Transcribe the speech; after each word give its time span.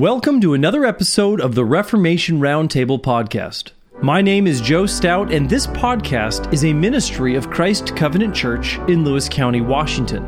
Welcome 0.00 0.40
to 0.40 0.54
another 0.54 0.86
episode 0.86 1.42
of 1.42 1.54
the 1.54 1.66
Reformation 1.66 2.40
Roundtable 2.40 2.98
podcast. 2.98 3.72
My 4.00 4.22
name 4.22 4.46
is 4.46 4.62
Joe 4.62 4.86
Stout, 4.86 5.30
and 5.30 5.46
this 5.46 5.66
podcast 5.66 6.50
is 6.54 6.64
a 6.64 6.72
ministry 6.72 7.34
of 7.34 7.50
Christ 7.50 7.94
Covenant 7.96 8.34
Church 8.34 8.78
in 8.88 9.04
Lewis 9.04 9.28
County, 9.28 9.60
Washington. 9.60 10.24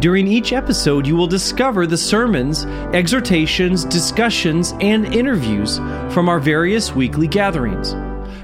During 0.00 0.26
each 0.26 0.52
episode, 0.52 1.06
you 1.06 1.14
will 1.14 1.28
discover 1.28 1.86
the 1.86 1.96
sermons, 1.96 2.64
exhortations, 2.92 3.84
discussions, 3.84 4.74
and 4.80 5.06
interviews 5.14 5.76
from 6.12 6.28
our 6.28 6.40
various 6.40 6.92
weekly 6.92 7.28
gatherings. 7.28 7.94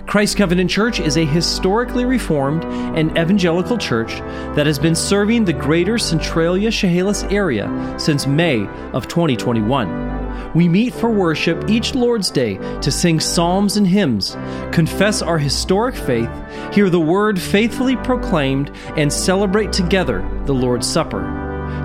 Christ 0.07 0.37
Covenant 0.37 0.71
Church 0.71 0.98
is 0.98 1.16
a 1.16 1.25
historically 1.25 2.05
reformed 2.05 2.64
and 2.64 3.11
evangelical 3.16 3.79
church 3.79 4.11
that 4.55 4.66
has 4.66 4.79
been 4.79 4.95
serving 4.95 5.45
the 5.45 5.52
greater 5.52 5.98
Centralia 5.98 6.70
Chehalis 6.70 7.25
area 7.25 7.95
since 7.98 8.27
May 8.27 8.66
of 8.92 9.06
2021. 9.09 10.52
We 10.55 10.69
meet 10.69 10.95
for 10.95 11.11
worship 11.11 11.69
each 11.70 11.95
Lord's 11.95 12.30
Day 12.30 12.56
to 12.80 12.91
sing 12.91 13.20
psalms 13.20 13.77
and 13.77 13.87
hymns, 13.87 14.37
confess 14.73 15.23
our 15.23 15.39
historic 15.39 15.95
faith, 15.95 16.30
hear 16.73 16.91
the 16.91 17.01
word 17.01 17.41
faithfully 17.41 17.97
proclaimed, 17.97 18.70
and 18.97 19.12
celebrate 19.12 19.73
together 19.73 20.28
the 20.47 20.55
Lord's 20.55 20.89
Supper. 20.89 21.23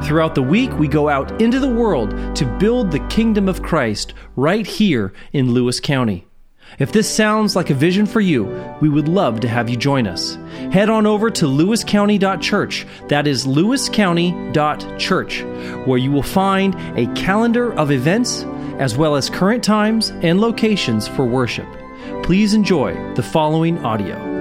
Throughout 0.04 0.36
the 0.36 0.42
week, 0.44 0.72
we 0.80 0.88
go 0.88 1.10
out 1.10 1.42
into 1.42 1.60
the 1.60 1.68
world 1.68 2.36
to 2.36 2.58
build 2.60 2.92
the 2.92 3.06
kingdom 3.08 3.48
of 3.48 3.62
Christ 3.62 4.14
right 4.36 4.66
here 4.66 5.14
in 5.32 5.52
Lewis 5.52 5.80
County. 5.80 6.26
If 6.78 6.92
this 6.92 7.10
sounds 7.10 7.56
like 7.56 7.70
a 7.70 7.74
vision 7.74 8.06
for 8.06 8.20
you, 8.20 8.46
we 8.82 8.90
would 8.90 9.08
love 9.08 9.40
to 9.40 9.48
have 9.48 9.70
you 9.70 9.78
join 9.78 10.08
us. 10.08 10.38
Head 10.72 10.90
on 10.90 11.06
over 11.06 11.30
to 11.30 11.46
lewiscounty.church. 11.46 12.86
That 13.08 13.28
is 13.28 13.46
lewiscounty.church, 13.46 15.44
where 15.88 15.98
you 15.98 16.12
will 16.12 16.22
find 16.22 16.76
a 16.98 17.08
calendar 17.14 17.72
of 17.74 17.92
events 17.92 18.44
as 18.80 18.98
well 18.98 19.16
as 19.16 19.30
current 19.30 19.64
times 19.64 20.10
and 20.22 20.42
locations 20.42 21.08
for 21.08 21.26
worship. 21.26 21.68
Please 22.24 22.54
enjoy 22.54 22.94
the 23.14 23.24
following 23.24 23.78
audio. 23.86 24.35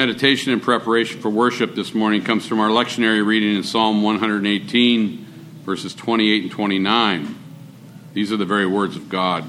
Meditation 0.00 0.50
and 0.50 0.62
preparation 0.62 1.20
for 1.20 1.28
worship 1.28 1.74
this 1.74 1.92
morning 1.92 2.24
comes 2.24 2.46
from 2.46 2.58
our 2.58 2.70
lectionary 2.70 3.22
reading 3.22 3.54
in 3.54 3.62
Psalm 3.62 4.02
118, 4.02 5.26
verses 5.66 5.94
28 5.94 6.44
and 6.44 6.50
29. 6.50 7.34
These 8.14 8.32
are 8.32 8.38
the 8.38 8.46
very 8.46 8.66
words 8.66 8.96
of 8.96 9.10
God. 9.10 9.44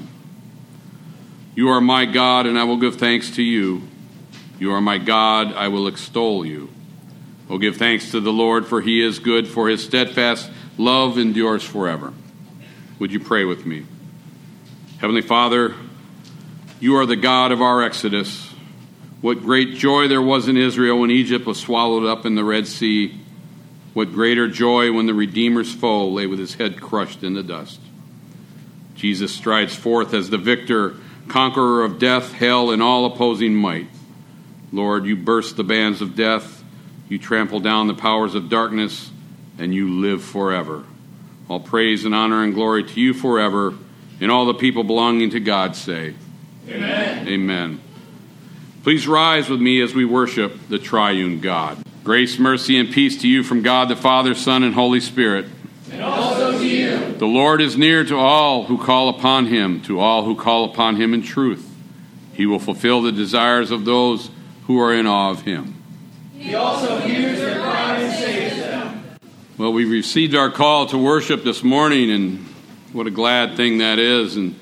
You 1.54 1.70
are 1.70 1.80
my 1.80 2.04
God, 2.04 2.44
and 2.44 2.58
I 2.58 2.64
will 2.64 2.76
give 2.76 2.96
thanks 2.96 3.30
to 3.36 3.42
you. 3.42 3.80
You 4.58 4.74
are 4.74 4.82
my 4.82 4.98
God, 4.98 5.54
I 5.54 5.68
will 5.68 5.86
extol 5.86 6.44
you. 6.44 6.68
Oh, 7.48 7.56
give 7.56 7.78
thanks 7.78 8.10
to 8.10 8.20
the 8.20 8.30
Lord, 8.30 8.66
for 8.66 8.82
he 8.82 9.02
is 9.02 9.20
good, 9.20 9.48
for 9.48 9.70
his 9.70 9.82
steadfast 9.82 10.50
love 10.76 11.16
endures 11.16 11.64
forever. 11.64 12.12
Would 12.98 13.10
you 13.10 13.20
pray 13.20 13.46
with 13.46 13.64
me? 13.64 13.86
Heavenly 14.98 15.22
Father, 15.22 15.74
you 16.78 16.96
are 16.96 17.06
the 17.06 17.16
God 17.16 17.52
of 17.52 17.62
our 17.62 17.82
Exodus. 17.82 18.51
What 19.22 19.40
great 19.40 19.76
joy 19.76 20.08
there 20.08 20.20
was 20.20 20.48
in 20.48 20.56
Israel 20.56 20.98
when 20.98 21.10
Egypt 21.12 21.46
was 21.46 21.58
swallowed 21.58 22.04
up 22.04 22.26
in 22.26 22.34
the 22.34 22.44
Red 22.44 22.66
Sea. 22.66 23.18
What 23.94 24.12
greater 24.12 24.48
joy 24.48 24.92
when 24.92 25.06
the 25.06 25.14
Redeemer's 25.14 25.72
foe 25.72 26.08
lay 26.08 26.26
with 26.26 26.40
his 26.40 26.54
head 26.54 26.80
crushed 26.80 27.22
in 27.22 27.34
the 27.34 27.42
dust. 27.42 27.78
Jesus 28.96 29.32
strides 29.32 29.76
forth 29.76 30.12
as 30.12 30.28
the 30.28 30.38
victor, 30.38 30.96
conqueror 31.28 31.84
of 31.84 32.00
death, 32.00 32.32
hell, 32.32 32.72
and 32.72 32.82
all 32.82 33.04
opposing 33.06 33.54
might. 33.54 33.86
Lord, 34.72 35.04
you 35.04 35.14
burst 35.14 35.56
the 35.56 35.64
bands 35.64 36.02
of 36.02 36.16
death, 36.16 36.64
you 37.08 37.18
trample 37.18 37.60
down 37.60 37.86
the 37.86 37.94
powers 37.94 38.34
of 38.34 38.48
darkness, 38.48 39.10
and 39.56 39.72
you 39.72 40.00
live 40.00 40.24
forever. 40.24 40.84
All 41.48 41.60
praise 41.60 42.04
and 42.04 42.14
honor 42.14 42.42
and 42.42 42.54
glory 42.54 42.82
to 42.82 43.00
you 43.00 43.14
forever, 43.14 43.74
and 44.20 44.32
all 44.32 44.46
the 44.46 44.54
people 44.54 44.82
belonging 44.82 45.30
to 45.30 45.40
God 45.40 45.76
say, 45.76 46.14
Amen. 46.68 47.28
Amen. 47.28 47.80
Please 48.82 49.06
rise 49.06 49.48
with 49.48 49.60
me 49.60 49.80
as 49.80 49.94
we 49.94 50.04
worship 50.04 50.58
the 50.68 50.78
triune 50.78 51.38
God. 51.38 51.78
Grace, 52.02 52.36
mercy, 52.36 52.76
and 52.76 52.90
peace 52.92 53.20
to 53.22 53.28
you 53.28 53.44
from 53.44 53.62
God 53.62 53.88
the 53.88 53.94
Father, 53.94 54.34
Son, 54.34 54.64
and 54.64 54.74
Holy 54.74 54.98
Spirit. 54.98 55.46
And 55.92 56.02
also 56.02 56.58
to 56.58 56.66
you. 56.66 57.12
The 57.12 57.26
Lord 57.26 57.60
is 57.60 57.76
near 57.76 58.04
to 58.04 58.16
all 58.16 58.64
who 58.64 58.76
call 58.84 59.08
upon 59.08 59.46
him, 59.46 59.82
to 59.82 60.00
all 60.00 60.24
who 60.24 60.34
call 60.34 60.64
upon 60.64 60.96
him 60.96 61.14
in 61.14 61.22
truth. 61.22 61.72
He 62.32 62.44
will 62.44 62.58
fulfill 62.58 63.02
the 63.02 63.12
desires 63.12 63.70
of 63.70 63.84
those 63.84 64.30
who 64.66 64.80
are 64.80 64.92
in 64.92 65.06
awe 65.06 65.30
of 65.30 65.42
him. 65.42 65.80
He 66.36 66.56
also 66.56 66.98
hears 66.98 67.38
their 67.38 67.60
cry 67.60 67.98
and 67.98 68.12
saves 68.12 68.56
them. 68.56 69.18
Well, 69.58 69.72
we 69.72 69.84
received 69.84 70.34
our 70.34 70.50
call 70.50 70.86
to 70.86 70.98
worship 70.98 71.44
this 71.44 71.62
morning, 71.62 72.10
and 72.10 72.38
what 72.92 73.06
a 73.06 73.12
glad 73.12 73.56
thing 73.56 73.78
that 73.78 74.00
is. 74.00 74.34
And, 74.34 74.56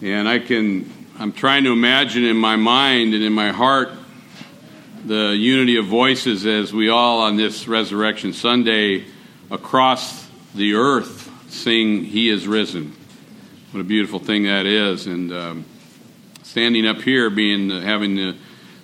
and 0.00 0.26
I 0.26 0.38
can 0.38 0.90
I'm 1.20 1.32
trying 1.32 1.64
to 1.64 1.72
imagine 1.72 2.24
in 2.24 2.38
my 2.38 2.56
mind 2.56 3.12
and 3.12 3.22
in 3.22 3.34
my 3.34 3.50
heart 3.50 3.90
the 5.04 5.36
unity 5.36 5.76
of 5.76 5.84
voices 5.84 6.46
as 6.46 6.72
we 6.72 6.88
all 6.88 7.20
on 7.20 7.36
this 7.36 7.68
Resurrection 7.68 8.32
Sunday 8.32 9.04
across 9.50 10.26
the 10.54 10.76
earth 10.76 11.30
sing, 11.50 12.04
He 12.04 12.30
is 12.30 12.48
risen. 12.48 12.96
What 13.72 13.80
a 13.80 13.84
beautiful 13.84 14.18
thing 14.18 14.44
that 14.44 14.64
is. 14.64 15.06
And 15.06 15.30
um, 15.30 15.64
standing 16.42 16.86
up 16.86 17.02
here, 17.02 17.28
being 17.28 17.68
having 17.68 18.14
the, 18.14 18.36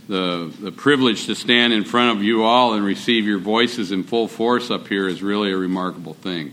the, 0.07 0.55
the 0.61 0.73
privilege 0.73 1.25
to 1.27 1.35
stand 1.35 1.73
in 1.73 1.85
front 1.85 2.19
of 2.19 2.23
you 2.23 2.45
all 2.45 2.75
and 2.75 2.85
receive 2.85 3.25
your 3.25 3.39
voices 3.39 3.93
in 3.93 4.03
full 4.03 4.29
force 4.29 4.71
up 4.71 4.89
here 4.89 5.09
is 5.09 5.23
really 5.23 5.53
a 5.53 5.57
remarkable 5.57 6.13
thing. 6.13 6.53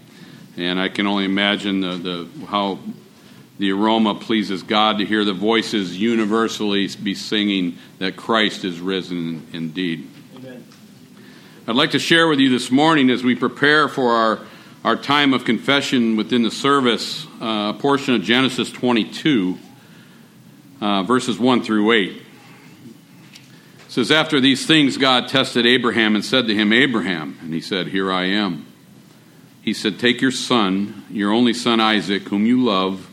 And 0.56 0.80
I 0.80 0.88
can 0.88 1.08
only 1.08 1.26
imagine 1.26 1.82
the, 1.82 1.96
the 1.98 2.46
how 2.46 2.80
the 3.58 3.72
aroma 3.72 4.16
pleases 4.16 4.64
God 4.64 4.98
to 4.98 5.06
hear 5.06 5.24
the 5.24 5.34
voices 5.34 5.98
universally 5.98 6.88
be 7.02 7.14
singing 7.14 7.78
that 8.00 8.16
Christ 8.16 8.66
is 8.66 8.80
risen 8.80 9.48
indeed. 9.54 10.10
Amen. 10.36 10.66
I'd 11.68 11.76
like 11.76 11.92
to 11.92 12.00
share 12.00 12.28
with 12.28 12.40
you 12.40 12.50
this 12.50 12.72
morning 12.72 13.10
as 13.12 13.24
we 13.24 13.36
prepare 13.36 13.88
for 13.88 14.12
our, 14.12 14.40
our 14.84 14.96
time 14.96 15.34
of 15.34 15.46
confession 15.46 16.16
within 16.18 16.42
the 16.42 16.52
service 16.52 17.28
uh, 17.40 17.74
a 17.76 17.78
portion 17.80 18.16
of 18.16 18.24
Genesis 18.24 18.72
22, 18.72 19.60
uh, 20.82 21.04
verses 21.04 21.38
1 21.38 21.64
through 21.64 21.92
8. 21.92 22.10
It 22.10 22.22
says, 23.88 24.12
After 24.12 24.42
these 24.42 24.66
things, 24.66 24.98
God 24.98 25.28
tested 25.28 25.68
Abraham 25.68 26.16
and 26.16 26.26
said 26.26 26.48
to 26.48 26.56
him, 26.56 26.74
Abraham. 26.74 27.38
And 27.42 27.54
he 27.54 27.62
said, 27.62 27.88
Here 27.88 28.12
I 28.12 28.26
am. 28.26 28.66
He 29.62 29.76
said, 29.76 30.00
Take 30.00 30.22
your 30.22 30.32
son, 30.32 31.06
your 31.12 31.32
only 31.32 31.54
son 31.54 31.80
Isaac, 31.80 32.24
whom 32.24 32.48
you 32.48 32.64
love 32.64 33.13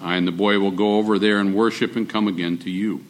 I 0.00 0.16
and 0.16 0.26
the 0.26 0.32
boy 0.32 0.58
will 0.58 0.70
go 0.70 0.96
over 0.98 1.18
there 1.18 1.38
and 1.38 1.54
worship 1.54 1.96
and 1.96 2.08
come 2.08 2.28
again 2.28 2.58
to 2.58 2.70
you. 2.70 3.04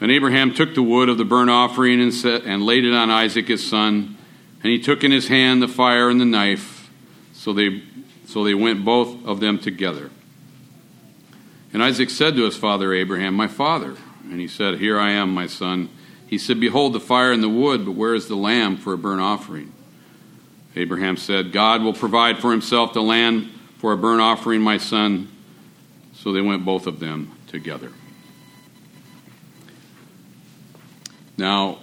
And 0.00 0.10
Abraham 0.10 0.54
took 0.54 0.74
the 0.74 0.82
wood 0.82 1.08
of 1.08 1.18
the 1.18 1.24
burnt 1.24 1.50
offering 1.50 2.00
and, 2.00 2.12
set, 2.12 2.44
and 2.44 2.64
laid 2.64 2.84
it 2.84 2.94
on 2.94 3.10
Isaac 3.10 3.48
his 3.48 3.66
son, 3.66 4.16
and 4.62 4.72
he 4.72 4.78
took 4.78 5.04
in 5.04 5.10
his 5.10 5.28
hand 5.28 5.62
the 5.62 5.68
fire 5.68 6.08
and 6.08 6.20
the 6.20 6.24
knife. 6.24 6.90
So 7.32 7.52
they, 7.52 7.82
so 8.26 8.44
they 8.44 8.54
went 8.54 8.84
both 8.84 9.24
of 9.26 9.40
them 9.40 9.58
together. 9.58 10.10
And 11.72 11.82
Isaac 11.82 12.10
said 12.10 12.36
to 12.36 12.44
his 12.44 12.56
father 12.56 12.92
Abraham, 12.92 13.34
My 13.34 13.48
father. 13.48 13.96
And 14.24 14.40
he 14.40 14.48
said, 14.48 14.78
Here 14.78 14.98
I 14.98 15.10
am, 15.10 15.34
my 15.34 15.46
son. 15.46 15.90
He 16.26 16.38
said, 16.38 16.60
Behold 16.60 16.92
the 16.92 17.00
fire 17.00 17.32
and 17.32 17.42
the 17.42 17.48
wood, 17.48 17.84
but 17.84 17.92
where 17.92 18.14
is 18.14 18.28
the 18.28 18.36
lamb 18.36 18.76
for 18.76 18.92
a 18.92 18.98
burnt 18.98 19.20
offering? 19.20 19.72
Abraham 20.76 21.16
said, 21.16 21.52
God 21.52 21.82
will 21.82 21.92
provide 21.92 22.38
for 22.38 22.50
himself 22.50 22.92
the 22.92 23.02
lamb 23.02 23.52
for 23.78 23.92
a 23.92 23.96
burnt 23.96 24.20
offering, 24.20 24.60
my 24.60 24.78
son. 24.78 25.28
So 26.24 26.32
they 26.32 26.40
went 26.40 26.64
both 26.64 26.86
of 26.86 27.00
them 27.00 27.30
together. 27.48 27.92
Now, 31.36 31.80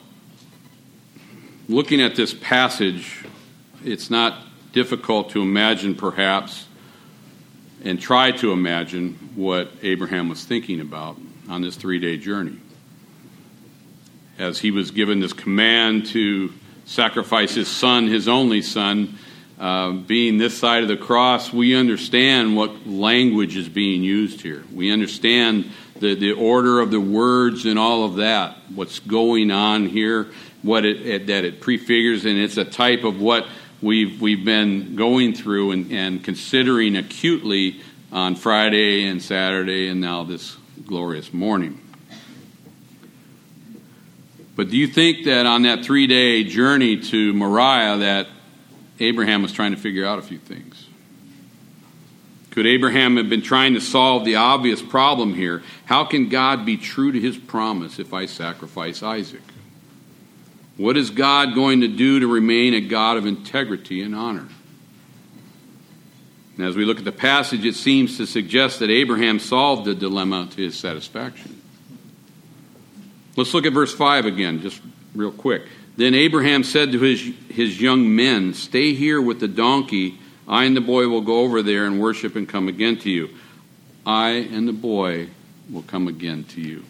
looking 1.70 2.02
at 2.02 2.16
this 2.16 2.34
passage, 2.34 3.24
it's 3.86 4.10
not 4.10 4.40
difficult 4.72 5.30
to 5.32 5.44
imagine 5.44 5.94
perhaps 5.94 6.66
and 7.84 8.02
try 8.02 8.32
to 8.32 8.52
imagine 8.52 9.14
what 9.36 9.72
Abraham 9.84 10.28
was 10.28 10.44
thinking 10.44 10.80
about 10.80 11.20
on 11.48 11.62
this 11.62 11.76
three 11.76 12.00
day 12.00 12.18
journey. 12.18 12.58
As 14.40 14.58
he 14.58 14.72
was 14.72 14.90
given 14.90 15.20
this 15.20 15.34
command 15.34 16.08
to 16.08 16.52
sacrifice 16.86 17.54
his 17.54 17.68
son, 17.68 18.08
his 18.08 18.28
only 18.28 18.64
son, 18.64 19.20
uh, 19.62 19.92
being 19.92 20.40
this 20.40 20.58
side 20.58 20.82
of 20.82 20.90
the 20.90 20.98
cross, 20.98 21.54
we 21.54 21.76
understand 21.76 22.58
what 22.58 22.88
language 22.88 23.56
is 23.56 23.70
being 23.70 24.04
used 24.04 24.42
here. 24.42 24.64
We 24.74 24.92
understand 24.92 25.70
the, 26.00 26.16
the 26.16 26.32
order 26.32 26.80
of 26.80 26.90
the 26.90 27.00
words 27.00 27.68
and 27.68 27.78
all 27.78 28.04
of 28.04 28.16
that, 28.16 28.58
what's 28.74 28.98
going 28.98 29.52
on 29.52 29.86
here, 29.86 30.32
what 30.64 30.84
it, 30.84 31.06
it 31.06 31.28
that 31.28 31.46
it 31.46 31.62
prefigures, 31.62 32.26
and 32.26 32.40
it's 32.40 32.58
a 32.58 32.66
type 32.66 33.04
of 33.04 33.22
what 33.22 33.46
we've, 33.84 34.20
we've 34.20 34.44
been 34.44 34.96
going 34.96 35.36
through 35.36 35.74
and, 35.74 35.92
and 35.92 36.24
considering 36.24 36.96
acutely 36.96 37.82
on 38.12 38.34
Friday 38.34 39.06
and 39.06 39.22
Saturday 39.22 39.90
and 39.90 40.02
now 40.02 40.24
this 40.24 40.58
glorious 40.88 41.32
morning. 41.32 41.80
But 44.56 44.72
do 44.72 44.78
you 44.78 44.88
think 44.88 45.26
that 45.26 45.46
on 45.46 45.62
that 45.64 45.86
three 45.86 46.08
day 46.08 46.44
journey 46.46 47.00
to 47.00 47.34
Moriah 47.34 47.98
that 48.00 48.28
Abraham 49.02 49.42
was 49.42 49.52
trying 49.52 49.72
to 49.72 49.78
figure 49.78 50.06
out 50.06 50.20
a 50.20 50.22
few 50.22 50.38
things? 50.38 50.88
Could 52.52 52.68
Abraham 52.68 53.16
have 53.18 53.30
been 53.30 53.42
trying 53.42 53.76
to 53.76 53.82
solve 53.82 54.26
the 54.26 54.36
obvious 54.36 54.82
problem 54.82 55.34
here? 55.34 55.64
How 55.86 56.04
can 56.04 56.30
God 56.30 56.66
be 56.66 56.76
true 56.76 57.12
to 57.12 57.20
his 57.20 57.38
promise 57.38 57.98
if 57.98 58.14
I 58.14 58.26
sacrifice 58.26 59.02
Isaac? 59.02 59.42
What 60.78 60.98
is 60.98 61.10
God 61.10 61.56
going 61.56 61.82
to 61.82 61.88
do 61.88 62.20
to 62.20 62.28
remain 62.28 62.74
a 62.74 62.82
God 62.82 63.18
of 63.18 63.26
integrity 63.26 64.02
and 64.02 64.14
honor? 64.14 64.48
And 66.58 66.66
as 66.66 66.76
we 66.76 66.86
look 66.86 67.00
at 67.00 67.06
the 67.06 67.12
passage, 67.12 67.66
it 67.66 67.76
seems 67.76 68.18
to 68.18 68.28
suggest 68.28 68.80
that 68.80 68.90
Abraham 68.90 69.40
solved 69.40 69.86
the 69.86 69.96
dilemma 69.96 70.50
to 70.52 70.62
his 70.62 70.78
satisfaction. 70.78 71.62
Let's 73.38 73.54
look 73.54 73.66
at 73.66 73.72
verse 73.72 73.94
5 73.94 74.26
again, 74.26 74.62
just 74.62 74.82
real 75.16 75.32
quick. 75.32 75.64
Then 75.98 76.14
Abraham 76.16 76.64
said 76.64 76.92
to 76.94 77.00
his, 77.00 77.34
his 77.50 77.82
young 77.82 78.16
men, 78.16 78.54
Stay 78.54 78.94
here 78.94 79.22
with 79.22 79.40
the 79.40 79.48
donkey. 79.48 80.18
I 80.48 80.64
and 80.66 80.76
the 80.76 80.82
boy 80.82 81.08
will 81.08 81.22
go 81.22 81.40
over 81.42 81.62
there 81.62 81.86
and 81.86 82.00
worship 82.00 82.36
and 82.36 82.48
come 82.48 82.68
again 82.68 82.98
to 83.00 83.10
you. 83.10 83.30
I 84.06 84.30
and 84.30 84.68
the 84.68 84.74
boy 84.74 85.30
will 85.70 85.84
come 85.84 86.08
again 86.08 86.44
to 86.46 86.62
you. 86.62 86.84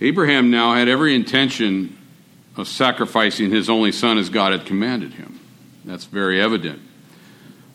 Abraham 0.00 0.50
now 0.50 0.74
had 0.74 0.88
every 0.88 1.14
intention 1.14 1.96
of 2.56 2.68
sacrificing 2.68 3.50
his 3.50 3.70
only 3.70 3.92
son 3.92 4.18
as 4.18 4.28
God 4.28 4.52
had 4.52 4.66
commanded 4.66 5.14
him. 5.14 5.40
That's 5.84 6.04
very 6.04 6.40
evident. 6.40 6.82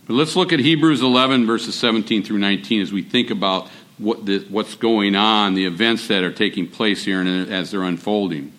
But 0.05 0.13
let's 0.13 0.35
look 0.35 0.53
at 0.53 0.59
Hebrews 0.59 1.01
11, 1.01 1.45
verses 1.45 1.75
17 1.75 2.23
through 2.23 2.37
19, 2.37 2.81
as 2.81 2.93
we 2.93 3.01
think 3.01 3.29
about 3.29 3.69
what 3.97 4.25
the, 4.25 4.45
what's 4.49 4.75
going 4.75 5.15
on, 5.15 5.55
the 5.55 5.65
events 5.65 6.07
that 6.07 6.23
are 6.23 6.31
taking 6.31 6.67
place 6.67 7.03
here 7.03 7.19
and 7.19 7.51
as 7.51 7.71
they're 7.71 7.83
unfolding. 7.83 8.53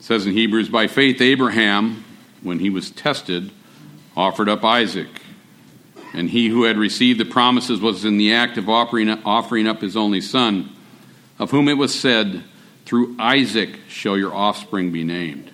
It 0.00 0.04
says 0.04 0.26
in 0.26 0.32
Hebrews, 0.32 0.70
By 0.70 0.86
faith, 0.86 1.20
Abraham, 1.20 2.04
when 2.42 2.58
he 2.58 2.70
was 2.70 2.90
tested, 2.90 3.50
offered 4.16 4.48
up 4.48 4.64
Isaac. 4.64 5.20
And 6.14 6.30
he 6.30 6.48
who 6.48 6.64
had 6.64 6.78
received 6.78 7.20
the 7.20 7.26
promises 7.26 7.80
was 7.80 8.04
in 8.04 8.16
the 8.16 8.32
act 8.32 8.56
of 8.56 8.68
offering, 8.68 9.10
offering 9.24 9.68
up 9.68 9.82
his 9.82 9.96
only 9.96 10.20
son 10.20 10.74
of 11.38 11.50
whom 11.50 11.68
it 11.68 11.78
was 11.78 11.98
said, 11.98 12.44
Through 12.86 13.14
Isaac 13.18 13.78
shall 13.88 14.16
your 14.16 14.34
offspring 14.34 14.90
be 14.90 15.04
named. 15.04 15.50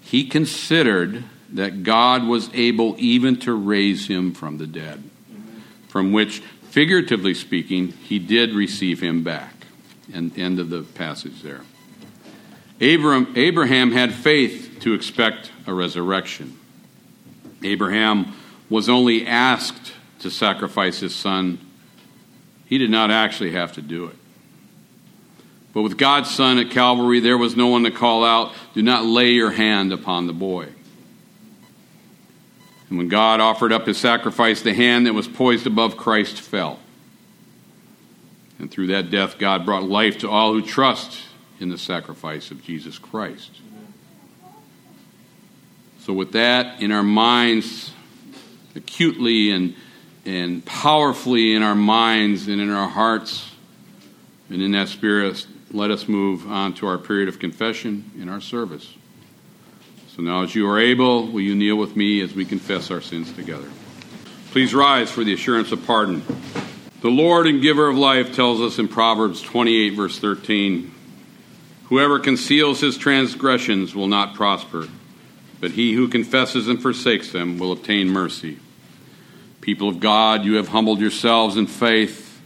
He 0.00 0.24
considered 0.24 1.24
that 1.52 1.82
God 1.84 2.26
was 2.26 2.50
able 2.54 2.96
even 2.98 3.36
to 3.40 3.52
raise 3.52 4.08
him 4.08 4.32
from 4.32 4.58
the 4.58 4.66
dead, 4.66 5.02
from 5.88 6.12
which, 6.12 6.40
figuratively 6.70 7.34
speaking, 7.34 7.88
he 7.88 8.18
did 8.18 8.54
receive 8.54 9.00
him 9.00 9.22
back. 9.22 9.54
And 10.12 10.36
end 10.38 10.58
of 10.58 10.70
the 10.70 10.82
passage 10.82 11.42
there. 11.42 11.62
Abraham, 12.80 13.32
Abraham 13.36 13.92
had 13.92 14.14
faith 14.14 14.78
to 14.80 14.94
expect 14.94 15.50
a 15.66 15.72
resurrection. 15.72 16.58
Abraham 17.62 18.34
was 18.70 18.88
only 18.88 19.26
asked 19.26 19.92
to 20.20 20.30
sacrifice 20.30 21.00
his 21.00 21.14
son, 21.14 21.58
he 22.66 22.78
did 22.78 22.90
not 22.90 23.10
actually 23.10 23.52
have 23.52 23.72
to 23.72 23.82
do 23.82 24.06
it. 24.06 24.16
But 25.72 25.82
with 25.82 25.96
God's 25.96 26.30
Son 26.30 26.58
at 26.58 26.70
Calvary, 26.70 27.20
there 27.20 27.38
was 27.38 27.56
no 27.56 27.68
one 27.68 27.84
to 27.84 27.90
call 27.90 28.24
out, 28.24 28.52
Do 28.74 28.82
not 28.82 29.04
lay 29.04 29.30
your 29.30 29.50
hand 29.50 29.92
upon 29.92 30.26
the 30.26 30.32
boy. 30.32 30.68
And 32.88 32.98
when 32.98 33.08
God 33.08 33.40
offered 33.40 33.72
up 33.72 33.86
his 33.86 33.98
sacrifice, 33.98 34.62
the 34.62 34.74
hand 34.74 35.06
that 35.06 35.14
was 35.14 35.28
poised 35.28 35.66
above 35.66 35.96
Christ 35.96 36.40
fell. 36.40 36.80
And 38.58 38.70
through 38.70 38.88
that 38.88 39.10
death, 39.10 39.38
God 39.38 39.64
brought 39.64 39.84
life 39.84 40.18
to 40.18 40.30
all 40.30 40.52
who 40.52 40.62
trust 40.62 41.22
in 41.60 41.68
the 41.68 41.78
sacrifice 41.78 42.50
of 42.50 42.62
Jesus 42.62 42.98
Christ. 42.98 43.50
So, 46.00 46.12
with 46.12 46.32
that 46.32 46.80
in 46.80 46.92
our 46.92 47.02
minds, 47.02 47.92
acutely 48.74 49.50
and, 49.50 49.74
and 50.24 50.64
powerfully 50.64 51.54
in 51.54 51.62
our 51.62 51.74
minds 51.74 52.48
and 52.48 52.60
in 52.60 52.70
our 52.70 52.88
hearts, 52.88 53.50
and 54.48 54.62
in 54.62 54.72
that 54.72 54.88
spirit, 54.88 55.46
let 55.70 55.90
us 55.90 56.08
move 56.08 56.50
on 56.50 56.72
to 56.74 56.86
our 56.86 56.96
period 56.96 57.28
of 57.28 57.38
confession 57.38 58.10
in 58.18 58.28
our 58.28 58.40
service. 58.40 58.94
So 60.16 60.22
now, 60.22 60.42
as 60.42 60.54
you 60.54 60.66
are 60.68 60.78
able, 60.78 61.26
will 61.26 61.42
you 61.42 61.54
kneel 61.54 61.76
with 61.76 61.94
me 61.94 62.22
as 62.22 62.32
we 62.34 62.44
confess 62.46 62.90
our 62.90 63.02
sins 63.02 63.30
together? 63.32 63.68
Please 64.50 64.72
rise 64.74 65.10
for 65.10 65.24
the 65.24 65.34
assurance 65.34 65.72
of 65.72 65.84
pardon. 65.86 66.22
The 67.02 67.10
Lord 67.10 67.46
and 67.46 67.60
giver 67.60 67.88
of 67.88 67.96
life 67.96 68.34
tells 68.34 68.60
us 68.60 68.78
in 68.78 68.88
Proverbs 68.88 69.42
28, 69.42 69.90
verse 69.90 70.18
13 70.18 70.94
Whoever 71.88 72.18
conceals 72.18 72.80
his 72.80 72.98
transgressions 72.98 73.94
will 73.94 74.08
not 74.08 74.34
prosper, 74.34 74.88
but 75.58 75.70
he 75.70 75.94
who 75.94 76.08
confesses 76.08 76.68
and 76.68 76.80
forsakes 76.80 77.32
them 77.32 77.58
will 77.58 77.72
obtain 77.72 78.08
mercy. 78.08 78.58
People 79.62 79.88
of 79.88 79.98
God, 79.98 80.44
you 80.44 80.56
have 80.56 80.68
humbled 80.68 81.00
yourselves 81.00 81.56
in 81.56 81.66
faith. 81.66 82.40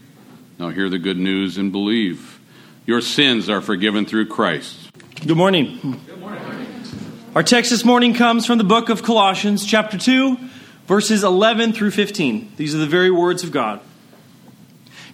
Now 0.58 0.68
hear 0.68 0.88
the 0.88 0.98
good 0.98 1.18
news 1.18 1.58
and 1.58 1.72
believe. 1.72 2.40
Your 2.86 3.00
sins 3.00 3.48
are 3.48 3.60
forgiven 3.60 4.06
through 4.06 4.26
Christ. 4.26 4.90
Good 5.26 5.36
morning. 5.36 6.00
Good 6.06 6.20
morning. 6.20 6.42
Our 7.34 7.42
text 7.42 7.70
this 7.70 7.84
morning 7.84 8.14
comes 8.14 8.46
from 8.46 8.58
the 8.58 8.64
book 8.64 8.90
of 8.90 9.02
Colossians, 9.02 9.66
chapter 9.66 9.98
2, 9.98 10.36
verses 10.86 11.24
11 11.24 11.72
through 11.72 11.90
15. 11.90 12.52
These 12.56 12.74
are 12.74 12.78
the 12.78 12.86
very 12.86 13.10
words 13.10 13.42
of 13.42 13.50
God. 13.50 13.80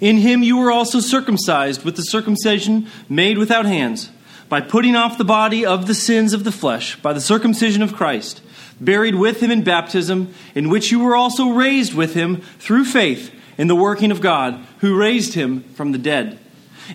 In 0.00 0.18
him 0.18 0.42
you 0.42 0.58
were 0.58 0.70
also 0.70 1.00
circumcised 1.00 1.85
with 1.85 1.97
the 1.97 2.02
circumcision 2.02 2.88
made 3.08 3.38
without 3.38 3.66
hands, 3.66 4.11
by 4.49 4.61
putting 4.61 4.97
off 4.97 5.19
the 5.19 5.25
body 5.25 5.64
of 5.64 5.87
the 5.87 5.95
sins 5.95 6.33
of 6.33 6.45
the 6.45 6.52
flesh, 6.52 6.97
by 6.97 7.12
the 7.12 7.21
circumcision 7.21 7.83
of 7.83 7.95
Christ, 7.95 8.40
buried 8.81 9.14
with 9.14 9.40
him 9.43 9.50
in 9.50 9.62
baptism, 9.62 10.33
in 10.55 10.69
which 10.71 10.90
you 10.90 11.00
were 11.00 11.17
also 11.17 11.50
raised 11.50 11.95
with 11.95 12.14
him 12.14 12.40
through 12.59 12.85
faith 12.85 13.35
in 13.57 13.67
the 13.67 13.76
working 13.76 14.11
of 14.11 14.21
God, 14.21 14.64
who 14.78 14.97
raised 14.97 15.35
him 15.35 15.62
from 15.75 15.93
the 15.93 15.99
dead 15.99 16.38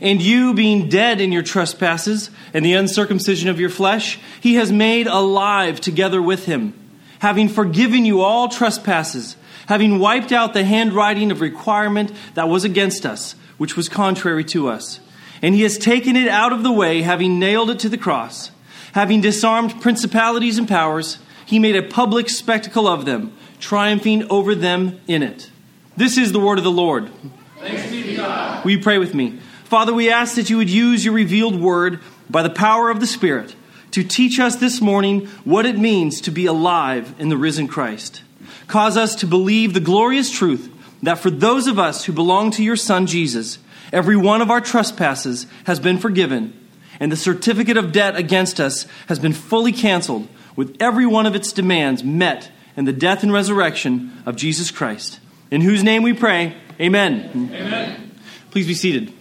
and 0.01 0.21
you, 0.21 0.53
being 0.53 0.89
dead 0.89 1.21
in 1.21 1.31
your 1.31 1.43
trespasses 1.43 2.31
and 2.53 2.65
the 2.65 2.73
uncircumcision 2.73 3.49
of 3.49 3.59
your 3.59 3.69
flesh, 3.69 4.19
he 4.41 4.55
has 4.55 4.71
made 4.71 5.07
alive 5.07 5.79
together 5.79 6.21
with 6.21 6.45
him, 6.45 6.73
having 7.19 7.49
forgiven 7.49 8.05
you 8.05 8.21
all 8.21 8.49
trespasses, 8.49 9.35
having 9.67 9.99
wiped 9.99 10.31
out 10.31 10.53
the 10.53 10.63
handwriting 10.63 11.31
of 11.31 11.41
requirement 11.41 12.11
that 12.33 12.49
was 12.49 12.63
against 12.63 13.05
us, 13.05 13.33
which 13.57 13.77
was 13.77 13.87
contrary 13.87 14.43
to 14.43 14.67
us. 14.67 14.99
And 15.43 15.53
he 15.53 15.61
has 15.61 15.77
taken 15.77 16.15
it 16.15 16.27
out 16.27 16.53
of 16.53 16.63
the 16.63 16.71
way, 16.71 17.03
having 17.03 17.37
nailed 17.37 17.69
it 17.69 17.77
to 17.79 17.89
the 17.89 17.97
cross. 17.97 18.49
Having 18.93 19.21
disarmed 19.21 19.81
principalities 19.81 20.57
and 20.57 20.67
powers, 20.67 21.19
he 21.45 21.59
made 21.59 21.75
a 21.75 21.83
public 21.83 22.29
spectacle 22.29 22.87
of 22.87 23.05
them, 23.05 23.35
triumphing 23.59 24.27
over 24.31 24.55
them 24.55 25.01
in 25.07 25.21
it. 25.21 25.51
This 25.97 26.17
is 26.17 26.31
the 26.31 26.39
word 26.39 26.57
of 26.57 26.63
the 26.63 26.71
Lord. 26.71 27.11
Thanks 27.59 27.91
be 27.91 28.03
to 28.03 28.15
God. 28.15 28.63
Will 28.63 28.71
you 28.71 28.79
pray 28.79 28.97
with 28.97 29.13
me? 29.13 29.39
Father, 29.65 29.93
we 29.93 30.09
ask 30.09 30.35
that 30.35 30.49
you 30.49 30.57
would 30.57 30.69
use 30.69 31.03
your 31.03 31.13
revealed 31.13 31.59
word 31.59 31.99
by 32.29 32.41
the 32.41 32.49
power 32.49 32.89
of 32.89 32.99
the 32.99 33.07
Spirit 33.07 33.55
to 33.91 34.03
teach 34.03 34.39
us 34.39 34.55
this 34.55 34.81
morning 34.81 35.27
what 35.43 35.65
it 35.65 35.77
means 35.77 36.21
to 36.21 36.31
be 36.31 36.45
alive 36.45 37.13
in 37.19 37.29
the 37.29 37.37
risen 37.37 37.67
Christ. 37.67 38.21
Cause 38.67 38.95
us 38.95 39.15
to 39.15 39.27
believe 39.27 39.73
the 39.73 39.79
glorious 39.79 40.31
truth 40.31 40.71
that 41.01 41.19
for 41.19 41.29
those 41.29 41.67
of 41.67 41.77
us 41.77 42.05
who 42.05 42.13
belong 42.13 42.49
to 42.51 42.63
your 42.63 42.75
Son 42.75 43.05
Jesus, 43.05 43.59
every 43.93 44.17
one 44.17 44.41
of 44.41 44.51
our 44.51 44.59
trespasses 44.59 45.45
has 45.65 45.79
been 45.79 45.97
forgiven, 45.97 46.53
and 46.99 47.11
the 47.11 47.15
certificate 47.15 47.77
of 47.77 47.91
debt 47.91 48.15
against 48.17 48.59
us 48.59 48.85
has 49.07 49.19
been 49.19 49.33
fully 49.33 49.71
canceled, 49.71 50.27
with 50.55 50.75
every 50.79 51.05
one 51.05 51.25
of 51.25 51.35
its 51.35 51.53
demands 51.53 52.03
met 52.03 52.51
in 52.75 52.85
the 52.85 52.93
death 52.93 53.23
and 53.23 53.31
resurrection 53.31 54.11
of 54.25 54.35
Jesus 54.35 54.71
Christ. 54.71 55.19
In 55.51 55.61
whose 55.61 55.83
name 55.83 56.03
we 56.03 56.13
pray, 56.13 56.57
Amen. 56.79 57.29
Amen. 57.53 58.11
Please 58.49 58.65
be 58.65 58.73
seated. 58.73 59.13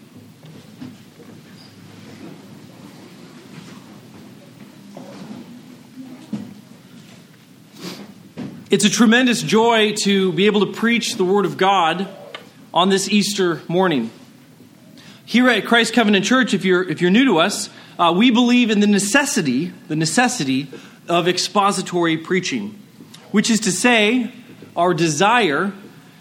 It's 8.71 8.87
a 8.87 8.91
tremendous 8.91 9.43
joy 9.43 9.93
to 10.05 10.33
be 10.33 10.47
able 10.47 10.65
to 10.65 10.73
preach 10.73 11.17
the 11.17 11.27
Word 11.27 11.45
of 11.45 11.59
God 11.59 12.09
on 12.73 12.89
this 12.89 13.07
Easter 13.11 13.61
morning. 13.69 14.11
Here 15.25 15.49
at 15.49 15.65
Christ 15.67 15.95
Covenant 15.95 16.25
Church, 16.25 16.53
if 16.53 16.65
you're, 16.65 16.83
if 16.83 17.01
you're 17.01 17.11
new 17.11 17.27
to 17.27 17.39
us, 17.39 17.71
uh, 17.97 18.13
we 18.17 18.33
believe 18.33 18.71
in 18.71 18.81
the 18.81 18.89
necessity, 18.89 19.73
the 19.87 19.95
necessity 19.95 20.69
of 21.09 21.29
expository 21.29 22.17
preaching, 22.19 22.79
which 23.31 23.49
is 23.49 23.61
to 23.61 23.73
say, 23.73 24.33
our 24.77 24.93
desire 24.93 25.73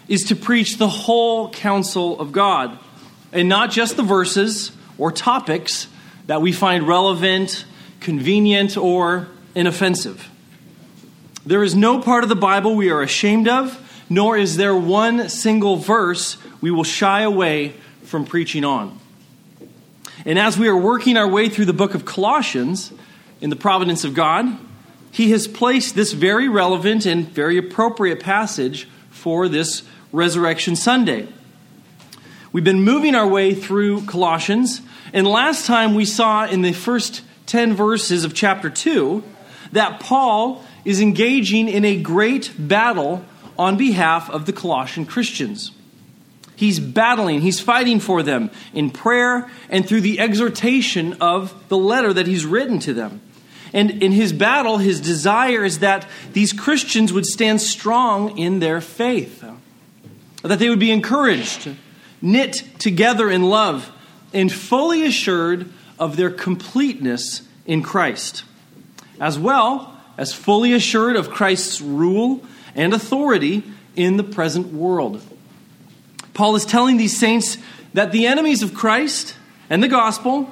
is 0.06 0.24
to 0.24 0.36
preach 0.36 0.78
the 0.78 0.88
whole 0.88 1.50
counsel 1.50 2.20
of 2.20 2.30
God, 2.30 2.78
and 3.32 3.48
not 3.48 3.72
just 3.72 3.96
the 3.96 4.02
verses 4.04 4.70
or 4.98 5.10
topics 5.10 5.88
that 6.26 6.40
we 6.40 6.52
find 6.52 6.86
relevant, 6.86 7.64
convenient, 8.00 8.76
or 8.76 9.28
inoffensive. 9.56 10.30
There 11.44 11.64
is 11.64 11.74
no 11.74 12.00
part 12.00 12.22
of 12.22 12.28
the 12.28 12.36
Bible 12.36 12.76
we 12.76 12.90
are 12.90 13.02
ashamed 13.02 13.48
of, 13.48 13.78
nor 14.08 14.36
is 14.36 14.56
there 14.56 14.76
one 14.76 15.28
single 15.28 15.76
verse 15.76 16.36
we 16.60 16.70
will 16.70 16.84
shy 16.84 17.22
away 17.22 17.74
from 18.12 18.26
preaching 18.26 18.62
on. 18.62 19.00
And 20.26 20.38
as 20.38 20.58
we 20.58 20.68
are 20.68 20.76
working 20.76 21.16
our 21.16 21.26
way 21.26 21.48
through 21.48 21.64
the 21.64 21.72
book 21.72 21.94
of 21.94 22.04
Colossians, 22.04 22.92
in 23.40 23.48
the 23.48 23.56
providence 23.56 24.04
of 24.04 24.12
God, 24.12 24.58
He 25.10 25.30
has 25.30 25.48
placed 25.48 25.94
this 25.94 26.12
very 26.12 26.46
relevant 26.46 27.06
and 27.06 27.26
very 27.26 27.56
appropriate 27.56 28.20
passage 28.20 28.86
for 29.10 29.48
this 29.48 29.82
Resurrection 30.12 30.76
Sunday. 30.76 31.26
We've 32.52 32.62
been 32.62 32.82
moving 32.82 33.14
our 33.14 33.26
way 33.26 33.54
through 33.54 34.04
Colossians, 34.04 34.82
and 35.14 35.26
last 35.26 35.64
time 35.64 35.94
we 35.94 36.04
saw 36.04 36.44
in 36.46 36.60
the 36.60 36.74
first 36.74 37.22
10 37.46 37.72
verses 37.72 38.24
of 38.24 38.34
chapter 38.34 38.68
2 38.68 39.24
that 39.72 40.00
Paul 40.00 40.62
is 40.84 41.00
engaging 41.00 41.66
in 41.66 41.86
a 41.86 41.96
great 42.00 42.52
battle 42.58 43.24
on 43.58 43.78
behalf 43.78 44.28
of 44.28 44.44
the 44.44 44.52
Colossian 44.52 45.06
Christians. 45.06 45.72
He's 46.54 46.78
battling, 46.78 47.40
he's 47.40 47.60
fighting 47.60 47.98
for 47.98 48.22
them 48.22 48.50
in 48.72 48.90
prayer 48.90 49.50
and 49.68 49.86
through 49.86 50.02
the 50.02 50.20
exhortation 50.20 51.14
of 51.14 51.68
the 51.68 51.76
letter 51.76 52.12
that 52.12 52.26
he's 52.26 52.44
written 52.44 52.78
to 52.80 52.94
them. 52.94 53.20
And 53.72 54.02
in 54.02 54.12
his 54.12 54.32
battle, 54.32 54.78
his 54.78 55.00
desire 55.00 55.64
is 55.64 55.78
that 55.78 56.06
these 56.32 56.52
Christians 56.52 57.12
would 57.12 57.26
stand 57.26 57.60
strong 57.60 58.38
in 58.38 58.58
their 58.58 58.80
faith, 58.80 59.42
that 60.42 60.58
they 60.58 60.68
would 60.68 60.78
be 60.78 60.90
encouraged, 60.90 61.74
knit 62.20 62.64
together 62.78 63.30
in 63.30 63.42
love, 63.42 63.90
and 64.34 64.52
fully 64.52 65.04
assured 65.04 65.72
of 65.98 66.16
their 66.16 66.30
completeness 66.30 67.42
in 67.64 67.82
Christ. 67.82 68.44
As 69.18 69.38
well, 69.38 69.98
as 70.18 70.34
fully 70.34 70.74
assured 70.74 71.16
of 71.16 71.30
Christ's 71.30 71.80
rule 71.80 72.44
and 72.74 72.92
authority 72.92 73.62
in 73.96 74.16
the 74.16 74.24
present 74.24 74.72
world. 74.72 75.22
Paul 76.34 76.56
is 76.56 76.64
telling 76.64 76.96
these 76.96 77.16
saints 77.16 77.58
that 77.94 78.12
the 78.12 78.26
enemies 78.26 78.62
of 78.62 78.74
Christ 78.74 79.36
and 79.68 79.82
the 79.82 79.88
gospel 79.88 80.50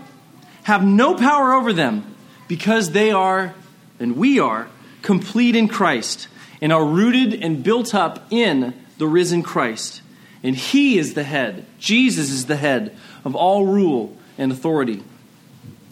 have 0.64 0.84
no 0.84 1.14
power 1.14 1.54
over 1.54 1.72
them 1.72 2.14
because 2.48 2.90
they 2.90 3.10
are, 3.10 3.54
and 3.98 4.16
we 4.16 4.38
are, 4.38 4.68
complete 5.02 5.56
in 5.56 5.68
Christ 5.68 6.28
and 6.60 6.72
are 6.72 6.84
rooted 6.84 7.42
and 7.42 7.62
built 7.62 7.94
up 7.94 8.26
in 8.30 8.74
the 8.98 9.06
risen 9.06 9.42
Christ. 9.42 10.02
And 10.42 10.54
He 10.56 10.98
is 10.98 11.14
the 11.14 11.24
head, 11.24 11.66
Jesus 11.78 12.30
is 12.30 12.46
the 12.46 12.56
head 12.56 12.96
of 13.24 13.34
all 13.34 13.66
rule 13.66 14.16
and 14.38 14.52
authority. 14.52 15.02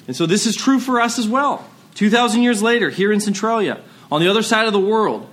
And 0.07 0.17
so 0.17 0.27
this 0.27 0.47
is 0.47 0.57
true 0.57 0.81
for 0.81 1.01
us 1.01 1.19
as 1.19 1.29
well. 1.29 1.69
2,000 1.95 2.43
years 2.43 2.63
later, 2.63 2.91
here 2.91 3.13
in 3.13 3.21
Centralia, 3.21 3.81
on 4.11 4.21
the 4.21 4.29
other 4.29 4.43
side 4.43 4.67
of 4.67 4.73
the 4.73 4.81
world, 4.81 5.28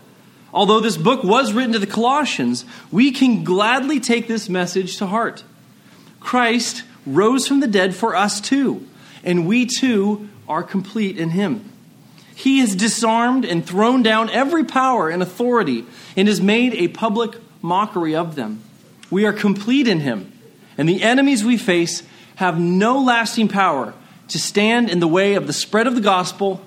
although 0.55 0.79
this 0.79 0.97
book 0.97 1.23
was 1.23 1.51
written 1.51 1.73
to 1.73 1.79
the 1.79 1.85
Colossians, 1.85 2.65
we 2.89 3.11
can 3.11 3.43
gladly 3.43 3.99
take 3.99 4.27
this 4.27 4.47
message 4.47 4.97
to 4.97 5.05
heart. 5.05 5.43
Christ 6.21 6.83
rose 7.05 7.45
from 7.45 7.59
the 7.59 7.67
dead 7.67 7.93
for 7.93 8.15
us 8.15 8.39
too, 8.39 8.87
and 9.23 9.45
we 9.45 9.65
too 9.65 10.29
are 10.47 10.63
complete 10.63 11.17
in 11.17 11.31
him. 11.31 11.71
He 12.33 12.59
has 12.59 12.75
disarmed 12.75 13.45
and 13.45 13.65
thrown 13.65 14.01
down 14.01 14.29
every 14.29 14.63
power 14.63 15.09
and 15.09 15.21
authority 15.21 15.85
and 16.15 16.27
has 16.27 16.41
made 16.41 16.73
a 16.73 16.87
public 16.87 17.35
mockery 17.61 18.15
of 18.15 18.35
them. 18.35 18.61
We 19.11 19.25
are 19.25 19.33
complete 19.33 19.87
in 19.87 19.99
him, 19.99 20.31
and 20.77 20.87
the 20.87 21.03
enemies 21.03 21.43
we 21.43 21.57
face 21.57 22.01
have 22.35 22.59
no 22.59 22.99
lasting 22.99 23.49
power 23.49 23.93
to 24.29 24.39
stand 24.39 24.89
in 24.89 24.99
the 24.99 25.07
way 25.07 25.35
of 25.35 25.47
the 25.47 25.53
spread 25.53 25.85
of 25.85 25.95
the 25.95 26.01
gospel 26.01 26.61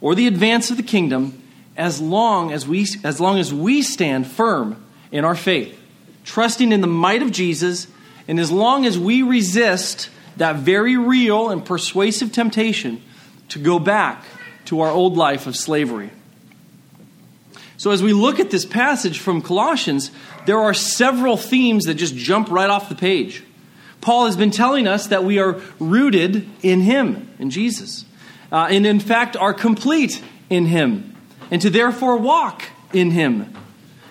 or 0.00 0.14
the 0.14 0.26
advance 0.26 0.70
of 0.70 0.76
the 0.76 0.82
kingdom 0.82 1.40
as 1.76 2.00
long 2.00 2.52
as 2.52 2.66
we, 2.66 2.86
as 3.04 3.20
long 3.20 3.38
as 3.38 3.52
we 3.52 3.82
stand 3.82 4.26
firm 4.26 4.82
in 5.12 5.24
our 5.24 5.36
faith, 5.36 5.78
trusting 6.24 6.72
in 6.72 6.80
the 6.80 6.86
might 6.86 7.22
of 7.22 7.32
Jesus, 7.32 7.86
and 8.28 8.38
as 8.38 8.50
long 8.50 8.86
as 8.86 8.98
we 8.98 9.22
resist 9.22 10.10
that 10.36 10.56
very 10.56 10.96
real 10.96 11.50
and 11.50 11.64
persuasive 11.64 12.32
temptation 12.32 13.02
to 13.48 13.58
go 13.58 13.78
back 13.78 14.24
to 14.66 14.80
our 14.80 14.90
old 14.90 15.16
life 15.16 15.46
of 15.46 15.56
slavery. 15.56 16.10
So, 17.76 17.90
as 17.90 18.02
we 18.02 18.12
look 18.12 18.40
at 18.40 18.50
this 18.50 18.66
passage 18.66 19.18
from 19.18 19.40
Colossians, 19.40 20.10
there 20.46 20.58
are 20.58 20.74
several 20.74 21.36
themes 21.36 21.86
that 21.86 21.94
just 21.94 22.14
jump 22.14 22.50
right 22.50 22.68
off 22.68 22.88
the 22.88 22.94
page. 22.94 23.42
Paul 24.00 24.26
has 24.26 24.36
been 24.36 24.50
telling 24.50 24.86
us 24.86 25.08
that 25.08 25.24
we 25.24 25.38
are 25.38 25.60
rooted 25.78 26.48
in 26.62 26.80
Him, 26.80 27.30
in 27.38 27.50
Jesus, 27.50 28.04
uh, 28.52 28.68
and 28.70 28.86
in 28.86 29.00
fact 29.00 29.36
are 29.36 29.54
complete 29.54 30.22
in 30.48 30.66
Him, 30.66 31.09
and 31.50 31.60
to 31.62 31.70
therefore 31.70 32.16
walk 32.16 32.64
in 32.92 33.10
Him. 33.10 33.54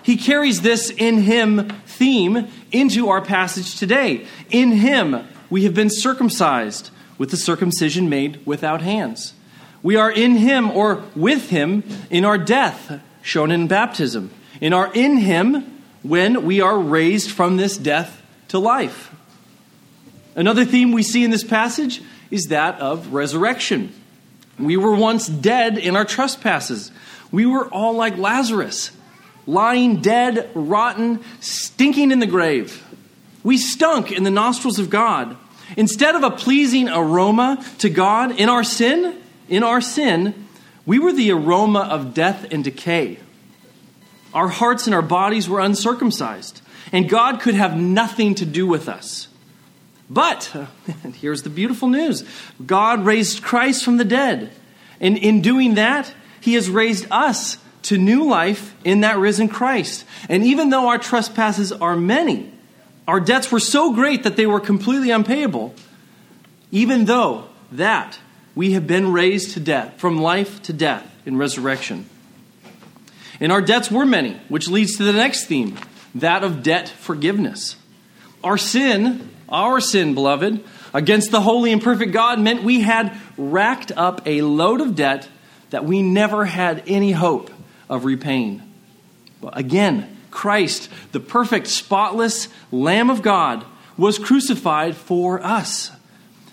He 0.02 0.16
carries 0.16 0.62
this 0.62 0.90
in 0.90 1.22
Him 1.22 1.68
theme 1.86 2.48
into 2.72 3.08
our 3.08 3.20
passage 3.20 3.76
today. 3.78 4.26
In 4.50 4.72
Him, 4.72 5.26
we 5.48 5.64
have 5.64 5.74
been 5.74 5.90
circumcised 5.90 6.90
with 7.18 7.30
the 7.30 7.36
circumcision 7.36 8.08
made 8.08 8.44
without 8.46 8.82
hands. 8.82 9.34
We 9.82 9.96
are 9.96 10.10
in 10.10 10.36
Him 10.36 10.70
or 10.70 11.02
with 11.14 11.50
Him 11.50 11.84
in 12.10 12.24
our 12.24 12.38
death, 12.38 13.00
shown 13.22 13.50
in 13.50 13.68
baptism. 13.68 14.30
In 14.60 14.72
our 14.72 14.92
in 14.92 15.18
Him 15.18 15.82
when 16.02 16.44
we 16.44 16.60
are 16.60 16.78
raised 16.78 17.30
from 17.30 17.56
this 17.56 17.76
death 17.76 18.22
to 18.48 18.58
life. 18.58 19.14
Another 20.34 20.64
theme 20.64 20.92
we 20.92 21.02
see 21.02 21.24
in 21.24 21.30
this 21.30 21.44
passage 21.44 22.02
is 22.30 22.46
that 22.46 22.80
of 22.80 23.12
resurrection. 23.12 23.92
We 24.58 24.76
were 24.76 24.94
once 24.94 25.26
dead 25.26 25.78
in 25.78 25.96
our 25.96 26.04
trespasses. 26.04 26.92
We 27.32 27.46
were 27.46 27.66
all 27.68 27.94
like 27.94 28.16
Lazarus, 28.16 28.90
lying 29.46 30.00
dead, 30.00 30.50
rotten, 30.54 31.20
stinking 31.40 32.10
in 32.10 32.18
the 32.18 32.26
grave. 32.26 32.84
We 33.42 33.56
stunk 33.56 34.12
in 34.12 34.24
the 34.24 34.30
nostrils 34.30 34.78
of 34.78 34.90
God. 34.90 35.36
Instead 35.76 36.14
of 36.14 36.24
a 36.24 36.30
pleasing 36.30 36.88
aroma 36.88 37.64
to 37.78 37.88
God 37.88 38.38
in 38.38 38.48
our 38.48 38.64
sin, 38.64 39.16
in 39.48 39.62
our 39.62 39.80
sin, 39.80 40.46
we 40.84 40.98
were 40.98 41.12
the 41.12 41.30
aroma 41.30 41.80
of 41.80 42.14
death 42.14 42.46
and 42.50 42.64
decay. 42.64 43.18
Our 44.34 44.48
hearts 44.48 44.86
and 44.86 44.94
our 44.94 45.02
bodies 45.02 45.48
were 45.48 45.60
uncircumcised, 45.60 46.62
and 46.92 47.08
God 47.08 47.40
could 47.40 47.54
have 47.54 47.76
nothing 47.76 48.34
to 48.36 48.46
do 48.46 48.66
with 48.66 48.88
us. 48.88 49.28
But, 50.08 50.52
here's 51.20 51.42
the 51.42 51.50
beautiful 51.50 51.88
news 51.88 52.24
God 52.64 53.04
raised 53.04 53.42
Christ 53.42 53.84
from 53.84 53.96
the 53.96 54.04
dead. 54.04 54.50
And 55.00 55.16
in 55.16 55.40
doing 55.40 55.74
that, 55.74 56.12
he 56.40 56.54
has 56.54 56.68
raised 56.68 57.06
us 57.10 57.58
to 57.82 57.98
new 57.98 58.24
life 58.24 58.74
in 58.84 59.00
that 59.00 59.18
risen 59.18 59.48
Christ. 59.48 60.04
And 60.28 60.44
even 60.44 60.70
though 60.70 60.88
our 60.88 60.98
trespasses 60.98 61.72
are 61.72 61.96
many, 61.96 62.52
our 63.08 63.20
debts 63.20 63.50
were 63.50 63.60
so 63.60 63.92
great 63.92 64.24
that 64.24 64.36
they 64.36 64.46
were 64.46 64.60
completely 64.60 65.10
unpayable, 65.10 65.74
even 66.70 67.06
though 67.06 67.46
that 67.72 68.18
we 68.54 68.72
have 68.72 68.86
been 68.86 69.12
raised 69.12 69.52
to 69.52 69.60
death, 69.60 69.94
from 69.98 70.18
life 70.18 70.62
to 70.62 70.72
death 70.72 71.06
in 71.24 71.36
resurrection. 71.36 72.06
And 73.40 73.50
our 73.50 73.62
debts 73.62 73.90
were 73.90 74.04
many, 74.04 74.34
which 74.48 74.68
leads 74.68 74.96
to 74.98 75.04
the 75.04 75.12
next 75.12 75.46
theme 75.46 75.76
that 76.14 76.44
of 76.44 76.62
debt 76.62 76.88
forgiveness. 76.88 77.76
Our 78.42 78.58
sin 78.58 79.30
our 79.50 79.80
sin, 79.80 80.14
beloved, 80.14 80.64
against 80.94 81.30
the 81.30 81.40
holy 81.40 81.72
and 81.72 81.82
perfect 81.82 82.12
God 82.12 82.40
meant 82.40 82.62
we 82.62 82.80
had 82.80 83.16
racked 83.36 83.92
up 83.96 84.22
a 84.26 84.42
load 84.42 84.80
of 84.80 84.94
debt 84.94 85.28
that 85.70 85.84
we 85.84 86.02
never 86.02 86.44
had 86.44 86.82
any 86.86 87.12
hope 87.12 87.50
of 87.88 88.04
repaying. 88.04 88.62
But 89.40 89.56
again, 89.56 90.16
Christ, 90.30 90.88
the 91.12 91.20
perfect, 91.20 91.66
spotless 91.66 92.48
Lamb 92.70 93.10
of 93.10 93.22
God, 93.22 93.64
was 93.96 94.18
crucified 94.18 94.96
for 94.96 95.42
us. 95.42 95.90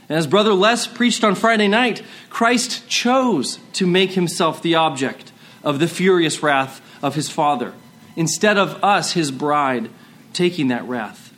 And 0.10 0.18
as 0.18 0.28
Brother 0.28 0.54
Les 0.54 0.88
preached 0.88 1.24
on 1.24 1.36
Friday 1.36 1.68
night, 1.68 2.02
Christ 2.30 2.88
chose 2.88 3.60
to 3.74 3.86
make 3.86 4.12
himself 4.12 4.62
the 4.62 4.76
object 4.76 5.32
of 5.64 5.80
the 5.80 5.88
furious 5.88 6.42
wrath 6.42 6.82
of 7.04 7.16
his 7.16 7.30
Father, 7.30 7.74
instead 8.16 8.58
of 8.58 8.84
us, 8.84 9.12
his 9.12 9.32
bride, 9.32 9.90
taking 10.34 10.70
that 10.70 10.88
wrath. 10.88 11.34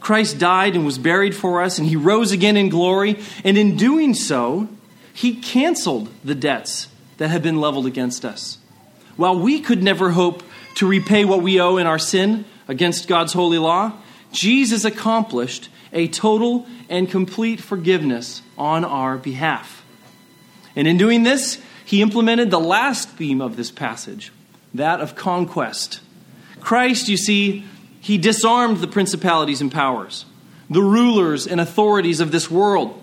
Christ 0.00 0.38
died 0.38 0.74
and 0.74 0.84
was 0.84 0.98
buried 0.98 1.34
for 1.34 1.62
us, 1.62 1.78
and 1.78 1.86
he 1.86 1.96
rose 1.96 2.32
again 2.32 2.56
in 2.56 2.68
glory. 2.68 3.18
And 3.44 3.58
in 3.58 3.76
doing 3.76 4.14
so, 4.14 4.68
he 5.12 5.34
canceled 5.34 6.08
the 6.24 6.34
debts 6.34 6.88
that 7.18 7.28
had 7.28 7.42
been 7.42 7.60
leveled 7.60 7.86
against 7.86 8.24
us. 8.24 8.58
While 9.16 9.38
we 9.38 9.60
could 9.60 9.82
never 9.82 10.10
hope 10.10 10.42
to 10.76 10.86
repay 10.86 11.24
what 11.24 11.42
we 11.42 11.60
owe 11.60 11.76
in 11.76 11.86
our 11.86 11.98
sin 11.98 12.44
against 12.66 13.08
God's 13.08 13.32
holy 13.32 13.58
law, 13.58 13.92
Jesus 14.32 14.84
accomplished 14.84 15.68
a 15.92 16.08
total 16.08 16.66
and 16.88 17.10
complete 17.10 17.60
forgiveness 17.60 18.42
on 18.56 18.84
our 18.84 19.16
behalf. 19.16 19.84
And 20.76 20.86
in 20.86 20.96
doing 20.96 21.22
this, 21.22 21.60
he 21.84 22.02
implemented 22.02 22.50
the 22.50 22.60
last 22.60 23.08
theme 23.10 23.40
of 23.40 23.56
this 23.56 23.70
passage, 23.70 24.32
that 24.74 25.00
of 25.00 25.16
conquest. 25.16 26.00
Christ, 26.60 27.08
you 27.08 27.16
see, 27.16 27.64
he 28.00 28.18
disarmed 28.18 28.78
the 28.78 28.86
principalities 28.86 29.60
and 29.60 29.72
powers, 29.72 30.24
the 30.70 30.82
rulers 30.82 31.46
and 31.46 31.60
authorities 31.60 32.20
of 32.20 32.30
this 32.30 32.50
world. 32.50 33.02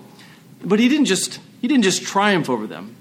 But 0.64 0.80
he 0.80 0.88
didn't 0.88 1.06
just 1.06 1.40
he 1.62 1.68
didn't 1.68 1.84
just 1.84 2.04
triumph 2.04 2.50
over 2.50 2.68
them. 2.68 2.95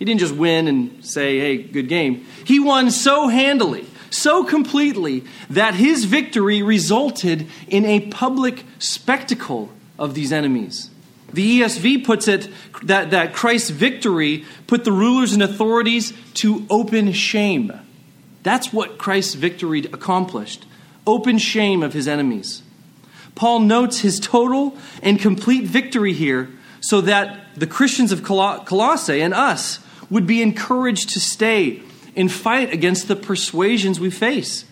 He 0.00 0.06
didn't 0.06 0.20
just 0.20 0.34
win 0.34 0.66
and 0.66 1.04
say, 1.04 1.38
"Hey, 1.38 1.58
good 1.58 1.88
game." 1.88 2.24
He 2.44 2.58
won 2.58 2.90
so 2.90 3.28
handily, 3.28 3.84
so 4.08 4.42
completely 4.42 5.24
that 5.50 5.74
his 5.74 6.06
victory 6.06 6.62
resulted 6.62 7.46
in 7.68 7.84
a 7.84 8.00
public 8.00 8.64
spectacle 8.78 9.70
of 9.98 10.14
these 10.14 10.32
enemies. 10.32 10.88
The 11.34 11.60
ESV 11.60 11.98
puts 11.98 12.26
it 12.26 12.48
that, 12.82 13.10
that 13.10 13.34
Christ's 13.34 13.70
victory 13.70 14.46
put 14.66 14.84
the 14.84 14.90
rulers 14.90 15.34
and 15.34 15.42
authorities 15.42 16.14
to 16.34 16.66
open 16.70 17.12
shame. 17.12 17.70
That's 18.42 18.72
what 18.72 18.98
Christ's 18.98 19.34
victory 19.34 19.80
accomplished 19.92 20.64
open 21.06 21.38
shame 21.38 21.82
of 21.82 21.92
his 21.92 22.08
enemies. 22.08 22.62
Paul 23.34 23.60
notes 23.60 24.00
his 24.00 24.18
total 24.18 24.76
and 25.02 25.18
complete 25.18 25.64
victory 25.64 26.12
here 26.12 26.50
so 26.80 27.00
that 27.02 27.38
the 27.56 27.66
Christians 27.66 28.12
of 28.12 28.22
Colossae 28.22 29.20
and 29.20 29.34
us 29.34 29.80
would 30.10 30.26
be 30.26 30.42
encouraged 30.42 31.10
to 31.10 31.20
stay 31.20 31.82
and 32.16 32.30
fight 32.30 32.72
against 32.72 33.08
the 33.08 33.16
persuasions 33.16 34.00
we 34.00 34.10
face. 34.10 34.64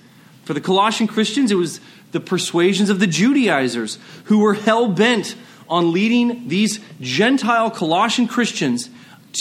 For 0.45 0.55
the 0.55 0.61
Colossian 0.61 1.07
Christians, 1.07 1.51
it 1.51 1.57
was 1.57 1.81
the 2.13 2.21
persuasions 2.21 2.91
of 2.91 3.01
the 3.01 3.07
Judaizers 3.07 3.99
who 4.25 4.39
were 4.39 4.55
hell 4.55 4.89
bent 4.89 5.37
on 5.69 5.93
leading 5.93 6.49
these 6.49 6.81
Gentile 7.01 7.71
Colossian 7.71 8.27
Christians 8.27 8.91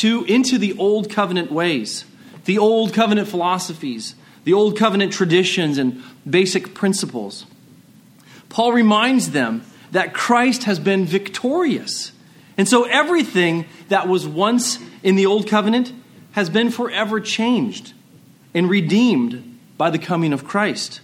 to, 0.01 0.25
into 0.25 0.58
the 0.58 0.77
old 0.77 1.10
covenant 1.10 1.51
ways, 1.51 2.06
the 2.46 2.58
old 2.58 2.94
covenant 2.94 3.27
philosophies, 3.27 4.16
the 4.44 4.54
old 4.54 4.77
covenant 4.77 5.13
traditions 5.13 5.77
and 5.77 6.04
basic 6.30 6.74
principles. 6.74 7.46
Paul 8.50 8.74
reminds 8.74 9.32
them 9.32 9.63
that 9.92 10.13
Christ 10.13 10.66
has 10.66 10.80
been 10.80 11.06
victorious. 11.06 12.12
And 12.58 12.68
so 12.68 12.84
everything 12.84 13.66
that 13.90 14.08
was 14.08 14.28
once 14.28 14.80
in 15.04 15.16
the 15.16 15.28
old 15.28 15.48
covenant 15.48 15.94
has 16.32 16.50
been 16.50 16.72
forever 16.72 17.20
changed 17.20 17.94
and 18.54 18.70
redeemed 18.70 19.60
by 19.78 19.90
the 19.90 20.00
coming 20.00 20.34
of 20.34 20.44
Christ. 20.44 21.02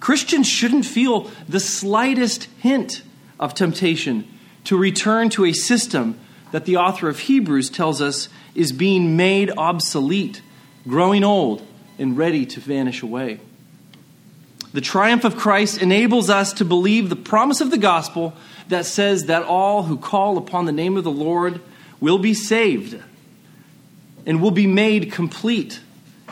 Christians 0.00 0.48
shouldn't 0.48 0.84
feel 0.84 1.30
the 1.48 1.60
slightest 1.60 2.44
hint 2.58 3.02
of 3.38 3.54
temptation 3.54 4.26
to 4.64 4.76
return 4.76 5.30
to 5.30 5.44
a 5.44 5.52
system 5.52 6.18
that 6.50 6.64
the 6.64 6.76
author 6.76 7.08
of 7.08 7.20
Hebrews 7.20 7.70
tells 7.70 8.00
us 8.00 8.28
is 8.54 8.72
being 8.72 9.16
made 9.16 9.50
obsolete, 9.56 10.42
growing 10.86 11.24
old, 11.24 11.66
and 11.98 12.16
ready 12.16 12.46
to 12.46 12.60
vanish 12.60 13.02
away. 13.02 13.40
The 14.72 14.80
triumph 14.80 15.24
of 15.24 15.36
Christ 15.36 15.80
enables 15.80 16.28
us 16.28 16.52
to 16.54 16.64
believe 16.64 17.08
the 17.08 17.16
promise 17.16 17.60
of 17.60 17.70
the 17.70 17.78
gospel 17.78 18.34
that 18.68 18.84
says 18.84 19.26
that 19.26 19.42
all 19.42 19.84
who 19.84 19.96
call 19.96 20.36
upon 20.36 20.66
the 20.66 20.72
name 20.72 20.96
of 20.96 21.04
the 21.04 21.10
Lord 21.10 21.60
will 22.00 22.18
be 22.18 22.34
saved 22.34 23.00
and 24.26 24.42
will 24.42 24.50
be 24.50 24.66
made 24.66 25.10
complete 25.10 25.80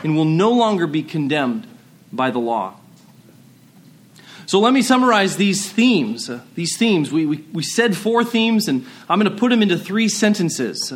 and 0.03 0.15
will 0.15 0.25
no 0.25 0.51
longer 0.51 0.85
be 0.85 1.01
condemned 1.01 1.65
by 2.13 2.29
the 2.29 2.39
law. 2.39 2.75
So 4.45 4.59
let 4.59 4.71
me 4.71 4.81
summarize 4.81 5.35
these 5.35 5.69
themes. 5.69 6.29
These 6.55 6.77
themes, 6.77 7.11
we, 7.11 7.25
we, 7.25 7.37
we, 7.51 7.63
said 7.63 7.97
four 7.97 8.23
themes, 8.23 8.69
and 8.69 8.85
I'm 9.09 9.19
going 9.19 9.29
to 9.29 9.37
put 9.37 9.49
them 9.49 9.61
into 9.61 9.77
three 9.77 10.07
sentences. 10.07 10.93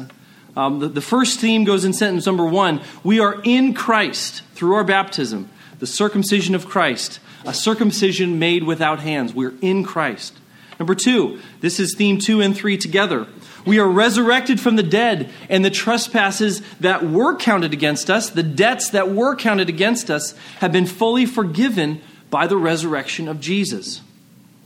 Um, 0.56 0.80
the, 0.80 0.88
the 0.88 1.02
first 1.02 1.40
theme 1.40 1.66
goes 1.66 1.84
in 1.84 1.92
sentence 1.92 2.26
number 2.26 2.46
one 2.46 2.82
We 3.04 3.20
are 3.20 3.42
in 3.44 3.74
Christ 3.74 4.44
through 4.54 4.76
our 4.76 4.86
baptism, 4.86 5.50
the 5.80 5.88
circumcision 5.88 6.56
of 6.56 6.68
Christ, 6.68 7.20
a 7.46 7.54
circumcision 7.54 8.40
made 8.40 8.64
without 8.64 9.00
hands. 9.00 9.34
We're 9.34 9.54
in 9.62 9.84
Christ. 9.84 10.38
Number 10.80 10.96
two, 10.96 11.40
this 11.60 11.80
is 11.80 11.96
theme 11.96 12.18
two 12.18 12.42
and 12.42 12.56
three 12.56 12.78
together. 12.78 13.28
We 13.66 13.80
are 13.80 13.88
resurrected 13.88 14.60
from 14.60 14.76
the 14.76 14.84
dead, 14.84 15.30
and 15.48 15.64
the 15.64 15.70
trespasses 15.70 16.62
that 16.80 17.08
were 17.08 17.36
counted 17.36 17.74
against 17.74 18.10
us, 18.10 18.32
the 18.32 18.42
debts 18.42 18.90
that 18.90 19.12
were 19.12 19.36
counted 19.36 19.70
against 19.70 20.10
us, 20.10 20.34
have 20.60 20.72
been 20.72 20.88
fully 20.88 21.28
forgiven 21.28 22.02
by 22.32 22.48
the 22.48 22.58
resurrection 22.58 23.28
of 23.28 23.40
Jesus. 23.40 24.02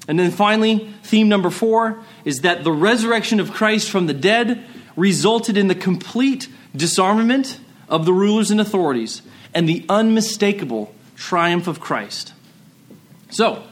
And 0.07 0.17
then 0.17 0.31
finally, 0.31 0.93
theme 1.03 1.27
number 1.27 1.49
four 1.49 1.99
is 2.23 2.41
that 2.41 2.63
the 2.63 2.71
resurrection 2.71 3.39
of 3.39 3.51
Christ 3.51 3.89
from 3.89 4.07
the 4.07 4.13
dead 4.13 4.63
resulted 4.95 5.57
in 5.57 5.67
the 5.67 5.75
complete 5.75 6.47
disarmament 6.75 7.59
of 7.89 8.05
the 8.05 8.13
rulers 8.13 8.51
and 8.51 8.61
authorities 8.61 9.21
and 9.53 9.67
the 9.67 9.85
unmistakable 9.89 10.93
triumph 11.15 11.67
of 11.67 11.79
Christ. 11.79 12.33
So, 13.29 13.63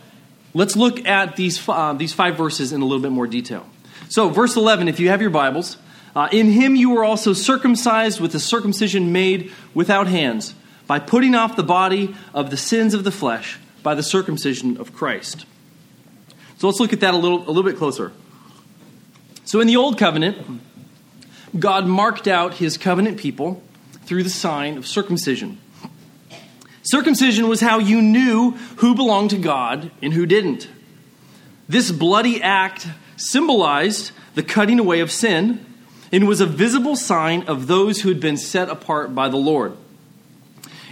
let's 0.53 0.75
look 0.75 1.05
at 1.05 1.35
these, 1.35 1.67
uh, 1.67 1.93
these 1.93 2.13
five 2.13 2.37
verses 2.37 2.73
in 2.73 2.81
a 2.81 2.85
little 2.85 3.01
bit 3.01 3.11
more 3.11 3.27
detail. 3.27 3.65
So, 4.09 4.29
verse 4.29 4.55
11, 4.55 4.87
if 4.87 4.99
you 4.99 5.09
have 5.09 5.21
your 5.21 5.29
Bibles, 5.29 5.77
uh, 6.15 6.29
in 6.31 6.51
him 6.51 6.75
you 6.75 6.91
were 6.91 7.03
also 7.03 7.33
circumcised 7.33 8.19
with 8.19 8.35
a 8.35 8.39
circumcision 8.39 9.11
made 9.11 9.51
without 9.73 10.07
hands, 10.07 10.53
by 10.85 10.99
putting 10.99 11.33
off 11.33 11.55
the 11.55 11.63
body 11.63 12.15
of 12.33 12.49
the 12.49 12.57
sins 12.57 12.93
of 12.93 13.03
the 13.03 13.11
flesh 13.11 13.59
by 13.81 13.95
the 13.95 14.03
circumcision 14.03 14.77
of 14.77 14.93
Christ. 14.93 15.45
So 16.57 16.67
let's 16.67 16.79
look 16.79 16.93
at 16.93 17.01
that 17.01 17.13
a 17.13 17.17
little, 17.17 17.39
a 17.39 17.51
little 17.51 17.63
bit 17.63 17.77
closer. 17.77 18.13
So 19.43 19.59
in 19.59 19.67
the 19.67 19.75
Old 19.75 19.97
Covenant, 19.97 20.61
God 21.57 21.85
marked 21.85 22.27
out 22.27 22.55
his 22.55 22.77
covenant 22.77 23.17
people 23.17 23.61
through 24.05 24.23
the 24.23 24.29
sign 24.29 24.77
of 24.77 24.87
circumcision. 24.87 25.59
Circumcision 26.83 27.47
was 27.47 27.61
how 27.61 27.79
you 27.79 28.01
knew 28.01 28.51
who 28.77 28.93
belonged 28.93 29.29
to 29.31 29.37
God 29.37 29.89
and 30.01 30.13
who 30.13 30.25
didn't. 30.25 30.67
This 31.67 31.91
bloody 31.91 32.41
act 32.41 32.87
symbolized 33.15 34.11
the 34.35 34.43
cutting 34.43 34.79
away 34.79 34.99
of 34.99 35.09
sin 35.09 35.65
and 36.11 36.27
was 36.27 36.41
a 36.41 36.45
visible 36.45 36.95
sign 36.95 37.43
of 37.43 37.67
those 37.67 38.01
who 38.01 38.09
had 38.09 38.19
been 38.19 38.37
set 38.37 38.69
apart 38.69 39.15
by 39.15 39.29
the 39.29 39.37
Lord. 39.37 39.77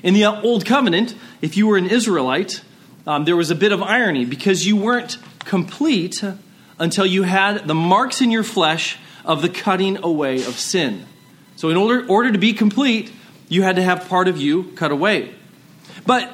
In 0.02 0.14
the 0.14 0.26
Old 0.26 0.66
Covenant, 0.66 1.14
if 1.42 1.58
you 1.58 1.68
were 1.68 1.78
an 1.78 1.88
Israelite, 1.88 2.62
um, 3.06 3.26
there 3.26 3.36
was 3.36 3.52
a 3.52 3.56
bit 3.56 3.72
of 3.72 3.84
irony 3.84 4.26
because 4.26 4.66
you 4.66 4.78
weren't 4.78 5.18
complete 5.40 6.24
until 6.80 7.06
you 7.06 7.24
had 7.24 7.68
the 7.68 7.76
marks 7.76 8.22
in 8.22 8.32
your 8.32 8.44
flesh 8.44 8.98
of 9.26 9.42
the 9.42 9.50
cutting 9.50 10.04
away 10.04 10.38
of 10.44 10.58
sin. 10.58 11.06
So, 11.56 11.70
in 11.70 11.78
order, 11.78 12.08
order 12.08 12.32
to 12.32 12.40
be 12.40 12.54
complete, 12.54 13.12
you 13.50 13.62
had 13.62 13.76
to 13.76 13.84
have 13.84 14.08
part 14.08 14.28
of 14.28 14.38
you 14.38 14.64
cut 14.76 14.92
away. 14.92 15.36
But 16.06 16.32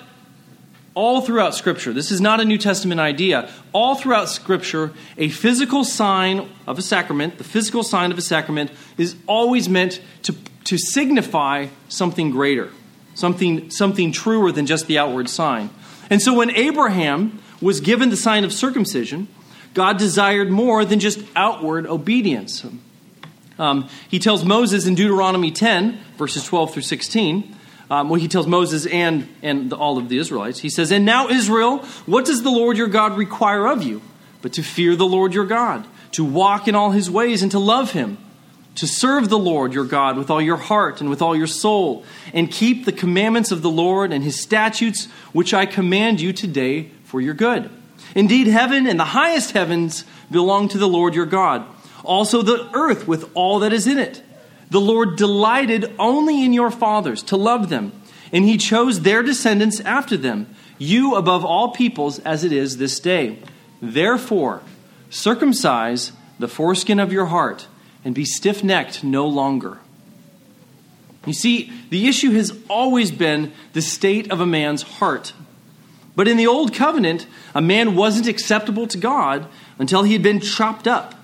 all 0.93 1.21
throughout 1.21 1.53
Scripture, 1.53 1.93
this 1.93 2.11
is 2.11 2.19
not 2.19 2.39
a 2.39 2.45
New 2.45 2.57
Testament 2.57 2.99
idea. 2.99 3.51
All 3.71 3.95
throughout 3.95 4.29
Scripture, 4.29 4.93
a 5.17 5.29
physical 5.29 5.83
sign 5.83 6.49
of 6.65 6.79
a 6.79 6.81
sacrament, 6.81 7.37
the 7.37 7.43
physical 7.43 7.83
sign 7.83 8.11
of 8.11 8.17
a 8.17 8.21
sacrament, 8.21 8.71
is 8.97 9.15
always 9.27 9.69
meant 9.69 10.01
to, 10.23 10.35
to 10.63 10.77
signify 10.77 11.67
something 11.87 12.31
greater, 12.31 12.71
something, 13.13 13.69
something 13.69 14.11
truer 14.11 14.51
than 14.51 14.65
just 14.65 14.87
the 14.87 14.97
outward 14.97 15.29
sign. 15.29 15.69
And 16.09 16.21
so 16.21 16.33
when 16.33 16.49
Abraham 16.51 17.41
was 17.61 17.79
given 17.79 18.09
the 18.09 18.17
sign 18.17 18.43
of 18.43 18.53
circumcision, 18.53 19.27
God 19.73 19.97
desired 19.97 20.49
more 20.49 20.83
than 20.85 20.99
just 20.99 21.19
outward 21.35 21.85
obedience. 21.85 22.65
Um, 23.59 23.87
he 24.09 24.19
tells 24.19 24.43
Moses 24.43 24.87
in 24.87 24.95
Deuteronomy 24.95 25.51
10, 25.51 25.99
verses 26.17 26.43
12 26.45 26.73
through 26.73 26.81
16, 26.83 27.55
um, 27.89 28.09
well, 28.09 28.19
he 28.19 28.27
tells 28.27 28.47
Moses 28.47 28.85
and, 28.85 29.27
and 29.41 29.69
the, 29.69 29.75
all 29.75 29.97
of 29.97 30.09
the 30.09 30.17
Israelites, 30.17 30.59
he 30.59 30.69
says, 30.69 30.91
And 30.91 31.05
now, 31.05 31.29
Israel, 31.29 31.79
what 32.05 32.25
does 32.25 32.43
the 32.43 32.49
Lord 32.49 32.77
your 32.77 32.87
God 32.87 33.17
require 33.17 33.67
of 33.67 33.83
you? 33.83 34.01
But 34.41 34.53
to 34.53 34.63
fear 34.63 34.95
the 34.95 35.05
Lord 35.05 35.33
your 35.33 35.45
God, 35.45 35.87
to 36.11 36.23
walk 36.23 36.67
in 36.67 36.75
all 36.75 36.91
his 36.91 37.09
ways, 37.09 37.41
and 37.41 37.51
to 37.51 37.59
love 37.59 37.91
him 37.91 38.17
to 38.77 38.87
serve 38.87 39.29
the 39.29 39.39
Lord 39.39 39.73
your 39.73 39.85
God 39.85 40.17
with 40.17 40.29
all 40.29 40.41
your 40.41 40.57
heart 40.57 41.01
and 41.01 41.09
with 41.09 41.21
all 41.21 41.35
your 41.35 41.47
soul, 41.47 42.05
and 42.33 42.51
keep 42.51 42.85
the 42.85 42.91
commandments 42.91 43.51
of 43.51 43.63
the 43.63 43.71
Lord 43.71 44.13
and 44.13 44.23
his 44.23 44.39
statutes, 44.39 45.05
which 45.33 45.53
I 45.53 45.65
command 45.65 46.21
you 46.21 46.31
today 46.31 46.91
for 47.03 47.19
your 47.19 47.33
good. 47.33 47.71
Indeed, 48.13 48.47
heaven 48.47 48.85
and 48.85 48.99
the 48.99 49.05
highest 49.05 49.51
heavens 49.51 50.05
belong 50.31 50.67
to 50.69 50.77
the 50.77 50.87
Lord 50.87 51.15
your 51.15 51.25
God, 51.25 51.65
also 52.03 52.43
the 52.43 52.69
earth 52.73 53.07
with 53.07 53.29
all 53.33 53.59
that 53.59 53.73
is 53.73 53.87
in 53.87 53.97
it. 53.97 54.21
The 54.69 54.81
Lord 54.81 55.15
delighted 55.15 55.93
only 55.97 56.43
in 56.43 56.53
your 56.53 56.71
fathers 56.71 57.23
to 57.23 57.37
love 57.37 57.69
them, 57.69 57.93
and 58.33 58.43
he 58.43 58.57
chose 58.57 59.01
their 59.01 59.23
descendants 59.23 59.79
after 59.79 60.17
them, 60.17 60.53
you 60.77 61.15
above 61.15 61.45
all 61.45 61.71
peoples 61.71 62.19
as 62.19 62.43
it 62.43 62.51
is 62.51 62.77
this 62.77 62.99
day. 62.99 63.39
Therefore, 63.81 64.61
circumcise 65.09 66.11
the 66.39 66.47
foreskin 66.47 66.99
of 66.99 67.13
your 67.13 67.27
heart 67.27 67.67
and 68.03 68.13
be 68.13 68.25
stiff 68.25 68.63
necked 68.63 69.03
no 69.03 69.25
longer. 69.25 69.79
You 71.25 71.33
see, 71.33 71.71
the 71.89 72.07
issue 72.07 72.31
has 72.31 72.57
always 72.69 73.11
been 73.11 73.51
the 73.73 73.81
state 73.81 74.31
of 74.31 74.39
a 74.39 74.45
man's 74.45 74.83
heart. 74.83 75.33
But 76.15 76.27
in 76.27 76.37
the 76.37 76.47
Old 76.47 76.73
Covenant, 76.73 77.27
a 77.53 77.61
man 77.61 77.95
wasn't 77.95 78.27
acceptable 78.27 78.87
to 78.87 78.97
God 78.97 79.47
until 79.77 80.03
he 80.03 80.13
had 80.13 80.23
been 80.23 80.39
chopped 80.39 80.87
up. 80.87 81.15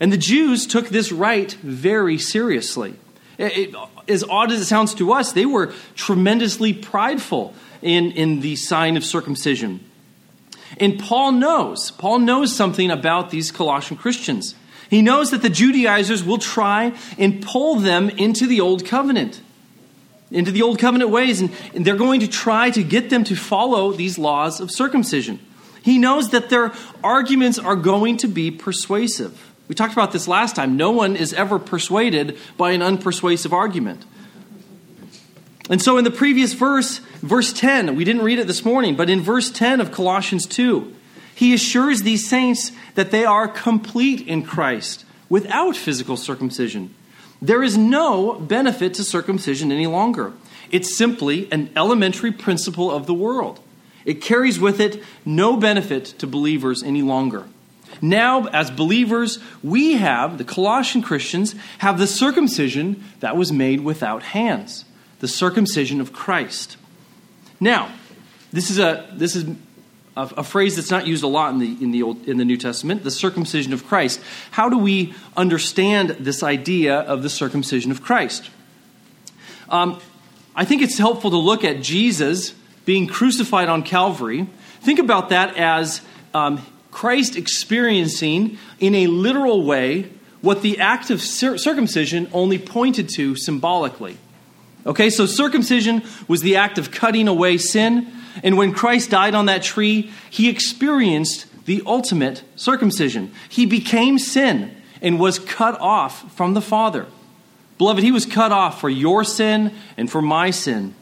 And 0.00 0.12
the 0.12 0.18
Jews 0.18 0.66
took 0.66 0.88
this 0.88 1.10
right 1.12 1.52
very 1.52 2.18
seriously. 2.18 2.94
It, 3.38 3.74
it, 3.74 3.74
as 4.08 4.22
odd 4.24 4.52
as 4.52 4.60
it 4.60 4.66
sounds 4.66 4.94
to 4.94 5.12
us, 5.12 5.32
they 5.32 5.46
were 5.46 5.72
tremendously 5.94 6.72
prideful 6.72 7.54
in, 7.82 8.12
in 8.12 8.40
the 8.40 8.56
sign 8.56 8.96
of 8.96 9.04
circumcision. 9.04 9.80
And 10.78 10.98
Paul 10.98 11.32
knows, 11.32 11.90
Paul 11.92 12.20
knows 12.20 12.54
something 12.54 12.90
about 12.90 13.30
these 13.30 13.50
Colossian 13.50 13.96
Christians. 13.96 14.54
He 14.90 15.02
knows 15.02 15.30
that 15.30 15.42
the 15.42 15.50
Judaizers 15.50 16.22
will 16.22 16.38
try 16.38 16.92
and 17.18 17.42
pull 17.42 17.76
them 17.76 18.10
into 18.10 18.46
the 18.46 18.60
old 18.60 18.84
covenant, 18.84 19.40
into 20.30 20.50
the 20.50 20.62
old 20.62 20.78
covenant 20.78 21.10
ways, 21.10 21.40
and, 21.40 21.50
and 21.74 21.84
they're 21.84 21.96
going 21.96 22.20
to 22.20 22.28
try 22.28 22.70
to 22.70 22.82
get 22.82 23.10
them 23.10 23.24
to 23.24 23.36
follow 23.36 23.92
these 23.92 24.18
laws 24.18 24.60
of 24.60 24.70
circumcision. 24.70 25.40
He 25.82 25.98
knows 25.98 26.30
that 26.30 26.50
their 26.50 26.72
arguments 27.02 27.58
are 27.58 27.76
going 27.76 28.16
to 28.18 28.28
be 28.28 28.50
persuasive. 28.50 29.45
We 29.68 29.74
talked 29.74 29.92
about 29.92 30.12
this 30.12 30.28
last 30.28 30.56
time. 30.56 30.76
No 30.76 30.90
one 30.90 31.16
is 31.16 31.32
ever 31.32 31.58
persuaded 31.58 32.38
by 32.56 32.72
an 32.72 32.80
unpersuasive 32.80 33.52
argument. 33.52 34.04
And 35.68 35.82
so 35.82 35.98
in 35.98 36.04
the 36.04 36.10
previous 36.10 36.52
verse, 36.52 36.98
verse 37.22 37.52
10, 37.52 37.96
we 37.96 38.04
didn't 38.04 38.22
read 38.22 38.38
it 38.38 38.46
this 38.46 38.64
morning, 38.64 38.94
but 38.94 39.10
in 39.10 39.20
verse 39.20 39.50
10 39.50 39.80
of 39.80 39.90
Colossians 39.90 40.46
2, 40.46 40.94
he 41.34 41.52
assures 41.52 42.02
these 42.02 42.28
saints 42.28 42.70
that 42.94 43.10
they 43.10 43.24
are 43.24 43.48
complete 43.48 44.26
in 44.26 44.42
Christ 44.42 45.04
without 45.28 45.76
physical 45.76 46.16
circumcision. 46.16 46.94
There 47.42 47.62
is 47.62 47.76
no 47.76 48.34
benefit 48.34 48.94
to 48.94 49.04
circumcision 49.04 49.72
any 49.72 49.86
longer. 49.86 50.32
It's 50.70 50.96
simply 50.96 51.50
an 51.52 51.70
elementary 51.76 52.32
principle 52.32 52.90
of 52.90 53.06
the 53.06 53.14
world. 53.14 53.60
It 54.04 54.22
carries 54.22 54.58
with 54.58 54.80
it 54.80 55.02
no 55.24 55.56
benefit 55.56 56.06
to 56.18 56.26
believers 56.26 56.82
any 56.82 57.02
longer. 57.02 57.46
Now, 58.02 58.46
as 58.46 58.70
believers, 58.70 59.38
we 59.62 59.94
have, 59.94 60.38
the 60.38 60.44
Colossian 60.44 61.02
Christians, 61.02 61.54
have 61.78 61.98
the 61.98 62.06
circumcision 62.06 63.04
that 63.20 63.36
was 63.36 63.52
made 63.52 63.80
without 63.80 64.22
hands, 64.22 64.84
the 65.20 65.28
circumcision 65.28 66.00
of 66.00 66.12
Christ. 66.12 66.76
Now, 67.60 67.90
this 68.52 68.70
is 68.70 68.78
a, 68.78 69.08
this 69.12 69.34
is 69.34 69.44
a, 70.16 70.22
a 70.36 70.44
phrase 70.44 70.76
that's 70.76 70.90
not 70.90 71.06
used 71.06 71.24
a 71.24 71.26
lot 71.28 71.52
in 71.52 71.58
the, 71.58 71.76
in, 71.82 71.90
the 71.90 72.02
Old, 72.02 72.28
in 72.28 72.36
the 72.36 72.44
New 72.44 72.56
Testament, 72.56 73.04
the 73.04 73.10
circumcision 73.10 73.72
of 73.72 73.86
Christ. 73.86 74.20
How 74.50 74.68
do 74.68 74.78
we 74.78 75.14
understand 75.36 76.10
this 76.10 76.42
idea 76.42 77.00
of 77.00 77.22
the 77.22 77.30
circumcision 77.30 77.90
of 77.90 78.02
Christ? 78.02 78.50
Um, 79.68 80.00
I 80.54 80.64
think 80.64 80.82
it's 80.82 80.98
helpful 80.98 81.30
to 81.30 81.36
look 81.36 81.64
at 81.64 81.82
Jesus 81.82 82.54
being 82.84 83.06
crucified 83.06 83.68
on 83.68 83.82
Calvary. 83.82 84.46
Think 84.80 84.98
about 84.98 85.30
that 85.30 85.56
as 85.56 86.00
um, 86.32 86.64
Christ 86.96 87.36
experiencing 87.36 88.56
in 88.80 88.94
a 88.94 89.06
literal 89.06 89.62
way 89.64 90.08
what 90.40 90.62
the 90.62 90.80
act 90.80 91.10
of 91.10 91.20
circumcision 91.20 92.26
only 92.32 92.58
pointed 92.58 93.10
to 93.16 93.36
symbolically. 93.36 94.16
Okay, 94.86 95.10
so 95.10 95.26
circumcision 95.26 96.02
was 96.26 96.40
the 96.40 96.56
act 96.56 96.78
of 96.78 96.90
cutting 96.90 97.28
away 97.28 97.58
sin, 97.58 98.10
and 98.42 98.56
when 98.56 98.72
Christ 98.72 99.10
died 99.10 99.34
on 99.34 99.44
that 99.44 99.62
tree, 99.62 100.10
he 100.30 100.48
experienced 100.48 101.44
the 101.66 101.82
ultimate 101.84 102.42
circumcision. 102.54 103.30
He 103.50 103.66
became 103.66 104.18
sin 104.18 104.74
and 105.02 105.20
was 105.20 105.38
cut 105.38 105.78
off 105.78 106.34
from 106.34 106.54
the 106.54 106.62
Father. 106.62 107.04
Beloved, 107.76 108.02
he 108.02 108.10
was 108.10 108.24
cut 108.24 108.52
off 108.52 108.80
for 108.80 108.88
your 108.88 109.22
sin 109.22 109.74
and 109.98 110.10
for 110.10 110.22
my 110.22 110.50
sin. 110.50 110.94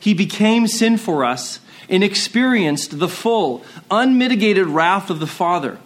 He 0.00 0.14
became 0.14 0.66
sin 0.66 0.96
for 0.96 1.26
us 1.26 1.60
and 1.88 2.04
experienced 2.04 2.98
the 2.98 3.08
full, 3.08 3.64
unmitigated 3.90 4.66
wrath 4.66 5.10
of 5.10 5.20
the 5.20 5.26
Father. 5.26 5.78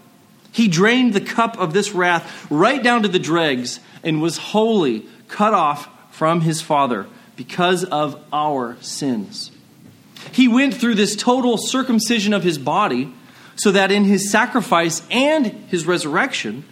He 0.52 0.68
drained 0.68 1.12
the 1.12 1.20
cup 1.20 1.58
of 1.58 1.72
this 1.72 1.92
wrath 1.92 2.46
right 2.50 2.82
down 2.82 3.02
to 3.02 3.08
the 3.08 3.18
dregs 3.18 3.80
and 4.02 4.22
was 4.22 4.38
wholly 4.38 5.06
cut 5.28 5.52
off 5.52 5.88
from 6.14 6.40
his 6.40 6.62
Father 6.62 7.06
because 7.36 7.84
of 7.84 8.22
our 8.32 8.76
sins. 8.80 9.50
He 10.32 10.48
went 10.48 10.74
through 10.74 10.94
this 10.94 11.14
total 11.14 11.58
circumcision 11.58 12.32
of 12.32 12.42
his 12.42 12.58
body 12.58 13.12
so 13.56 13.72
that 13.72 13.92
in 13.92 14.04
his 14.04 14.30
sacrifice 14.30 15.02
and 15.10 15.46
his 15.46 15.86
resurrection, 15.86 16.64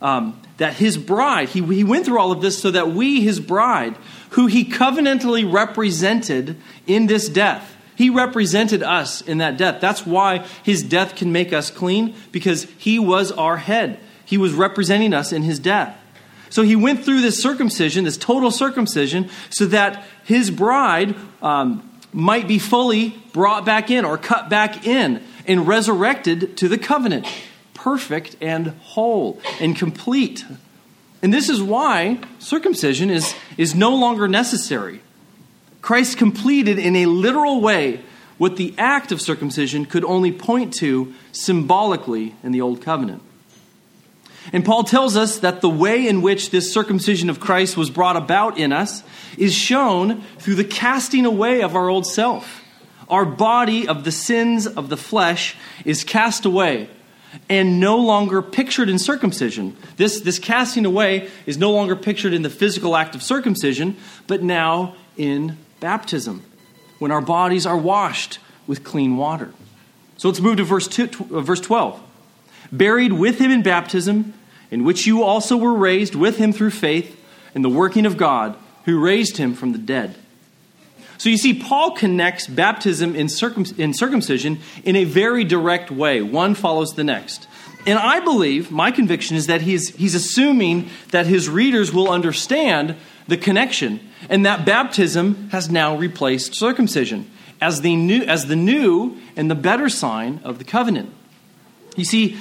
um, 0.00 0.40
that 0.58 0.74
his 0.74 0.96
bride, 0.96 1.48
he, 1.48 1.62
he 1.62 1.84
went 1.84 2.04
through 2.04 2.18
all 2.18 2.32
of 2.32 2.40
this 2.40 2.60
so 2.60 2.70
that 2.70 2.90
we, 2.90 3.20
his 3.20 3.40
bride, 3.40 3.96
who 4.30 4.46
he 4.46 4.64
covenantally 4.64 5.50
represented 5.50 6.56
in 6.86 7.06
this 7.06 7.28
death, 7.28 7.76
he 7.98 8.10
represented 8.10 8.80
us 8.80 9.22
in 9.22 9.38
that 9.38 9.56
death. 9.56 9.80
That's 9.80 10.06
why 10.06 10.46
his 10.62 10.84
death 10.84 11.16
can 11.16 11.32
make 11.32 11.52
us 11.52 11.68
clean, 11.68 12.14
because 12.30 12.62
he 12.78 13.00
was 13.00 13.32
our 13.32 13.56
head. 13.56 13.98
He 14.24 14.38
was 14.38 14.52
representing 14.52 15.12
us 15.12 15.32
in 15.32 15.42
his 15.42 15.58
death. 15.58 16.00
So 16.48 16.62
he 16.62 16.76
went 16.76 17.04
through 17.04 17.22
this 17.22 17.42
circumcision, 17.42 18.04
this 18.04 18.16
total 18.16 18.52
circumcision, 18.52 19.28
so 19.50 19.66
that 19.66 20.04
his 20.24 20.48
bride 20.48 21.16
um, 21.42 21.90
might 22.12 22.46
be 22.46 22.60
fully 22.60 23.20
brought 23.32 23.64
back 23.64 23.90
in 23.90 24.04
or 24.04 24.16
cut 24.16 24.48
back 24.48 24.86
in 24.86 25.20
and 25.44 25.66
resurrected 25.66 26.56
to 26.58 26.68
the 26.68 26.78
covenant, 26.78 27.26
perfect 27.74 28.36
and 28.40 28.68
whole 28.68 29.40
and 29.60 29.74
complete. 29.74 30.44
And 31.20 31.34
this 31.34 31.48
is 31.48 31.60
why 31.60 32.20
circumcision 32.38 33.10
is, 33.10 33.34
is 33.56 33.74
no 33.74 33.96
longer 33.96 34.28
necessary. 34.28 35.00
Christ 35.88 36.18
completed 36.18 36.78
in 36.78 36.94
a 36.96 37.06
literal 37.06 37.62
way 37.62 38.02
what 38.36 38.56
the 38.56 38.74
act 38.76 39.10
of 39.10 39.22
circumcision 39.22 39.86
could 39.86 40.04
only 40.04 40.30
point 40.30 40.74
to 40.74 41.14
symbolically 41.32 42.34
in 42.42 42.52
the 42.52 42.60
Old 42.60 42.82
Covenant. 42.82 43.22
And 44.52 44.66
Paul 44.66 44.84
tells 44.84 45.16
us 45.16 45.38
that 45.38 45.62
the 45.62 45.70
way 45.70 46.06
in 46.06 46.20
which 46.20 46.50
this 46.50 46.70
circumcision 46.70 47.30
of 47.30 47.40
Christ 47.40 47.78
was 47.78 47.88
brought 47.88 48.16
about 48.16 48.58
in 48.58 48.70
us 48.70 49.02
is 49.38 49.54
shown 49.54 50.20
through 50.40 50.56
the 50.56 50.64
casting 50.64 51.24
away 51.24 51.62
of 51.62 51.74
our 51.74 51.88
old 51.88 52.04
self. 52.06 52.62
Our 53.08 53.24
body 53.24 53.88
of 53.88 54.04
the 54.04 54.12
sins 54.12 54.66
of 54.66 54.90
the 54.90 54.98
flesh 54.98 55.56
is 55.86 56.04
cast 56.04 56.44
away 56.44 56.90
and 57.48 57.80
no 57.80 57.96
longer 57.96 58.42
pictured 58.42 58.90
in 58.90 58.98
circumcision. 58.98 59.74
This, 59.96 60.20
this 60.20 60.38
casting 60.38 60.84
away 60.84 61.30
is 61.46 61.56
no 61.56 61.70
longer 61.70 61.96
pictured 61.96 62.34
in 62.34 62.42
the 62.42 62.50
physical 62.50 62.94
act 62.94 63.14
of 63.14 63.22
circumcision, 63.22 63.96
but 64.26 64.42
now 64.42 64.94
in 65.16 65.56
baptism, 65.80 66.42
when 66.98 67.10
our 67.10 67.20
bodies 67.20 67.66
are 67.66 67.76
washed 67.76 68.38
with 68.66 68.84
clean 68.84 69.16
water. 69.16 69.52
So 70.16 70.28
let's 70.28 70.40
move 70.40 70.56
to 70.56 70.64
verse, 70.64 70.88
two, 70.88 71.08
uh, 71.32 71.40
verse 71.40 71.60
12. 71.60 72.00
Buried 72.72 73.12
with 73.12 73.38
him 73.38 73.50
in 73.50 73.62
baptism, 73.62 74.34
in 74.70 74.84
which 74.84 75.06
you 75.06 75.22
also 75.22 75.56
were 75.56 75.74
raised 75.74 76.14
with 76.14 76.38
him 76.38 76.52
through 76.52 76.70
faith 76.70 77.18
in 77.54 77.62
the 77.62 77.70
working 77.70 78.04
of 78.04 78.16
God, 78.16 78.56
who 78.84 79.00
raised 79.00 79.36
him 79.36 79.54
from 79.54 79.72
the 79.72 79.78
dead. 79.78 80.16
So 81.18 81.28
you 81.28 81.36
see, 81.36 81.54
Paul 81.54 81.92
connects 81.92 82.46
baptism 82.46 83.16
in, 83.16 83.28
circum- 83.28 83.66
in 83.76 83.92
circumcision 83.92 84.60
in 84.84 84.94
a 84.96 85.04
very 85.04 85.44
direct 85.44 85.90
way. 85.90 86.22
One 86.22 86.54
follows 86.54 86.94
the 86.94 87.04
next. 87.04 87.48
And 87.86 87.98
I 87.98 88.20
believe, 88.20 88.70
my 88.70 88.90
conviction 88.90 89.36
is 89.36 89.46
that 89.46 89.62
he's, 89.62 89.94
he's 89.96 90.14
assuming 90.14 90.90
that 91.10 91.26
his 91.26 91.48
readers 91.48 91.92
will 91.92 92.10
understand 92.10 92.96
the 93.28 93.36
connection, 93.36 94.00
and 94.28 94.44
that 94.44 94.64
baptism 94.64 95.50
has 95.50 95.70
now 95.70 95.96
replaced 95.96 96.54
circumcision 96.54 97.30
as 97.60 97.82
the 97.82 97.94
new, 97.94 98.22
as 98.22 98.46
the 98.46 98.56
new 98.56 99.16
and 99.36 99.50
the 99.50 99.54
better 99.54 99.88
sign 99.88 100.40
of 100.44 100.58
the 100.58 100.64
covenant. 100.64 101.14
You 101.96 102.04
see, 102.04 102.36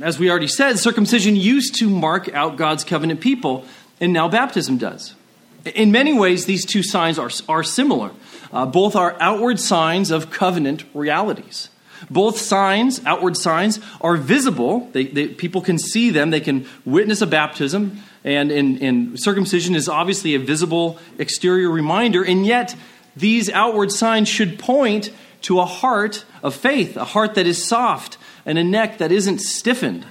as 0.00 0.18
we 0.18 0.30
already 0.30 0.48
said, 0.48 0.78
circumcision 0.78 1.36
used 1.36 1.74
to 1.76 1.88
mark 1.88 2.32
out 2.32 2.56
God's 2.56 2.84
covenant 2.84 3.20
people, 3.20 3.64
and 4.00 4.12
now 4.12 4.28
baptism 4.28 4.78
does. 4.78 5.14
In 5.74 5.92
many 5.92 6.12
ways, 6.12 6.46
these 6.46 6.64
two 6.64 6.82
signs 6.82 7.18
are, 7.18 7.30
are 7.48 7.62
similar. 7.62 8.10
Uh, 8.52 8.66
both 8.66 8.96
are 8.96 9.16
outward 9.20 9.60
signs 9.60 10.10
of 10.10 10.30
covenant 10.30 10.84
realities. 10.94 11.68
Both 12.08 12.38
signs, 12.38 13.04
outward 13.04 13.36
signs, 13.36 13.78
are 14.00 14.16
visible. 14.16 14.88
They, 14.92 15.04
they, 15.04 15.28
people 15.28 15.60
can 15.60 15.78
see 15.78 16.10
them. 16.10 16.30
They 16.30 16.40
can 16.40 16.66
witness 16.84 17.20
a 17.20 17.26
baptism. 17.26 18.02
And, 18.24 18.50
and, 18.50 18.82
and 18.82 19.20
circumcision 19.20 19.74
is 19.74 19.88
obviously 19.88 20.34
a 20.34 20.38
visible 20.38 20.98
exterior 21.18 21.70
reminder. 21.70 22.22
And 22.24 22.44
yet, 22.44 22.76
these 23.16 23.50
outward 23.50 23.90
signs 23.90 24.28
should 24.28 24.58
point 24.58 25.10
to 25.42 25.60
a 25.60 25.64
heart 25.64 26.24
of 26.42 26.54
faith, 26.54 26.96
a 26.96 27.04
heart 27.04 27.34
that 27.34 27.46
is 27.46 27.64
soft, 27.64 28.18
and 28.44 28.58
a 28.58 28.64
neck 28.64 28.98
that 28.98 29.10
isn't 29.10 29.38
stiffened. 29.38 30.04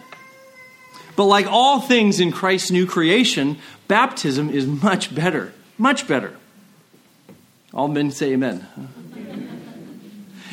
But 1.15 1.26
like 1.26 1.48
all 1.48 1.82
things 1.82 2.19
in 2.19 2.32
Christ's 2.32 2.72
new 2.72 2.88
creation, 2.88 3.58
baptism 3.88 4.50
is 4.50 4.65
much 4.65 5.13
better. 5.13 5.54
Much 5.78 6.08
better. 6.08 6.36
All 7.74 7.88
men 7.88 8.12
say 8.12 8.34
amen. 8.34 8.65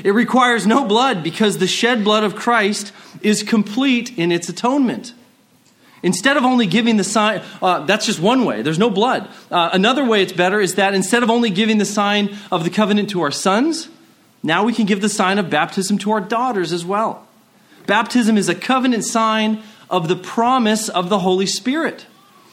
It 0.04 0.10
requires 0.10 0.66
no 0.66 0.84
blood 0.84 1.22
because 1.22 1.58
the 1.58 1.66
shed 1.66 2.04
blood 2.04 2.22
of 2.22 2.36
Christ 2.36 2.92
is 3.22 3.42
complete 3.42 4.16
in 4.18 4.30
its 4.30 4.48
atonement. 4.48 5.14
Instead 6.06 6.36
of 6.36 6.44
only 6.44 6.68
giving 6.68 6.98
the 6.98 7.02
sign, 7.02 7.42
uh, 7.60 7.84
that's 7.84 8.06
just 8.06 8.20
one 8.20 8.44
way. 8.44 8.62
There's 8.62 8.78
no 8.78 8.90
blood. 8.90 9.28
Uh, 9.50 9.70
another 9.72 10.04
way 10.04 10.22
it's 10.22 10.32
better 10.32 10.60
is 10.60 10.76
that 10.76 10.94
instead 10.94 11.24
of 11.24 11.30
only 11.30 11.50
giving 11.50 11.78
the 11.78 11.84
sign 11.84 12.36
of 12.52 12.62
the 12.62 12.70
covenant 12.70 13.10
to 13.10 13.22
our 13.22 13.32
sons, 13.32 13.88
now 14.40 14.62
we 14.62 14.72
can 14.72 14.86
give 14.86 15.00
the 15.00 15.08
sign 15.08 15.36
of 15.40 15.50
baptism 15.50 15.98
to 15.98 16.12
our 16.12 16.20
daughters 16.20 16.72
as 16.72 16.84
well. 16.84 17.26
Baptism 17.88 18.38
is 18.38 18.48
a 18.48 18.54
covenant 18.54 19.02
sign 19.02 19.64
of 19.90 20.06
the 20.06 20.14
promise 20.14 20.88
of 20.88 21.08
the 21.08 21.18
Holy 21.18 21.44
Spirit, 21.44 22.06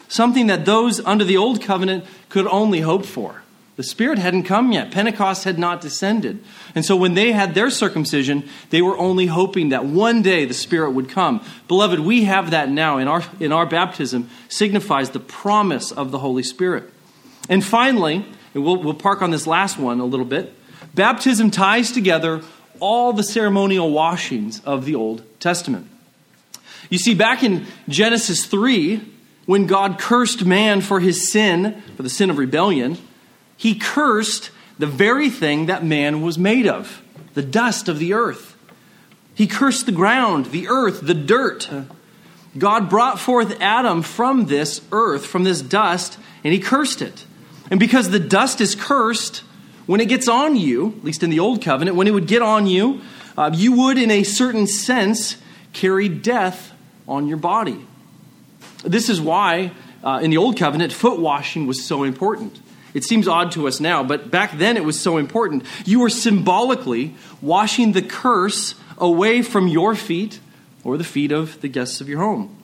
something 0.08 0.48
that 0.48 0.66
those 0.66 1.00
under 1.06 1.24
the 1.24 1.38
old 1.38 1.62
covenant 1.62 2.06
could 2.30 2.48
only 2.48 2.82
hope 2.82 3.06
for. 3.06 3.43
The 3.76 3.84
Spirit 3.84 4.20
hadn't 4.20 4.44
come 4.44 4.72
yet. 4.72 4.92
Pentecost 4.92 5.46
had 5.46 5.58
not 5.58 5.82
descended. 5.82 6.44
And 6.76 6.86
so 6.86 6.96
when 6.96 7.16
they 7.16 7.32
had 7.32 7.56
their 7.56 7.72
circumcision, 7.72 8.48
they 8.70 8.84
were 8.84 8.98
only 8.98 9.26
hoping 9.26 9.70
that 9.70 9.86
one 9.86 10.22
day 10.22 10.46
the 10.46 10.54
Spirit 10.54 10.92
would 10.92 11.10
come. 11.10 11.44
Beloved, 11.68 12.00
we 12.00 12.26
have 12.26 12.52
that 12.52 12.70
now 12.70 13.00
in 13.00 13.08
our, 13.08 13.24
in 13.40 13.52
our 13.52 13.66
baptism, 13.66 14.30
signifies 14.48 15.10
the 15.10 15.20
promise 15.20 15.92
of 15.92 16.12
the 16.12 16.20
Holy 16.20 16.44
Spirit. 16.44 16.92
And 17.50 17.64
finally, 17.64 18.26
and 18.54 18.64
we'll, 18.64 18.82
we'll 18.82 18.94
park 18.94 19.24
on 19.24 19.32
this 19.32 19.48
last 19.48 19.80
one 19.80 20.00
a 20.00 20.06
little 20.06 20.26
bit, 20.26 20.54
baptism 20.94 21.50
ties 21.50 21.92
together 21.92 22.42
all 22.80 23.14
the 23.14 23.24
ceremonial 23.24 23.90
washings 23.90 24.62
of 24.66 24.86
the 24.86 24.94
Old 24.94 25.24
Testament. 25.40 25.88
You 26.90 27.00
see, 27.00 27.16
back 27.16 27.44
in 27.44 27.66
Genesis 27.88 28.46
3, 28.46 29.02
when 29.46 29.66
God 29.66 29.98
cursed 29.98 30.46
man 30.46 30.82
for 30.82 31.00
his 31.00 31.32
sin, 31.32 31.82
for 31.96 32.04
the 32.04 32.10
sin 32.10 32.30
of 32.30 32.38
rebellion, 32.38 32.98
he 33.64 33.76
cursed 33.76 34.52
the 34.78 34.86
very 34.86 35.30
thing 35.30 35.68
that 35.68 35.86
man 35.86 36.22
was 36.22 36.38
made 36.38 36.68
of 36.68 37.02
the 37.34 37.42
dust 37.42 37.88
of 37.88 37.98
the 37.98 38.12
earth. 38.12 38.58
He 39.36 39.48
cursed 39.48 39.86
the 39.86 39.94
ground, 39.94 40.48
the 40.48 40.68
earth, 40.68 41.00
the 41.00 41.14
dirt. 41.14 41.70
God 42.58 42.90
brought 42.90 43.22
forth 43.22 43.62
Adam 43.62 44.02
from 44.02 44.48
this 44.48 44.82
earth, 44.92 45.26
from 45.26 45.46
this 45.46 45.62
dust, 45.62 46.20
and 46.44 46.52
he 46.52 46.60
cursed 46.60 47.02
it. 47.02 47.26
And 47.72 47.80
because 47.80 48.10
the 48.10 48.20
dust 48.20 48.60
is 48.60 48.76
cursed, 48.76 49.44
when 49.86 50.02
it 50.02 50.10
gets 50.10 50.28
on 50.28 50.58
you, 50.58 50.96
at 50.98 51.06
least 51.06 51.24
in 51.24 51.30
the 51.30 51.40
old 51.40 51.62
covenant, 51.62 51.96
when 51.96 52.08
it 52.08 52.12
would 52.12 52.28
get 52.28 52.42
on 52.42 52.68
you, 52.68 53.00
uh, 53.38 53.50
you 53.54 53.72
would, 53.78 53.98
in 53.98 54.12
a 54.12 54.24
certain 54.24 54.68
sense, 54.68 55.38
carry 55.72 56.10
death 56.10 56.74
on 57.08 57.28
your 57.30 57.38
body. 57.38 57.80
This 58.84 59.08
is 59.08 59.22
why, 59.22 59.72
uh, 60.04 60.20
in 60.22 60.32
the 60.32 60.38
old 60.38 60.58
covenant, 60.58 60.92
foot 60.92 61.18
washing 61.18 61.66
was 61.66 61.86
so 61.86 62.04
important. 62.04 62.60
It 62.94 63.04
seems 63.04 63.28
odd 63.28 63.52
to 63.54 63.68
us 63.68 63.80
now, 63.80 64.04
but 64.04 64.30
back 64.30 64.58
then 64.58 64.78
it 64.78 64.86
was 64.86 65.00
so 65.00 65.18
important. 65.18 65.66
You 65.86 66.00
were 66.00 66.10
symbolically 66.10 67.16
washing 67.42 67.94
the 67.94 68.02
curse 68.02 68.76
away 68.98 69.42
from 69.42 69.68
your 69.68 69.96
feet 69.96 70.40
or 70.84 70.98
the 70.98 71.04
feet 71.04 71.32
of 71.32 71.60
the 71.62 71.68
guests 71.68 72.02
of 72.02 72.10
your 72.10 72.20
home. 72.20 72.56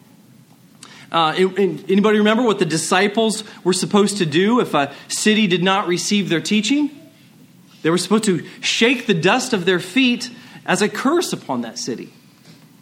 Uh, 1.12 1.34
anybody 1.36 2.20
remember 2.20 2.44
what 2.44 2.60
the 2.60 2.65
disciples 2.65 3.44
were 3.63 3.74
supposed 3.74 4.18
to 4.18 4.26
do 4.26 4.60
if 4.60 4.76
a 4.76 4.94
city 5.08 5.48
did 5.48 5.63
not 5.63 5.88
receive 5.88 6.30
their 6.30 6.42
teaching? 6.42 6.92
They 7.82 7.89
were 7.89 7.98
supposed 7.98 8.26
to 8.26 8.46
shake 8.62 9.08
the 9.08 9.13
dust 9.13 9.54
of 9.54 9.65
their 9.65 9.80
feet 9.80 10.30
as 10.65 10.82
a 10.84 10.89
curse 10.89 11.34
upon 11.34 11.62
that 11.62 11.80
city. 11.80 12.13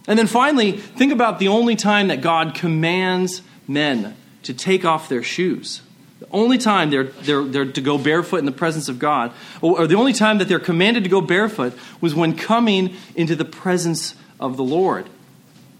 And 0.07 0.19
then 0.19 0.27
finally, 0.27 0.73
think 0.73 1.13
about 1.13 1.39
the 1.39 1.47
only 1.47 1.75
time 1.75 2.07
that 2.09 2.21
God 2.21 2.55
commands 2.55 3.41
men 3.67 4.15
to 4.43 4.53
take 4.53 4.83
off 4.83 5.07
their 5.07 5.23
shoes. 5.23 5.81
The 6.19 6.27
only 6.31 6.57
time 6.57 6.89
they're, 6.89 7.03
they're, 7.03 7.43
they're 7.43 7.71
to 7.71 7.81
go 7.81 7.97
barefoot 7.97 8.37
in 8.37 8.45
the 8.45 8.51
presence 8.51 8.89
of 8.89 8.97
God, 8.97 9.33
or, 9.61 9.81
or 9.81 9.87
the 9.87 9.95
only 9.95 10.13
time 10.13 10.39
that 10.39 10.47
they're 10.47 10.59
commanded 10.59 11.03
to 11.03 11.09
go 11.09 11.21
barefoot, 11.21 11.73
was 12.01 12.15
when 12.15 12.35
coming 12.35 12.95
into 13.15 13.35
the 13.35 13.45
presence 13.45 14.15
of 14.39 14.57
the 14.57 14.63
Lord. 14.63 15.07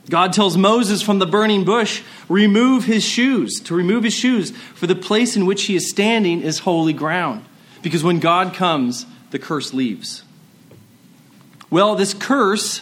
God 0.10 0.32
tells 0.34 0.56
Moses 0.56 1.02
from 1.02 1.20
the 1.20 1.26
burning 1.26 1.66
bush, 1.66 2.02
remove 2.30 2.86
his 2.86 3.04
shoes, 3.04 3.60
to 3.62 3.76
remove 3.76 4.04
his 4.04 4.14
shoes, 4.14 4.52
for 4.52 4.88
the 4.88 4.96
place 4.96 5.36
in 5.36 5.46
which 5.46 5.64
he 5.64 5.76
is 5.76 5.90
standing 5.90 6.42
is 6.42 6.60
holy 6.60 6.94
ground. 6.94 7.44
Because 7.82 8.04
when 8.04 8.20
God 8.20 8.54
comes, 8.54 9.06
the 9.32 9.40
curse 9.40 9.74
leaves. 9.74 10.24
Well, 11.70 11.96
this 11.96 12.14
curse, 12.14 12.82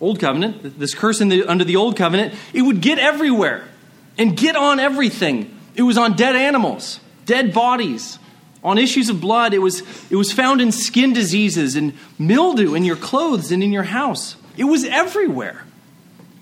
Old 0.00 0.20
Covenant, 0.20 0.78
this 0.78 0.94
curse 0.94 1.18
the, 1.20 1.44
under 1.44 1.64
the 1.64 1.76
Old 1.76 1.96
Covenant, 1.96 2.34
it 2.52 2.62
would 2.62 2.82
get 2.82 2.98
everywhere 2.98 3.66
and 4.18 4.36
get 4.36 4.56
on 4.56 4.78
everything. 4.78 5.57
It 5.78 5.82
was 5.82 5.96
on 5.96 6.16
dead 6.16 6.34
animals, 6.34 6.98
dead 7.24 7.54
bodies, 7.54 8.18
on 8.64 8.78
issues 8.78 9.08
of 9.10 9.20
blood. 9.20 9.54
It 9.54 9.60
was, 9.60 9.82
it 10.10 10.16
was 10.16 10.32
found 10.32 10.60
in 10.60 10.72
skin 10.72 11.12
diseases 11.12 11.76
and 11.76 11.92
mildew 12.18 12.74
in 12.74 12.84
your 12.84 12.96
clothes 12.96 13.52
and 13.52 13.62
in 13.62 13.70
your 13.70 13.84
house. 13.84 14.34
It 14.56 14.64
was 14.64 14.84
everywhere. 14.84 15.64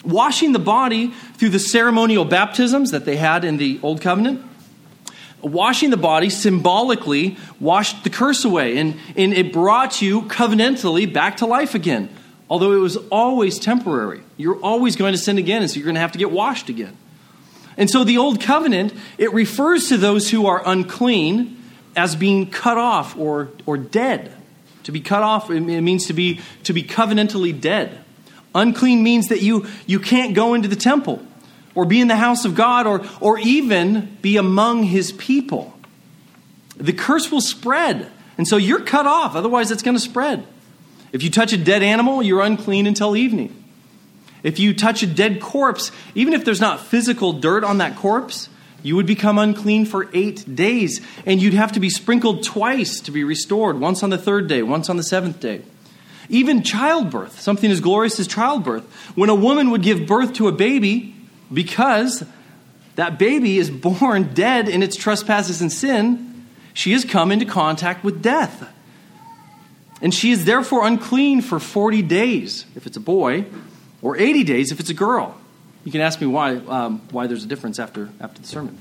Washing 0.06 0.52
the 0.52 0.58
body 0.58 1.08
through 1.34 1.50
the 1.50 1.58
ceremonial 1.58 2.24
baptisms 2.24 2.92
that 2.92 3.04
they 3.04 3.16
had 3.16 3.44
in 3.44 3.58
the 3.58 3.78
Old 3.82 4.00
Covenant, 4.00 4.42
washing 5.42 5.90
the 5.90 5.98
body 5.98 6.30
symbolically 6.30 7.36
washed 7.60 8.04
the 8.04 8.10
curse 8.10 8.42
away 8.46 8.78
and, 8.78 8.98
and 9.16 9.34
it 9.34 9.52
brought 9.52 10.00
you 10.00 10.22
covenantally 10.22 11.12
back 11.12 11.36
to 11.38 11.46
life 11.46 11.74
again. 11.74 12.08
Although 12.48 12.72
it 12.72 12.80
was 12.80 12.96
always 13.10 13.58
temporary. 13.58 14.22
You're 14.38 14.60
always 14.60 14.96
going 14.96 15.12
to 15.12 15.18
sin 15.18 15.36
again, 15.36 15.60
and 15.60 15.70
so 15.70 15.76
you're 15.76 15.84
going 15.84 15.96
to 15.96 16.00
have 16.00 16.12
to 16.12 16.18
get 16.18 16.30
washed 16.30 16.70
again. 16.70 16.96
And 17.76 17.90
so 17.90 18.04
the 18.04 18.18
old 18.18 18.40
covenant, 18.40 18.94
it 19.18 19.32
refers 19.32 19.88
to 19.88 19.96
those 19.96 20.30
who 20.30 20.46
are 20.46 20.62
unclean 20.64 21.62
as 21.94 22.16
being 22.16 22.50
cut 22.50 22.78
off 22.78 23.16
or, 23.16 23.50
or 23.66 23.76
dead. 23.76 24.32
To 24.84 24.92
be 24.92 25.00
cut 25.00 25.22
off, 25.22 25.50
it 25.50 25.60
means 25.60 26.06
to 26.06 26.12
be, 26.12 26.40
to 26.62 26.72
be 26.72 26.82
covenantally 26.82 27.58
dead. 27.58 27.98
Unclean 28.54 29.02
means 29.02 29.28
that 29.28 29.42
you, 29.42 29.66
you 29.86 30.00
can't 30.00 30.34
go 30.34 30.54
into 30.54 30.68
the 30.68 30.76
temple 30.76 31.24
or 31.74 31.84
be 31.84 32.00
in 32.00 32.08
the 32.08 32.16
house 32.16 32.44
of 32.44 32.54
God 32.54 32.86
or, 32.86 33.04
or 33.20 33.38
even 33.38 34.16
be 34.22 34.36
among 34.36 34.84
his 34.84 35.12
people. 35.12 35.78
The 36.76 36.92
curse 36.92 37.30
will 37.30 37.40
spread. 37.40 38.10
And 38.38 38.46
so 38.46 38.56
you're 38.56 38.80
cut 38.80 39.06
off, 39.06 39.34
otherwise, 39.34 39.70
it's 39.70 39.82
going 39.82 39.96
to 39.96 40.00
spread. 40.00 40.46
If 41.12 41.22
you 41.22 41.30
touch 41.30 41.52
a 41.52 41.56
dead 41.56 41.82
animal, 41.82 42.22
you're 42.22 42.42
unclean 42.42 42.86
until 42.86 43.16
evening. 43.16 43.64
If 44.46 44.60
you 44.60 44.74
touch 44.74 45.02
a 45.02 45.08
dead 45.08 45.40
corpse, 45.40 45.90
even 46.14 46.32
if 46.32 46.44
there's 46.44 46.60
not 46.60 46.78
physical 46.78 47.32
dirt 47.32 47.64
on 47.64 47.78
that 47.78 47.96
corpse, 47.96 48.48
you 48.80 48.94
would 48.94 49.04
become 49.04 49.38
unclean 49.38 49.86
for 49.86 50.08
eight 50.12 50.54
days, 50.54 51.04
and 51.26 51.42
you'd 51.42 51.54
have 51.54 51.72
to 51.72 51.80
be 51.80 51.90
sprinkled 51.90 52.44
twice 52.44 53.00
to 53.00 53.10
be 53.10 53.24
restored 53.24 53.80
once 53.80 54.04
on 54.04 54.10
the 54.10 54.16
third 54.16 54.46
day, 54.46 54.62
once 54.62 54.88
on 54.88 54.98
the 54.98 55.02
seventh 55.02 55.40
day. 55.40 55.62
Even 56.28 56.62
childbirth, 56.62 57.40
something 57.40 57.72
as 57.72 57.80
glorious 57.80 58.20
as 58.20 58.28
childbirth. 58.28 58.84
When 59.16 59.30
a 59.30 59.34
woman 59.34 59.72
would 59.72 59.82
give 59.82 60.06
birth 60.06 60.34
to 60.34 60.46
a 60.46 60.52
baby, 60.52 61.16
because 61.52 62.24
that 62.94 63.18
baby 63.18 63.58
is 63.58 63.68
born 63.98 64.32
dead 64.32 64.68
in 64.68 64.80
its 64.80 64.94
trespasses 64.94 65.60
and 65.60 65.72
sin, 65.72 66.46
she 66.72 66.92
has 66.92 67.04
come 67.04 67.32
into 67.32 67.46
contact 67.46 68.04
with 68.04 68.22
death. 68.22 68.72
And 70.00 70.14
she 70.14 70.30
is 70.30 70.44
therefore 70.44 70.86
unclean 70.86 71.40
for 71.40 71.58
40 71.58 72.02
days 72.02 72.64
if 72.76 72.86
it's 72.86 72.96
a 72.96 73.00
boy, 73.00 73.46
or 74.02 74.16
80 74.16 74.44
days 74.44 74.72
if 74.72 74.80
it's 74.80 74.90
a 74.90 74.94
girl. 74.94 75.36
You 75.84 75.92
can 75.92 76.00
ask 76.00 76.20
me 76.20 76.26
why, 76.26 76.56
um, 76.56 77.00
why 77.10 77.26
there's 77.26 77.44
a 77.44 77.46
difference 77.46 77.78
after, 77.78 78.10
after 78.20 78.40
the 78.40 78.46
sermon. 78.48 78.80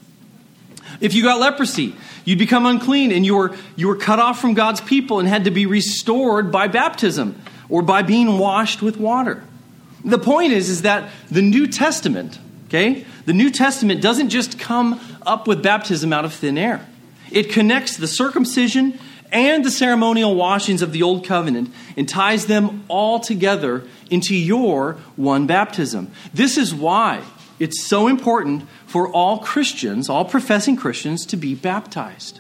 If 1.02 1.14
you 1.14 1.24
got 1.24 1.40
leprosy, 1.40 1.96
you'd 2.26 2.40
become 2.40 2.66
unclean 2.66 3.12
and 3.12 3.26
you 3.26 3.36
were, 3.36 3.56
you 3.76 3.88
were 3.88 3.96
cut 3.96 4.20
off 4.20 4.40
from 4.40 4.54
God's 4.54 4.82
people 4.82 5.20
and 5.20 5.28
had 5.28 5.46
to 5.46 5.52
be 5.52 5.66
restored 5.66 6.52
by 6.52 6.68
baptism 6.68 7.40
or 7.70 7.82
by 7.82 8.02
being 8.02 8.38
washed 8.38 8.82
with 8.82 8.98
water. 8.98 9.44
The 10.04 10.20
point 10.20 10.54
is, 10.54 10.70
is 10.70 10.84
that 10.84 11.10
the 11.32 11.42
New 11.42 11.68
Testament, 11.68 12.40
okay, 12.68 13.06
the 13.26 13.34
New 13.34 13.50
Testament 13.50 14.02
doesn't 14.02 14.30
just 14.30 14.60
come 14.60 15.00
up 15.26 15.48
with 15.48 15.64
baptism 15.64 16.14
out 16.14 16.26
of 16.26 16.34
thin 16.34 16.58
air. 16.58 16.86
It 17.32 17.52
connects 17.52 17.98
the 17.98 18.08
circumcision 18.08 19.00
and 19.32 19.66
the 19.66 19.72
ceremonial 19.72 20.36
washings 20.36 20.84
of 20.84 20.92
the 20.92 21.02
Old 21.02 21.26
Covenant 21.26 21.74
and 21.98 22.08
ties 22.08 22.46
them 22.46 22.86
all 22.88 23.20
together 23.20 23.84
into 24.10 24.36
your 24.36 24.94
one 25.16 25.48
baptism. 25.48 26.12
This 26.34 26.58
is 26.58 26.74
why 26.74 27.24
it's 27.60 27.84
so 27.84 28.08
important 28.08 28.68
for 28.86 29.10
all 29.10 29.40
Christians, 29.40 30.10
all 30.10 30.26
professing 30.26 30.76
Christians, 30.76 31.26
to 31.28 31.38
be 31.38 31.56
baptized. 31.56 32.40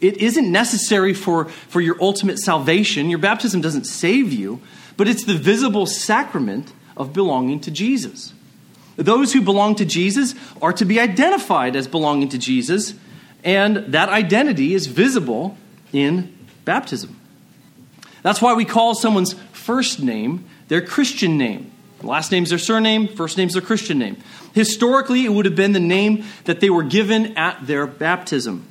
It 0.00 0.18
isn't 0.18 0.50
necessary 0.50 1.14
for, 1.14 1.46
for 1.46 1.80
your 1.80 1.96
ultimate 2.00 2.38
salvation. 2.38 3.08
Your 3.08 3.18
baptism 3.18 3.60
doesn't 3.60 3.86
save 3.86 4.32
you, 4.32 4.60
but 4.96 5.08
it's 5.08 5.24
the 5.24 5.34
visible 5.34 5.86
sacrament 5.86 6.72
of 6.96 7.12
belonging 7.12 7.60
to 7.60 7.70
Jesus. 7.70 8.34
Those 8.96 9.32
who 9.32 9.40
belong 9.40 9.76
to 9.76 9.84
Jesus 9.84 10.34
are 10.60 10.72
to 10.74 10.84
be 10.84 11.00
identified 11.00 11.76
as 11.76 11.88
belonging 11.88 12.28
to 12.30 12.38
Jesus, 12.38 12.94
and 13.42 13.76
that 13.88 14.08
identity 14.08 14.74
is 14.74 14.86
visible 14.86 15.56
in 15.92 16.36
baptism. 16.64 17.18
That's 18.22 18.42
why 18.42 18.54
we 18.54 18.64
call 18.64 18.94
someone's 18.94 19.34
first 19.52 20.00
name 20.00 20.44
their 20.72 20.80
Christian 20.80 21.36
name. 21.36 21.70
Last 22.02 22.32
name's 22.32 22.48
their 22.48 22.58
surname, 22.58 23.06
first 23.06 23.36
name's 23.36 23.52
their 23.52 23.60
Christian 23.60 23.98
name. 23.98 24.16
Historically, 24.54 25.26
it 25.26 25.28
would 25.28 25.44
have 25.44 25.54
been 25.54 25.72
the 25.72 25.80
name 25.80 26.24
that 26.44 26.60
they 26.60 26.70
were 26.70 26.82
given 26.82 27.36
at 27.36 27.66
their 27.66 27.86
baptism. 27.86 28.66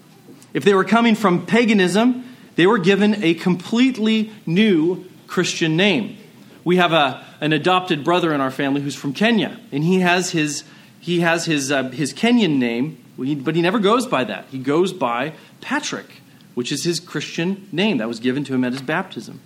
If 0.52 0.64
they 0.64 0.74
were 0.74 0.84
coming 0.84 1.14
from 1.14 1.46
paganism, 1.46 2.28
they 2.56 2.66
were 2.66 2.80
given 2.80 3.24
a 3.24 3.36
completely 3.36 4.32
new 4.48 5.06
Christian 5.28 5.78
name. 5.78 6.18
We 6.64 6.78
have 6.78 6.92
a, 6.92 7.24
an 7.40 7.54
adopted 7.54 8.04
brother 8.04 8.34
in 8.34 8.42
our 8.42 8.50
family 8.50 8.82
who's 8.82 8.96
from 8.96 9.14
Kenya, 9.14 9.60
and 9.72 9.84
he 9.84 10.00
has 10.00 10.32
his 10.32 10.64
he 11.00 11.20
has 11.20 11.46
his, 11.46 11.72
uh, 11.72 11.90
his 11.90 12.16
Kenyan 12.16 12.58
name, 12.58 12.98
but 13.16 13.56
he 13.56 13.62
never 13.62 13.78
goes 13.78 14.08
by 14.08 14.24
that. 14.24 14.46
He 14.50 14.58
goes 14.58 14.92
by 14.92 15.34
Patrick, 15.60 16.08
which 16.56 16.72
is 16.72 16.84
his 16.84 17.00
Christian 17.00 17.70
name 17.72 18.00
that 18.00 18.08
was 18.08 18.20
given 18.20 18.44
to 18.46 18.56
him 18.56 18.64
at 18.64 18.72
his 18.72 18.82
baptism. 18.82 19.40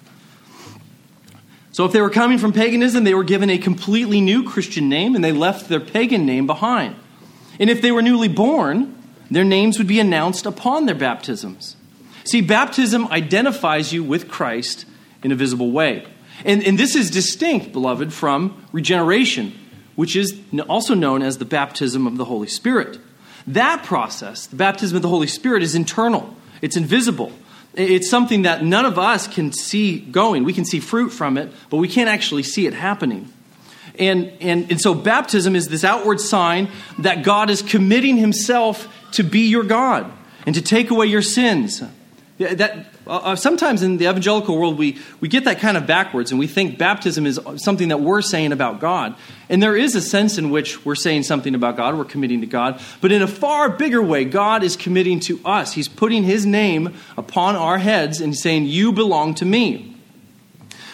So 1.75 1.83
if 1.83 1.91
they 1.91 1.99
were 1.99 2.09
coming 2.09 2.37
from 2.37 2.53
paganism, 2.53 3.03
they 3.03 3.13
were 3.13 3.25
given 3.25 3.49
a 3.49 3.57
completely 3.57 4.21
new 4.21 4.45
Christian 4.45 4.87
name 4.87 5.13
and 5.13 5.21
they 5.21 5.33
left 5.33 5.67
their 5.67 5.81
pagan 5.81 6.25
name 6.25 6.47
behind. 6.47 6.95
And 7.59 7.69
if 7.69 7.81
they 7.81 7.91
were 7.91 8.01
newly 8.01 8.29
born, 8.29 8.97
their 9.29 9.43
names 9.43 9.77
would 9.77 9.85
be 9.85 9.99
announced 9.99 10.45
upon 10.45 10.85
their 10.85 10.95
baptisms. 10.95 11.75
See, 12.23 12.39
baptism 12.39 13.07
identifies 13.07 13.91
you 13.91 14.05
with 14.05 14.29
Christ 14.29 14.85
in 15.21 15.33
a 15.33 15.35
visible 15.35 15.69
way. 15.69 16.07
And, 16.45 16.63
and 16.63 16.79
this 16.79 16.95
is 16.95 17.11
distinct, 17.11 17.73
beloved, 17.73 18.13
from 18.13 18.65
regeneration, 18.71 19.51
which 19.95 20.15
is 20.15 20.39
also 20.69 20.93
known 20.93 21.21
as 21.21 21.39
the 21.39 21.45
baptism 21.45 22.07
of 22.07 22.15
the 22.15 22.23
Holy 22.23 22.47
Spirit. 22.47 22.99
That 23.47 23.83
process, 23.83 24.47
the 24.47 24.55
baptism 24.55 24.95
of 24.95 25.01
the 25.01 25.09
Holy 25.09 25.27
Spirit, 25.27 25.61
is 25.61 25.75
internal, 25.75 26.37
it's 26.61 26.77
invisible. 26.77 27.33
It's 27.75 28.09
something 28.09 28.43
that 28.43 28.63
none 28.63 28.85
of 28.85 28.97
us 28.97 29.27
can 29.27 29.51
see 29.51 29.99
going. 29.99 30.43
We 30.43 30.53
can 30.53 30.65
see 30.65 30.79
fruit 30.79 31.09
from 31.09 31.37
it, 31.37 31.51
but 31.69 31.77
we 31.77 31.87
can't 31.87 32.09
actually 32.09 32.43
see 32.43 32.67
it 32.67 32.73
happening. 32.73 33.31
And, 33.99 34.31
and, 34.41 34.71
and 34.71 34.81
so 34.81 34.93
baptism 34.93 35.55
is 35.55 35.67
this 35.69 35.83
outward 35.83 36.19
sign 36.19 36.69
that 36.99 37.23
God 37.23 37.49
is 37.49 37.61
committing 37.61 38.17
himself 38.17 38.87
to 39.13 39.23
be 39.23 39.47
your 39.47 39.63
God 39.63 40.11
and 40.45 40.55
to 40.55 40.61
take 40.61 40.89
away 40.89 41.07
your 41.07 41.21
sins. 41.21 41.81
That, 42.37 42.87
uh, 43.07 43.09
uh, 43.09 43.35
sometimes 43.37 43.81
in 43.81 43.95
the 43.95 44.09
evangelical 44.09 44.59
world, 44.59 44.77
we, 44.77 44.97
we 45.21 45.29
get 45.29 45.45
that 45.45 45.59
kind 45.59 45.77
of 45.77 45.87
backwards 45.87 46.31
and 46.31 46.39
we 46.39 46.47
think 46.47 46.77
baptism 46.77 47.25
is 47.25 47.39
something 47.55 47.87
that 47.87 48.01
we're 48.01 48.21
saying 48.21 48.51
about 48.51 48.81
God. 48.81 49.15
And 49.47 49.63
there 49.63 49.77
is 49.77 49.95
a 49.95 50.01
sense 50.01 50.37
in 50.37 50.49
which 50.49 50.85
we're 50.85 50.95
saying 50.95 51.23
something 51.23 51.55
about 51.55 51.77
God, 51.77 51.97
we're 51.97 52.03
committing 52.03 52.41
to 52.41 52.47
God. 52.47 52.81
But 52.99 53.13
in 53.13 53.21
a 53.21 53.27
far 53.27 53.69
bigger 53.69 54.01
way, 54.01 54.25
God 54.25 54.63
is 54.63 54.75
committing 54.75 55.21
to 55.21 55.39
us. 55.45 55.71
He's 55.71 55.87
putting 55.87 56.23
His 56.23 56.45
name 56.45 56.93
upon 57.15 57.55
our 57.55 57.77
heads 57.77 58.19
and 58.19 58.35
saying, 58.35 58.65
You 58.65 58.91
belong 58.91 59.35
to 59.35 59.45
me. 59.45 59.95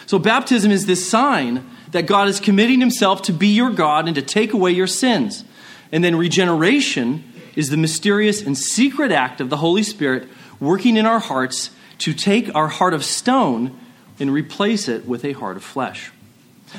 So 0.06 0.20
baptism 0.20 0.70
is 0.70 0.86
this 0.86 1.08
sign 1.08 1.68
that 1.90 2.06
God 2.06 2.28
is 2.28 2.38
committing 2.38 2.78
Himself 2.78 3.22
to 3.22 3.32
be 3.32 3.48
your 3.48 3.70
God 3.70 4.06
and 4.06 4.14
to 4.14 4.22
take 4.22 4.52
away 4.52 4.70
your 4.70 4.86
sins. 4.86 5.44
And 5.90 6.04
then 6.04 6.14
regeneration 6.14 7.24
is 7.56 7.70
the 7.70 7.76
mysterious 7.76 8.42
and 8.42 8.56
secret 8.56 9.10
act 9.10 9.40
of 9.40 9.50
the 9.50 9.56
Holy 9.56 9.82
Spirit 9.82 10.28
working 10.62 10.96
in 10.96 11.04
our 11.04 11.18
hearts 11.18 11.70
to 11.98 12.14
take 12.14 12.54
our 12.54 12.68
heart 12.68 12.94
of 12.94 13.04
stone 13.04 13.76
and 14.20 14.32
replace 14.32 14.88
it 14.88 15.04
with 15.04 15.24
a 15.24 15.32
heart 15.32 15.56
of 15.56 15.64
flesh. 15.64 16.12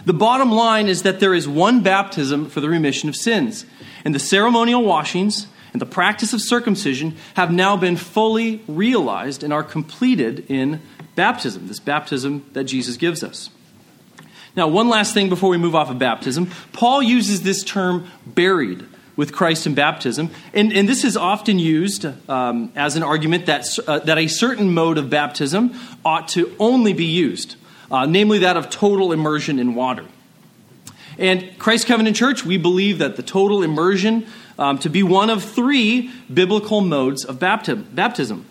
The 0.06 0.14
bottom 0.14 0.52
line 0.52 0.88
is 0.88 1.04
that 1.04 1.20
there 1.20 1.34
is 1.34 1.48
one 1.48 1.84
baptism 1.84 2.50
for 2.50 2.62
the 2.62 2.70
remission 2.70 3.10
of 3.10 3.16
sins, 3.16 3.66
and 4.06 4.16
the 4.16 4.20
ceremonial 4.20 4.84
washings 4.84 5.48
and 5.74 5.82
the 5.82 5.86
practice 5.86 6.34
of 6.34 6.42
circumcision 6.42 7.18
have 7.36 7.52
now 7.52 7.76
been 7.76 7.98
fully 7.98 8.62
realized 8.68 9.44
and 9.44 9.52
are 9.52 9.64
completed 9.64 10.50
in 10.50 10.82
baptism, 11.16 11.68
this 11.68 11.80
baptism 11.80 12.46
that 12.54 12.64
Jesus 12.64 12.96
gives 12.96 13.22
us. 13.22 13.50
Now, 14.56 14.68
one 14.68 14.88
last 14.88 15.14
thing 15.14 15.30
before 15.30 15.50
we 15.50 15.58
move 15.58 15.76
off 15.76 15.90
of 15.90 16.00
baptism. 16.00 16.52
Paul 16.72 17.02
uses 17.04 17.42
this 17.42 17.64
term 17.64 18.08
buried 18.26 18.86
with 19.16 19.32
Christ 19.32 19.68
in 19.68 19.76
baptism. 19.76 20.32
And, 20.54 20.74
and 20.74 20.90
this 20.90 21.04
is 21.04 21.16
often 21.16 21.60
used 21.60 22.06
um, 22.30 22.72
as 22.76 22.96
an 22.96 23.04
argument 23.04 23.46
that, 23.46 23.68
uh, 23.88 24.00
that 24.00 24.18
a 24.18 24.28
certain 24.28 24.74
mode 24.74 24.98
of 24.98 25.10
baptism 25.10 25.74
ought 26.04 26.28
to 26.30 26.56
only 26.60 26.94
be 26.94 27.06
used, 27.06 27.56
uh, 27.92 28.06
namely 28.06 28.40
that 28.40 28.58
of 28.58 28.70
total 28.70 29.12
immersion 29.12 29.60
in 29.60 29.76
water. 29.76 30.06
And 31.18 31.58
Christ 31.60 31.86
Covenant 31.86 32.16
Church, 32.16 32.44
we 32.44 32.58
believe 32.58 32.98
that 32.98 33.16
the 33.16 33.24
total 33.24 33.62
immersion 33.62 34.26
um, 34.58 34.80
to 34.80 34.90
be 34.90 35.04
one 35.04 35.30
of 35.30 35.44
three 35.44 36.12
biblical 36.32 36.82
modes 36.82 37.24
of 37.26 37.40
baptism. 37.40 38.46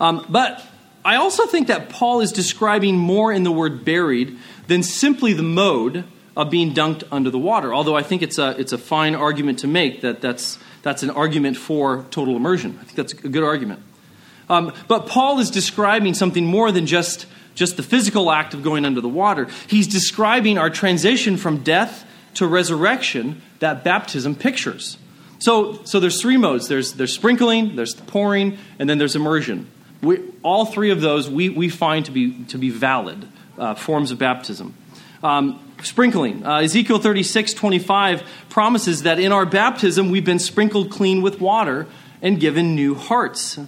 Um, 0.00 0.26
but 0.28 0.64
I 1.04 1.16
also 1.16 1.46
think 1.46 1.68
that 1.68 1.90
Paul 1.90 2.20
is 2.20 2.32
describing 2.32 2.96
more 2.96 3.32
in 3.32 3.42
the 3.42 3.52
word 3.52 3.84
buried 3.84 4.36
than 4.66 4.82
simply 4.82 5.32
the 5.32 5.42
mode 5.42 6.04
of 6.36 6.50
being 6.50 6.74
dunked 6.74 7.04
under 7.12 7.30
the 7.30 7.38
water. 7.38 7.72
Although 7.72 7.96
I 7.96 8.02
think 8.02 8.22
it's 8.22 8.38
a, 8.38 8.58
it's 8.58 8.72
a 8.72 8.78
fine 8.78 9.14
argument 9.14 9.60
to 9.60 9.66
make 9.66 10.00
that 10.00 10.20
that's, 10.20 10.58
that's 10.82 11.02
an 11.02 11.10
argument 11.10 11.56
for 11.56 12.04
total 12.10 12.36
immersion. 12.36 12.78
I 12.80 12.84
think 12.84 12.96
that's 12.96 13.12
a 13.12 13.28
good 13.28 13.44
argument. 13.44 13.80
Um, 14.48 14.72
but 14.88 15.06
Paul 15.06 15.38
is 15.38 15.50
describing 15.50 16.14
something 16.14 16.44
more 16.44 16.72
than 16.72 16.86
just, 16.86 17.26
just 17.54 17.76
the 17.76 17.82
physical 17.82 18.30
act 18.30 18.52
of 18.52 18.62
going 18.62 18.84
under 18.84 19.00
the 19.00 19.08
water. 19.08 19.48
He's 19.68 19.86
describing 19.86 20.58
our 20.58 20.70
transition 20.70 21.36
from 21.36 21.62
death 21.62 22.04
to 22.34 22.46
resurrection 22.46 23.40
that 23.60 23.84
baptism 23.84 24.34
pictures. 24.34 24.98
So, 25.38 25.82
so 25.84 26.00
there's 26.00 26.20
three 26.20 26.36
modes 26.36 26.68
there's, 26.68 26.94
there's 26.94 27.12
sprinkling, 27.12 27.76
there's 27.76 27.94
pouring, 27.94 28.58
and 28.78 28.90
then 28.90 28.98
there's 28.98 29.16
immersion. 29.16 29.70
We, 30.02 30.20
all 30.42 30.66
three 30.66 30.90
of 30.90 31.00
those 31.00 31.30
we, 31.30 31.48
we 31.48 31.68
find 31.68 32.04
to 32.06 32.10
be, 32.10 32.44
to 32.44 32.58
be 32.58 32.70
valid 32.70 33.28
uh, 33.56 33.74
forms 33.74 34.10
of 34.10 34.18
baptism. 34.18 34.74
Um, 35.24 35.58
sprinkling. 35.82 36.44
Uh, 36.44 36.58
Ezekiel 36.58 36.98
36 36.98 37.54
25 37.54 38.22
promises 38.50 39.04
that 39.04 39.18
in 39.18 39.32
our 39.32 39.46
baptism 39.46 40.10
we've 40.10 40.24
been 40.24 40.38
sprinkled 40.38 40.90
clean 40.90 41.22
with 41.22 41.40
water 41.40 41.86
and 42.20 42.38
given 42.38 42.74
new 42.74 42.94
hearts. 42.94 43.58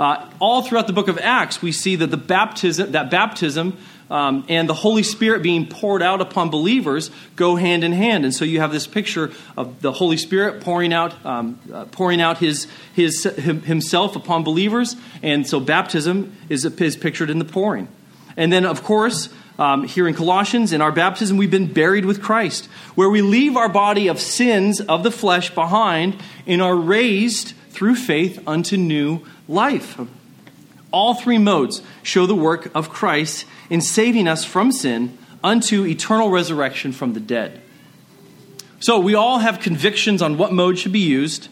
Uh, 0.00 0.28
all 0.40 0.62
throughout 0.62 0.88
the 0.88 0.92
book 0.92 1.06
of 1.06 1.16
Acts, 1.18 1.62
we 1.62 1.70
see 1.70 1.94
that 1.94 2.08
the 2.08 2.16
baptism, 2.16 2.90
that 2.90 3.08
baptism 3.08 3.78
um, 4.10 4.44
and 4.48 4.68
the 4.68 4.74
Holy 4.74 5.04
Spirit 5.04 5.44
being 5.44 5.68
poured 5.68 6.02
out 6.02 6.20
upon 6.20 6.50
believers 6.50 7.12
go 7.36 7.54
hand 7.54 7.84
in 7.84 7.92
hand. 7.92 8.24
And 8.24 8.34
so 8.34 8.44
you 8.44 8.58
have 8.58 8.72
this 8.72 8.88
picture 8.88 9.30
of 9.56 9.80
the 9.82 9.92
Holy 9.92 10.16
Spirit 10.16 10.60
pouring 10.60 10.92
out, 10.92 11.24
um, 11.24 11.60
uh, 11.72 11.84
pouring 11.84 12.20
out 12.20 12.38
his, 12.38 12.66
his, 12.94 13.22
himself 13.22 14.16
upon 14.16 14.42
believers. 14.42 14.96
And 15.22 15.46
so 15.46 15.60
baptism 15.60 16.36
is, 16.48 16.64
is 16.64 16.96
pictured 16.96 17.30
in 17.30 17.38
the 17.38 17.44
pouring. 17.44 17.86
And 18.36 18.52
then, 18.52 18.66
of 18.66 18.82
course, 18.82 19.28
um, 19.58 19.84
here 19.84 20.06
in 20.06 20.14
Colossians, 20.14 20.72
in 20.72 20.80
our 20.80 20.92
baptism, 20.92 21.36
we've 21.36 21.50
been 21.50 21.72
buried 21.72 22.04
with 22.04 22.22
Christ, 22.22 22.66
where 22.94 23.08
we 23.08 23.22
leave 23.22 23.56
our 23.56 23.68
body 23.68 24.08
of 24.08 24.20
sins 24.20 24.80
of 24.80 25.02
the 25.02 25.10
flesh 25.10 25.54
behind 25.54 26.16
and 26.46 26.60
are 26.60 26.76
raised 26.76 27.54
through 27.70 27.96
faith 27.96 28.42
unto 28.46 28.76
new 28.76 29.24
life. 29.48 29.98
All 30.92 31.14
three 31.14 31.38
modes 31.38 31.82
show 32.02 32.26
the 32.26 32.34
work 32.34 32.70
of 32.74 32.90
Christ 32.90 33.46
in 33.70 33.80
saving 33.80 34.28
us 34.28 34.44
from 34.44 34.72
sin 34.72 35.16
unto 35.42 35.84
eternal 35.84 36.30
resurrection 36.30 36.92
from 36.92 37.12
the 37.12 37.20
dead. 37.20 37.60
So 38.80 38.98
we 38.98 39.14
all 39.14 39.38
have 39.38 39.60
convictions 39.60 40.22
on 40.22 40.36
what 40.36 40.52
mode 40.52 40.78
should 40.78 40.92
be 40.92 41.00
used. 41.00 41.48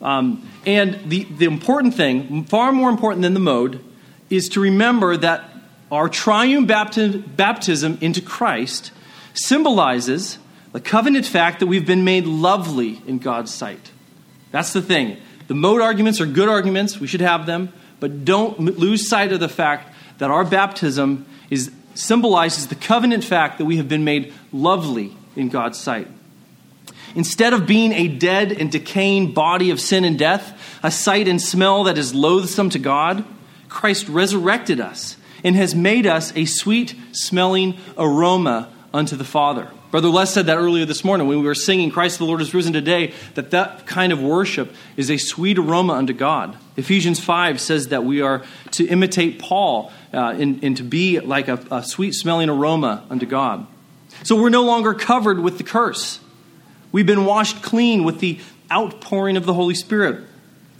Um, 0.00 0.48
and 0.64 1.10
the, 1.10 1.24
the 1.24 1.46
important 1.46 1.94
thing, 1.94 2.44
far 2.44 2.72
more 2.72 2.88
important 2.88 3.22
than 3.22 3.34
the 3.34 3.40
mode, 3.40 3.84
is 4.30 4.48
to 4.50 4.60
remember 4.60 5.16
that 5.16 5.47
our 5.90 6.08
triune 6.08 6.66
baptism 6.66 7.98
into 8.00 8.20
Christ 8.20 8.92
symbolizes 9.34 10.38
the 10.72 10.80
covenant 10.80 11.26
fact 11.26 11.60
that 11.60 11.66
we've 11.66 11.86
been 11.86 12.04
made 12.04 12.26
lovely 12.26 13.00
in 13.06 13.18
God's 13.18 13.52
sight. 13.54 13.90
That's 14.50 14.72
the 14.72 14.82
thing. 14.82 15.16
The 15.46 15.54
mode 15.54 15.80
arguments 15.80 16.20
are 16.20 16.26
good 16.26 16.48
arguments, 16.48 17.00
we 17.00 17.06
should 17.06 17.22
have 17.22 17.46
them, 17.46 17.72
but 18.00 18.24
don't 18.24 18.60
lose 18.60 19.08
sight 19.08 19.32
of 19.32 19.40
the 19.40 19.48
fact 19.48 19.94
that 20.18 20.30
our 20.30 20.44
baptism 20.44 21.26
is, 21.48 21.70
symbolizes 21.94 22.66
the 22.66 22.74
covenant 22.74 23.24
fact 23.24 23.58
that 23.58 23.64
we 23.64 23.78
have 23.78 23.88
been 23.88 24.04
made 24.04 24.32
lovely 24.52 25.16
in 25.36 25.48
God's 25.48 25.78
sight. 25.78 26.08
Instead 27.14 27.54
of 27.54 27.66
being 27.66 27.92
a 27.92 28.08
dead 28.08 28.52
and 28.52 28.70
decaying 28.70 29.32
body 29.32 29.70
of 29.70 29.80
sin 29.80 30.04
and 30.04 30.18
death, 30.18 30.78
a 30.82 30.90
sight 30.90 31.26
and 31.26 31.40
smell 31.40 31.84
that 31.84 31.96
is 31.96 32.14
loathsome 32.14 32.68
to 32.70 32.78
God, 32.78 33.24
Christ 33.70 34.08
resurrected 34.08 34.80
us 34.80 35.16
and 35.44 35.56
has 35.56 35.74
made 35.74 36.06
us 36.06 36.32
a 36.36 36.44
sweet 36.44 36.94
smelling 37.12 37.76
aroma 37.96 38.70
unto 38.92 39.16
the 39.16 39.24
Father. 39.24 39.70
Brother 39.90 40.08
Les 40.08 40.30
said 40.32 40.46
that 40.46 40.58
earlier 40.58 40.84
this 40.84 41.02
morning 41.02 41.28
when 41.28 41.38
we 41.38 41.46
were 41.46 41.54
singing 41.54 41.90
Christ 41.90 42.18
the 42.18 42.26
Lord 42.26 42.42
is 42.42 42.52
risen 42.52 42.74
today, 42.74 43.14
that 43.34 43.52
that 43.52 43.86
kind 43.86 44.12
of 44.12 44.20
worship 44.20 44.74
is 44.98 45.10
a 45.10 45.16
sweet 45.16 45.58
aroma 45.58 45.94
unto 45.94 46.12
God. 46.12 46.58
Ephesians 46.76 47.18
5 47.18 47.58
says 47.58 47.88
that 47.88 48.04
we 48.04 48.20
are 48.20 48.44
to 48.72 48.86
imitate 48.86 49.38
Paul 49.38 49.90
uh, 50.12 50.34
and, 50.38 50.62
and, 50.62 50.76
to 50.76 50.82
be 50.82 51.20
like 51.20 51.48
a, 51.48 51.58
a 51.70 51.82
sweet 51.82 52.12
smelling 52.12 52.50
aroma 52.50 53.04
unto 53.08 53.24
God. 53.24 53.66
So 54.24 54.36
we're 54.36 54.50
no 54.50 54.64
longer 54.64 54.92
covered 54.92 55.38
with 55.38 55.56
the 55.56 55.64
curse. 55.64 56.20
We've 56.92 57.06
been 57.06 57.24
washed 57.24 57.62
clean 57.62 58.04
with 58.04 58.20
the 58.20 58.40
outpouring 58.70 59.38
of 59.38 59.46
the 59.46 59.54
Holy 59.54 59.74
Spirit. 59.74 60.22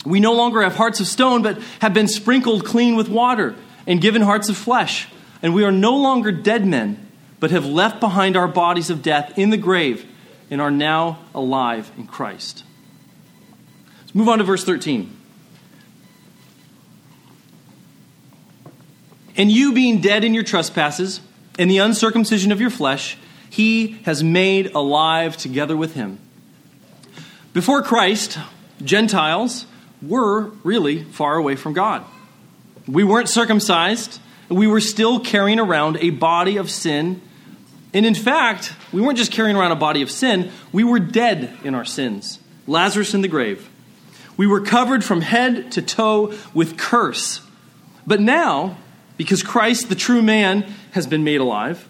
We 0.04 0.20
no 0.20 0.34
longer 0.34 0.60
have 0.62 0.74
hearts 0.74 1.00
of 1.00 1.06
stone, 1.06 1.42
but 1.42 1.58
have 1.80 1.94
been 1.94 2.08
sprinkled 2.08 2.66
clean 2.66 2.94
with 2.94 3.08
water 3.08 3.54
and 3.88 4.00
given 4.02 4.22
hearts 4.22 4.48
of 4.48 4.56
flesh. 4.56 5.08
And 5.42 5.54
we 5.54 5.64
are 5.64 5.72
no 5.72 5.96
longer 5.96 6.30
dead 6.30 6.64
men, 6.64 7.08
but 7.40 7.50
have 7.50 7.64
left 7.64 7.98
behind 7.98 8.36
our 8.36 8.46
bodies 8.46 8.90
of 8.90 9.02
death 9.02 9.36
in 9.36 9.50
the 9.50 9.56
grave 9.56 10.06
and 10.50 10.60
are 10.60 10.70
now 10.70 11.18
alive 11.34 11.90
in 11.96 12.06
Christ. 12.06 12.62
Let's 14.02 14.14
move 14.14 14.28
on 14.28 14.38
to 14.38 14.44
verse 14.44 14.64
13. 14.64 15.16
And 19.36 19.50
you 19.50 19.72
being 19.72 20.00
dead 20.00 20.24
in 20.24 20.34
your 20.34 20.42
trespasses 20.42 21.20
and 21.58 21.70
the 21.70 21.78
uncircumcision 21.78 22.52
of 22.52 22.60
your 22.60 22.70
flesh, 22.70 23.16
he 23.48 23.98
has 24.04 24.22
made 24.22 24.74
alive 24.74 25.36
together 25.36 25.76
with 25.76 25.94
him, 25.94 26.18
Before 27.52 27.82
Christ, 27.82 28.38
Gentiles 28.82 29.66
were 30.02 30.50
really 30.62 31.04
far 31.04 31.36
away 31.36 31.56
from 31.56 31.72
God. 31.72 32.04
We 32.88 33.04
weren't 33.04 33.28
circumcised, 33.28 34.18
we 34.48 34.66
were 34.66 34.80
still 34.80 35.20
carrying 35.20 35.60
around 35.60 35.98
a 35.98 36.10
body 36.10 36.56
of 36.56 36.70
sin. 36.70 37.20
And 37.92 38.06
in 38.06 38.14
fact, 38.14 38.72
we 38.92 39.02
weren't 39.02 39.18
just 39.18 39.30
carrying 39.30 39.56
around 39.56 39.72
a 39.72 39.76
body 39.76 40.00
of 40.00 40.10
sin, 40.10 40.50
we 40.72 40.84
were 40.84 40.98
dead 40.98 41.56
in 41.64 41.74
our 41.74 41.84
sins. 41.84 42.38
Lazarus 42.66 43.14
in 43.14 43.20
the 43.20 43.28
grave. 43.28 43.68
We 44.36 44.46
were 44.46 44.60
covered 44.60 45.04
from 45.04 45.20
head 45.20 45.72
to 45.72 45.82
toe 45.82 46.34
with 46.54 46.78
curse. 46.78 47.40
But 48.06 48.20
now, 48.20 48.78
because 49.16 49.42
Christ, 49.42 49.88
the 49.88 49.94
true 49.94 50.22
man, 50.22 50.72
has 50.92 51.06
been 51.06 51.24
made 51.24 51.40
alive, 51.40 51.86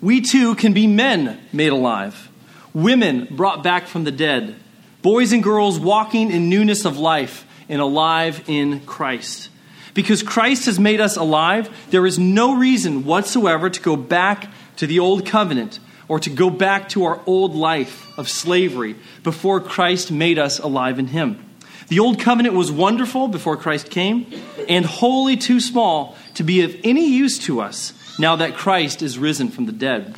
we 0.00 0.20
too 0.20 0.54
can 0.54 0.72
be 0.72 0.86
men 0.86 1.38
made 1.52 1.72
alive, 1.72 2.28
women 2.72 3.28
brought 3.30 3.62
back 3.62 3.86
from 3.86 4.04
the 4.04 4.10
dead, 4.10 4.56
boys 5.02 5.32
and 5.32 5.42
girls 5.42 5.78
walking 5.78 6.30
in 6.30 6.48
newness 6.48 6.84
of 6.84 6.96
life 6.96 7.46
and 7.70 7.80
alive 7.80 8.44
in 8.48 8.80
Christ. 8.80 9.48
Because 9.94 10.22
Christ 10.22 10.66
has 10.66 10.78
made 10.78 11.00
us 11.00 11.16
alive, 11.16 11.70
there 11.90 12.04
is 12.04 12.18
no 12.18 12.54
reason 12.54 13.04
whatsoever 13.04 13.70
to 13.70 13.80
go 13.80 13.96
back 13.96 14.52
to 14.76 14.86
the 14.86 14.98
old 14.98 15.24
covenant 15.24 15.78
or 16.08 16.18
to 16.20 16.30
go 16.30 16.50
back 16.50 16.88
to 16.90 17.04
our 17.04 17.20
old 17.26 17.54
life 17.54 18.06
of 18.18 18.28
slavery 18.28 18.96
before 19.22 19.60
Christ 19.60 20.10
made 20.10 20.38
us 20.38 20.58
alive 20.58 20.98
in 20.98 21.06
Him. 21.06 21.44
The 21.88 22.00
old 22.00 22.20
covenant 22.20 22.54
was 22.54 22.70
wonderful 22.70 23.28
before 23.28 23.56
Christ 23.56 23.90
came 23.90 24.26
and 24.68 24.84
wholly 24.84 25.36
too 25.36 25.60
small 25.60 26.16
to 26.34 26.44
be 26.44 26.62
of 26.62 26.76
any 26.84 27.08
use 27.08 27.38
to 27.40 27.60
us 27.60 27.92
now 28.18 28.36
that 28.36 28.54
Christ 28.54 29.02
is 29.02 29.18
risen 29.18 29.48
from 29.48 29.66
the 29.66 29.72
dead. 29.72 30.14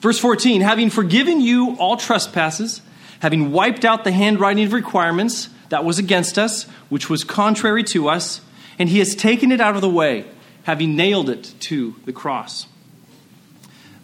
Verse 0.00 0.18
14 0.18 0.60
Having 0.60 0.90
forgiven 0.90 1.40
you 1.40 1.76
all 1.78 1.96
trespasses, 1.96 2.82
having 3.20 3.52
wiped 3.52 3.84
out 3.84 4.04
the 4.04 4.12
handwriting 4.12 4.66
of 4.66 4.72
requirements, 4.72 5.48
that 5.68 5.84
was 5.84 5.98
against 5.98 6.38
us, 6.38 6.64
which 6.88 7.10
was 7.10 7.24
contrary 7.24 7.84
to 7.84 8.08
us, 8.08 8.40
and 8.78 8.88
he 8.88 8.98
has 8.98 9.14
taken 9.14 9.52
it 9.52 9.60
out 9.60 9.74
of 9.74 9.80
the 9.80 9.88
way, 9.90 10.24
having 10.64 10.96
nailed 10.96 11.28
it 11.28 11.54
to 11.60 11.96
the 12.04 12.12
cross. 12.12 12.66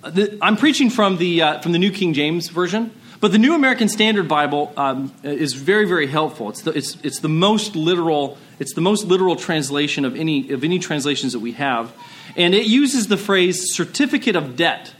Uh, 0.02 0.26
I'm 0.42 0.56
preaching 0.56 0.90
from 0.90 1.16
the, 1.16 1.42
uh, 1.42 1.60
from 1.60 1.72
the 1.72 1.78
New 1.78 1.90
King 1.90 2.12
James 2.12 2.48
Version, 2.48 2.92
but 3.20 3.32
the 3.32 3.38
New 3.38 3.54
American 3.54 3.88
Standard 3.88 4.28
Bible 4.28 4.72
um, 4.76 5.14
is 5.22 5.54
very, 5.54 5.86
very 5.86 6.06
helpful. 6.06 6.50
It's 6.50 6.62
the, 6.62 6.72
it's, 6.72 6.98
it's 7.02 7.20
the 7.20 7.28
most 7.28 7.74
literal, 7.74 8.36
it's 8.58 8.74
the 8.74 8.82
most 8.82 9.06
literal 9.06 9.36
translation 9.36 10.04
of 10.04 10.14
any, 10.14 10.50
of 10.50 10.62
any 10.62 10.78
translations 10.78 11.32
that 11.32 11.38
we 11.38 11.52
have. 11.52 11.92
And 12.36 12.54
it 12.54 12.66
uses 12.66 13.06
the 13.06 13.16
phrase 13.16 13.72
certificate 13.72 14.36
of 14.36 14.56
debt 14.56 14.92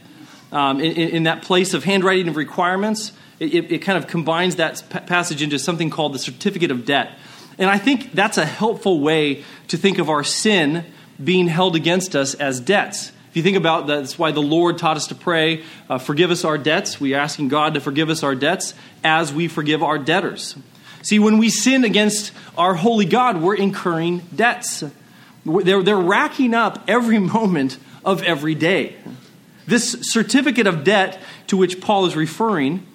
um, 0.51 0.79
in, 0.79 0.93
in 0.93 1.23
that 1.23 1.43
place 1.43 1.73
of 1.73 1.83
handwriting 1.83 2.27
of 2.27 2.35
requirements 2.35 3.11
it, 3.39 3.71
it 3.71 3.79
kind 3.79 3.97
of 3.97 4.07
combines 4.07 4.55
that 4.57 4.83
passage 4.89 5.41
into 5.41 5.59
something 5.59 5.89
called 5.89 6.13
the 6.13 6.19
certificate 6.19 6.71
of 6.71 6.85
debt. 6.85 7.11
And 7.57 7.69
I 7.69 7.77
think 7.77 8.11
that's 8.11 8.37
a 8.37 8.45
helpful 8.45 8.99
way 8.99 9.43
to 9.69 9.77
think 9.77 9.97
of 9.97 10.09
our 10.09 10.23
sin 10.23 10.85
being 11.23 11.47
held 11.47 11.75
against 11.75 12.15
us 12.15 12.33
as 12.35 12.59
debts. 12.59 13.11
If 13.29 13.37
you 13.37 13.43
think 13.43 13.57
about 13.57 13.87
that, 13.87 13.99
that's 13.99 14.17
why 14.17 14.31
the 14.31 14.41
Lord 14.41 14.77
taught 14.77 14.97
us 14.97 15.07
to 15.07 15.15
pray, 15.15 15.63
uh, 15.89 15.97
forgive 15.97 16.31
us 16.31 16.45
our 16.45 16.57
debts. 16.57 16.99
We're 16.99 17.17
asking 17.17 17.49
God 17.49 17.73
to 17.73 17.81
forgive 17.81 18.09
us 18.09 18.23
our 18.23 18.35
debts 18.35 18.73
as 19.03 19.33
we 19.33 19.47
forgive 19.47 19.83
our 19.83 19.97
debtors. 19.97 20.55
See, 21.01 21.19
when 21.19 21.37
we 21.37 21.49
sin 21.49 21.83
against 21.83 22.31
our 22.57 22.73
holy 22.73 23.05
God, 23.05 23.41
we're 23.41 23.55
incurring 23.55 24.19
debts. 24.33 24.83
They're, 25.45 25.83
they're 25.83 25.97
racking 25.97 26.53
up 26.53 26.83
every 26.87 27.19
moment 27.35 27.77
of 28.03 28.23
every 28.23 28.55
day. 28.55 28.95
This 29.67 29.97
certificate 30.01 30.67
of 30.67 30.83
debt 30.83 31.19
to 31.47 31.57
which 31.57 31.81
Paul 31.81 32.05
is 32.05 32.15
referring 32.15 32.85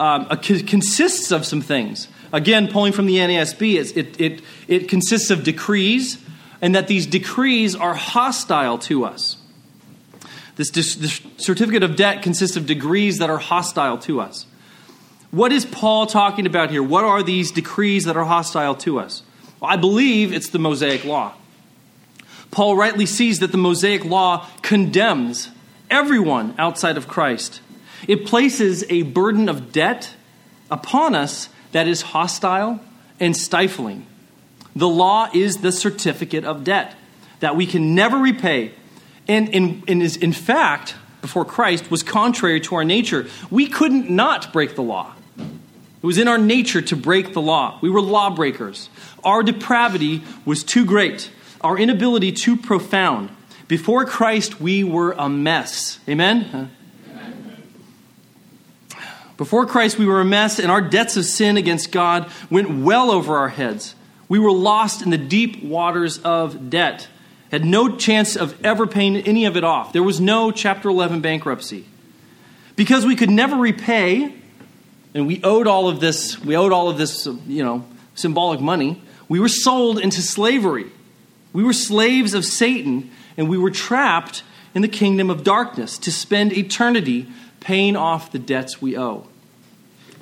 um, 0.00 0.26
consists 0.38 1.30
of 1.30 1.44
some 1.44 1.60
things. 1.60 2.08
Again, 2.32 2.68
pulling 2.68 2.92
from 2.92 3.06
the 3.06 3.16
NASB, 3.16 3.96
it, 3.96 4.20
it, 4.20 4.42
it 4.66 4.88
consists 4.88 5.30
of 5.30 5.44
decrees, 5.44 6.18
and 6.62 6.74
that 6.74 6.88
these 6.88 7.06
decrees 7.06 7.76
are 7.76 7.94
hostile 7.94 8.78
to 8.78 9.04
us. 9.04 9.36
This, 10.56 10.70
this 10.70 11.20
certificate 11.36 11.82
of 11.82 11.96
debt 11.96 12.22
consists 12.22 12.56
of 12.56 12.66
degrees 12.66 13.18
that 13.18 13.30
are 13.30 13.38
hostile 13.38 13.98
to 13.98 14.20
us. 14.20 14.46
What 15.30 15.52
is 15.52 15.64
Paul 15.64 16.06
talking 16.06 16.46
about 16.46 16.70
here? 16.70 16.82
What 16.82 17.04
are 17.04 17.22
these 17.22 17.52
decrees 17.52 18.04
that 18.04 18.16
are 18.16 18.24
hostile 18.24 18.74
to 18.76 18.98
us? 18.98 19.22
Well, 19.60 19.70
I 19.70 19.76
believe 19.76 20.32
it's 20.32 20.48
the 20.48 20.58
Mosaic 20.58 21.04
Law. 21.04 21.34
Paul 22.50 22.76
rightly 22.76 23.06
sees 23.06 23.38
that 23.40 23.52
the 23.52 23.58
Mosaic 23.58 24.04
Law 24.04 24.46
condemns 24.62 25.50
everyone 25.88 26.54
outside 26.58 26.96
of 26.96 27.06
Christ. 27.06 27.60
It 28.08 28.26
places 28.26 28.84
a 28.88 29.02
burden 29.02 29.48
of 29.48 29.72
debt 29.72 30.14
upon 30.70 31.14
us 31.14 31.48
that 31.72 31.86
is 31.86 32.02
hostile 32.02 32.80
and 33.18 33.36
stifling. 33.36 34.06
The 34.74 34.88
law 34.88 35.28
is 35.32 35.58
the 35.58 35.72
certificate 35.72 36.44
of 36.44 36.64
debt 36.64 36.94
that 37.40 37.56
we 37.56 37.66
can 37.66 37.94
never 37.94 38.18
repay, 38.18 38.72
and, 39.26 39.54
and, 39.54 39.82
and 39.88 40.02
is, 40.02 40.16
in 40.16 40.32
fact, 40.32 40.94
before 41.20 41.44
Christ, 41.44 41.90
was 41.90 42.02
contrary 42.02 42.60
to 42.60 42.76
our 42.76 42.84
nature. 42.84 43.26
We 43.50 43.66
couldn't 43.66 44.10
not 44.10 44.52
break 44.52 44.74
the 44.74 44.82
law. 44.82 45.14
It 45.38 46.06
was 46.06 46.18
in 46.18 46.28
our 46.28 46.38
nature 46.38 46.80
to 46.80 46.96
break 46.96 47.34
the 47.34 47.42
law. 47.42 47.78
We 47.82 47.90
were 47.90 48.00
lawbreakers. 48.00 48.88
Our 49.22 49.42
depravity 49.42 50.22
was 50.46 50.64
too 50.64 50.86
great, 50.86 51.30
our 51.60 51.76
inability 51.76 52.32
too 52.32 52.56
profound. 52.56 53.30
Before 53.68 54.04
Christ, 54.04 54.60
we 54.60 54.82
were 54.82 55.12
a 55.12 55.28
mess. 55.28 56.00
Amen? 56.08 56.70
Before 59.40 59.64
Christ, 59.64 59.96
we 59.96 60.04
were 60.04 60.20
a 60.20 60.24
mess, 60.26 60.58
and 60.58 60.70
our 60.70 60.82
debts 60.82 61.16
of 61.16 61.24
sin 61.24 61.56
against 61.56 61.90
God 61.92 62.30
went 62.50 62.84
well 62.84 63.10
over 63.10 63.38
our 63.38 63.48
heads. 63.48 63.94
We 64.28 64.38
were 64.38 64.52
lost 64.52 65.00
in 65.00 65.08
the 65.08 65.16
deep 65.16 65.64
waters 65.64 66.18
of 66.18 66.68
debt, 66.68 67.08
had 67.50 67.64
no 67.64 67.96
chance 67.96 68.36
of 68.36 68.62
ever 68.62 68.86
paying 68.86 69.16
any 69.16 69.46
of 69.46 69.56
it 69.56 69.64
off. 69.64 69.94
There 69.94 70.02
was 70.02 70.20
no 70.20 70.52
Chapter 70.52 70.90
11 70.90 71.22
bankruptcy. 71.22 71.86
Because 72.76 73.06
we 73.06 73.16
could 73.16 73.30
never 73.30 73.56
repay, 73.56 74.34
and 75.14 75.26
we 75.26 75.40
owed 75.42 75.66
all 75.66 75.88
of 75.88 76.00
this, 76.00 76.38
we 76.44 76.54
owed 76.54 76.70
all 76.70 76.90
of 76.90 76.98
this, 76.98 77.24
you 77.46 77.64
know, 77.64 77.86
symbolic 78.14 78.60
money, 78.60 79.02
we 79.26 79.40
were 79.40 79.48
sold 79.48 79.98
into 79.98 80.20
slavery. 80.20 80.92
We 81.54 81.64
were 81.64 81.72
slaves 81.72 82.34
of 82.34 82.44
Satan, 82.44 83.10
and 83.38 83.48
we 83.48 83.56
were 83.56 83.70
trapped 83.70 84.42
in 84.74 84.82
the 84.82 84.88
kingdom 84.88 85.30
of 85.30 85.44
darkness 85.44 85.96
to 85.96 86.12
spend 86.12 86.52
eternity 86.52 87.26
paying 87.60 87.96
off 87.96 88.32
the 88.32 88.38
debts 88.38 88.80
we 88.80 88.98
owe. 88.98 89.26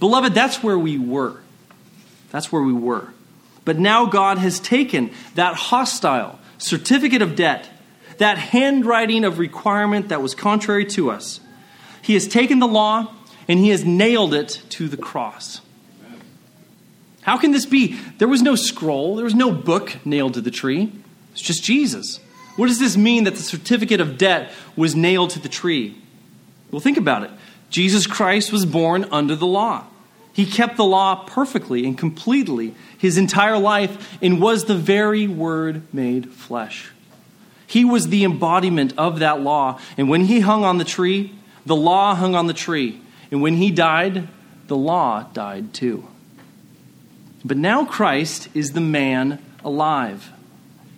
Beloved, 0.01 0.35
that's 0.35 0.63
where 0.63 0.79
we 0.79 0.99
were. 0.99 1.41
That's 2.31 2.53
where 2.53 2.63
we 2.63 2.73
were. 2.73 3.13
But 3.65 3.79
now 3.79 4.07
God 4.07 4.39
has 4.39 4.61
taken 4.61 5.11
that 5.35 5.55
hostile 5.55 6.39
certificate 6.59 7.23
of 7.23 7.37
debt, 7.37 7.69
that 8.19 8.39
handwriting 8.39 9.25
of 9.25 9.39
requirement 9.39 10.09
that 10.09 10.23
was 10.23 10.35
contrary 10.35 10.85
to 10.87 11.11
us. 11.11 11.41
He 12.03 12.15
has 12.15 12.27
taken 12.27 12.59
the 12.59 12.67
law 12.67 13.15
and 13.47 13.59
he 13.59 13.71
has 13.71 13.85
nailed 13.85 14.35
it 14.35 14.63
to 14.71 14.89
the 14.89 14.97
cross. 14.97 15.61
How 17.23 17.37
can 17.37 17.51
this 17.51 17.67
be? 17.67 17.99
There 18.19 18.29
was 18.29 18.41
no 18.41 18.55
scroll, 18.55 19.17
there 19.17 19.25
was 19.25 19.35
no 19.35 19.53
book 19.53 19.97
nailed 20.07 20.35
to 20.35 20.41
the 20.41 20.51
tree. 20.51 20.93
It's 21.33 21.43
just 21.43 21.63
Jesus. 21.63 22.21
What 22.57 22.69
does 22.69 22.79
this 22.79 22.97
mean 22.97 23.25
that 23.25 23.35
the 23.35 23.43
certificate 23.43 24.01
of 24.01 24.19
debt 24.19 24.51
was 24.77 24.97
nailed 24.97 25.31
to 25.31 25.39
the 25.39 25.49
tree? 25.49 25.97
Well, 26.71 26.81
think 26.81 26.99
about 26.99 27.25
it. 27.25 27.31
Jesus 27.71 28.07
Christ 28.07 28.53
was 28.53 28.67
born 28.67 29.07
under 29.11 29.35
the 29.35 29.47
law. 29.47 29.85
He 30.33 30.47
kept 30.47 30.77
the 30.77 30.85
law 30.85 31.25
perfectly 31.27 31.85
and 31.85 31.99
completely 31.99 32.75
his 32.97 33.19
entire 33.19 33.59
life 33.59 34.19
and 34.23 34.41
was 34.41 34.65
the 34.65 34.77
very 34.77 35.27
Word 35.27 35.83
made 35.93 36.31
flesh. 36.31 36.93
He 37.67 37.85
was 37.85 38.09
the 38.09 38.25
embodiment 38.25 38.95
of 38.97 39.19
that 39.19 39.41
law. 39.41 39.79
And 39.97 40.09
when 40.09 40.25
he 40.25 40.41
hung 40.41 40.65
on 40.65 40.79
the 40.79 40.85
tree, 40.85 41.35
the 41.67 41.77
law 41.77 42.15
hung 42.15 42.35
on 42.35 42.47
the 42.47 42.55
tree. 42.55 43.01
And 43.31 43.43
when 43.43 43.57
he 43.57 43.71
died, 43.71 44.29
the 44.69 44.77
law 44.77 45.25
died 45.35 45.75
too. 45.75 46.07
But 47.45 47.57
now 47.57 47.85
Christ 47.85 48.49
is 48.55 48.73
the 48.73 48.81
man 48.81 49.45
alive. 49.65 50.33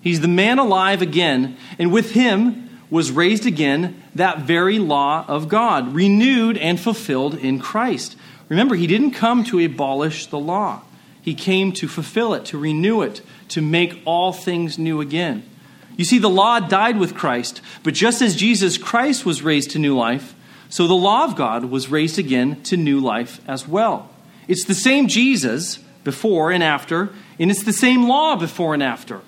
He's 0.01 0.21
the 0.21 0.29
man 0.29 0.59
alive 0.59 1.03
again, 1.03 1.57
and 1.79 1.93
with 1.93 2.13
him, 2.13 2.70
was 2.91 3.11
raised 3.11 3.47
again 3.47 4.03
that 4.15 4.41
very 4.41 4.79
law 4.79 5.25
of 5.29 5.49
God, 5.49 5.95
renewed 5.95 6.59
and 6.59 6.79
fulfilled 6.79 7.35
in 7.37 7.61
Christ. 7.61 8.17
Remember, 8.49 8.75
he 8.75 8.89
didn't 8.89 9.13
come 9.13 9.45
to 9.45 9.65
abolish 9.65 10.27
the 10.27 10.39
law, 10.39 10.83
he 11.23 11.35
came 11.35 11.73
to 11.73 11.87
fulfill 11.87 12.35
it, 12.35 12.45
to 12.47 12.59
renew 12.59 13.03
it, 13.03 13.23
to 13.49 13.63
make 13.63 14.03
all 14.05 14.33
things 14.33 14.79
new 14.79 15.01
again. 15.01 15.45
You 15.97 16.05
see, 16.05 16.19
the 16.19 16.31
law 16.31 16.61
died 16.61 16.99
with 16.99 17.15
Christ, 17.15 17.61
but 17.83 17.95
just 17.95 18.23
as 18.23 18.35
Jesus 18.35 18.79
Christ 18.79 19.27
was 19.27 19.43
raised 19.43 19.73
to 19.73 19.79
new 19.79 19.97
life, 19.97 20.35
so 20.71 20.87
the 20.87 20.95
law 20.95 21.25
of 21.25 21.37
God 21.37 21.67
was 21.67 21.91
raised 21.91 22.19
again 22.19 22.63
to 22.63 22.77
new 22.77 23.01
life 23.01 23.41
as 23.47 23.69
well. 23.69 24.09
It's 24.49 24.65
the 24.65 24.75
same 24.75 25.09
Jesus 25.09 25.79
before 26.05 26.51
and 26.51 26.63
after, 26.63 27.11
and 27.39 27.51
it's 27.51 27.65
the 27.65 27.73
same 27.73 28.09
law 28.09 28.37
before 28.37 28.73
and 28.73 28.83
after. 28.83 29.21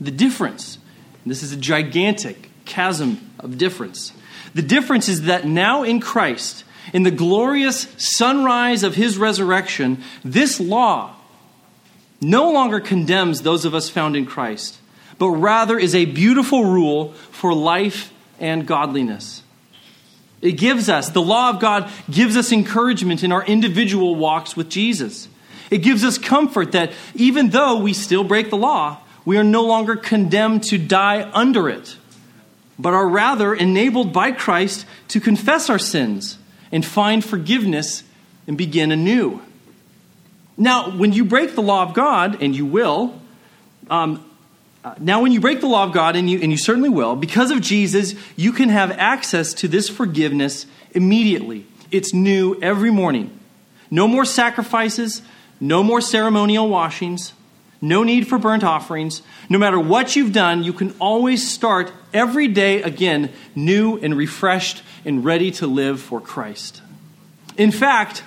The 0.00 0.10
difference, 0.10 0.78
this 1.26 1.42
is 1.42 1.52
a 1.52 1.56
gigantic 1.56 2.47
chasm 2.68 3.32
of 3.40 3.58
difference. 3.58 4.12
The 4.54 4.62
difference 4.62 5.08
is 5.08 5.22
that 5.22 5.46
now 5.46 5.82
in 5.82 6.00
Christ, 6.00 6.64
in 6.92 7.02
the 7.02 7.10
glorious 7.10 7.88
sunrise 7.98 8.82
of 8.82 8.94
his 8.94 9.18
resurrection, 9.18 10.02
this 10.24 10.60
law 10.60 11.16
no 12.20 12.50
longer 12.50 12.80
condemns 12.80 13.42
those 13.42 13.64
of 13.64 13.74
us 13.74 13.88
found 13.88 14.16
in 14.16 14.26
Christ, 14.26 14.78
but 15.18 15.28
rather 15.28 15.78
is 15.78 15.94
a 15.94 16.04
beautiful 16.04 16.64
rule 16.64 17.12
for 17.30 17.52
life 17.52 18.12
and 18.40 18.66
godliness. 18.66 19.42
It 20.40 20.52
gives 20.52 20.88
us, 20.88 21.10
the 21.10 21.22
law 21.22 21.50
of 21.50 21.60
God 21.60 21.90
gives 22.10 22.36
us 22.36 22.52
encouragement 22.52 23.24
in 23.24 23.32
our 23.32 23.44
individual 23.44 24.14
walks 24.14 24.56
with 24.56 24.68
Jesus. 24.68 25.28
It 25.70 25.78
gives 25.78 26.04
us 26.04 26.16
comfort 26.16 26.72
that 26.72 26.92
even 27.14 27.50
though 27.50 27.80
we 27.80 27.92
still 27.92 28.24
break 28.24 28.50
the 28.50 28.56
law, 28.56 28.98
we 29.24 29.36
are 29.36 29.44
no 29.44 29.64
longer 29.64 29.96
condemned 29.96 30.62
to 30.64 30.78
die 30.78 31.28
under 31.32 31.68
it, 31.68 31.96
but 32.78 32.94
are 32.94 33.08
rather 33.08 33.54
enabled 33.54 34.12
by 34.12 34.32
Christ 34.32 34.86
to 35.08 35.20
confess 35.20 35.68
our 35.68 35.78
sins 35.78 36.38
and 36.70 36.84
find 36.84 37.24
forgiveness 37.24 38.04
and 38.46 38.56
begin 38.56 38.92
anew. 38.92 39.42
Now, 40.56 40.90
when 40.90 41.12
you 41.12 41.24
break 41.24 41.54
the 41.54 41.62
law 41.62 41.82
of 41.82 41.94
God, 41.94 42.42
and 42.42 42.54
you 42.54 42.66
will, 42.66 43.20
um, 43.90 44.24
uh, 44.84 44.94
now 44.98 45.22
when 45.22 45.32
you 45.32 45.40
break 45.40 45.60
the 45.60 45.68
law 45.68 45.84
of 45.84 45.92
God, 45.92 46.16
and 46.16 46.28
you, 46.28 46.40
and 46.40 46.50
you 46.50 46.58
certainly 46.58 46.88
will, 46.88 47.14
because 47.14 47.50
of 47.50 47.60
Jesus, 47.60 48.14
you 48.36 48.52
can 48.52 48.68
have 48.68 48.90
access 48.92 49.54
to 49.54 49.68
this 49.68 49.88
forgiveness 49.88 50.66
immediately. 50.92 51.66
It's 51.90 52.12
new 52.12 52.58
every 52.60 52.90
morning. 52.90 53.38
No 53.90 54.08
more 54.08 54.24
sacrifices, 54.24 55.22
no 55.60 55.82
more 55.82 56.00
ceremonial 56.00 56.68
washings, 56.68 57.32
no 57.80 58.02
need 58.02 58.26
for 58.26 58.38
burnt 58.38 58.64
offerings. 58.64 59.22
No 59.48 59.58
matter 59.58 59.78
what 59.78 60.16
you've 60.16 60.32
done, 60.32 60.64
you 60.64 60.72
can 60.72 60.94
always 60.98 61.48
start 61.48 61.92
every 62.12 62.48
day 62.48 62.82
again, 62.82 63.32
new 63.54 63.98
and 63.98 64.16
refreshed 64.16 64.82
and 65.04 65.24
ready 65.24 65.50
to 65.52 65.66
live 65.66 66.00
for 66.00 66.20
Christ. 66.20 66.82
In 67.56 67.70
fact, 67.70 68.24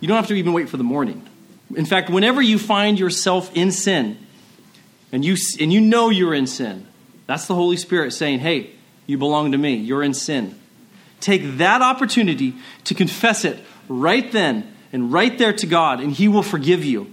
you 0.00 0.08
don't 0.08 0.16
have 0.16 0.28
to 0.28 0.34
even 0.34 0.52
wait 0.52 0.68
for 0.68 0.76
the 0.76 0.84
morning. 0.84 1.26
In 1.76 1.86
fact, 1.86 2.10
whenever 2.10 2.42
you 2.42 2.58
find 2.58 2.98
yourself 2.98 3.54
in 3.54 3.70
sin, 3.70 4.18
and 5.12 5.24
you, 5.24 5.36
and 5.60 5.72
you 5.72 5.80
know 5.80 6.08
you're 6.08 6.34
in 6.34 6.46
sin, 6.46 6.86
that's 7.26 7.46
the 7.46 7.54
Holy 7.54 7.76
Spirit 7.76 8.12
saying, 8.12 8.40
hey, 8.40 8.70
you 9.06 9.18
belong 9.18 9.52
to 9.52 9.58
me, 9.58 9.74
you're 9.74 10.02
in 10.02 10.14
sin. 10.14 10.58
Take 11.20 11.58
that 11.58 11.82
opportunity 11.82 12.54
to 12.84 12.94
confess 12.94 13.44
it 13.44 13.58
right 13.88 14.30
then 14.32 14.72
and 14.92 15.12
right 15.12 15.36
there 15.36 15.52
to 15.52 15.66
God, 15.66 16.00
and 16.00 16.12
He 16.12 16.28
will 16.28 16.42
forgive 16.42 16.84
you. 16.84 17.12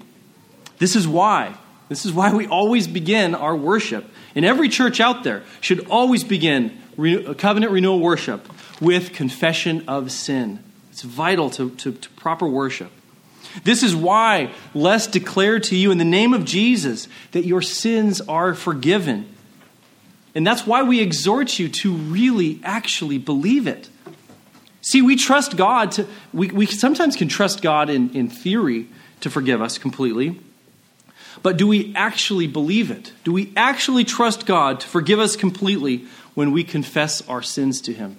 This 0.80 0.96
is 0.96 1.08
why. 1.08 1.56
This 1.90 2.06
is 2.06 2.12
why 2.12 2.34
we 2.34 2.48
always 2.48 2.88
begin 2.88 3.34
our 3.36 3.56
worship. 3.56 4.06
And 4.36 4.46
every 4.46 4.70
church 4.70 5.00
out 5.00 5.24
there 5.24 5.44
should 5.62 5.88
always 5.88 6.24
begin 6.24 6.78
uh, 6.98 7.34
covenant 7.34 7.72
renewal 7.72 8.00
worship 8.00 8.48
with 8.82 9.14
confession 9.14 9.86
of 9.88 10.12
sin. 10.12 10.64
It's 10.92 11.02
vital 11.04 11.50
to, 11.52 11.70
to, 11.72 11.94
to 11.94 12.10
proper 12.12 12.48
worship. 12.48 12.92
This 13.64 13.84
is 13.84 13.96
why 13.96 14.52
Les 14.74 15.08
declared 15.08 15.64
to 15.66 15.76
you 15.76 15.92
in 15.92 15.98
the 15.98 16.06
name 16.06 16.34
of 16.34 16.46
Jesus 16.46 17.08
that 17.32 17.46
your 17.46 17.62
sins 17.62 18.22
are 18.22 18.54
forgiven. 18.54 19.28
And 20.36 20.46
that's 20.46 20.68
why 20.68 20.84
we 20.84 21.00
exhort 21.00 21.58
you 21.58 21.70
to 21.70 21.94
really 21.94 22.60
actually 22.64 23.18
believe 23.18 23.66
it. 23.66 23.90
See, 24.82 25.02
we 25.02 25.16
trust 25.16 25.58
God 25.58 25.92
to, 25.94 26.08
we, 26.34 26.50
we 26.50 26.66
sometimes 26.66 27.16
can 27.16 27.28
trust 27.28 27.62
God 27.62 27.90
in, 27.90 28.16
in 28.16 28.30
theory 28.30 28.88
to 29.22 29.30
forgive 29.30 29.62
us 29.62 29.78
completely. 29.78 30.40
But 31.44 31.58
do 31.58 31.68
we 31.68 31.94
actually 31.96 32.48
believe 32.48 32.92
it? 32.92 33.14
Do 33.24 33.32
we 33.32 33.52
actually 33.56 34.04
trust 34.04 34.46
God 34.46 34.80
to 34.82 34.88
forgive 34.88 35.20
us 35.20 35.36
completely 35.36 36.06
when 36.34 36.52
we 36.52 36.64
confess 36.64 37.28
our 37.28 37.42
sins 37.42 37.82
to 37.82 37.94
Him? 37.94 38.18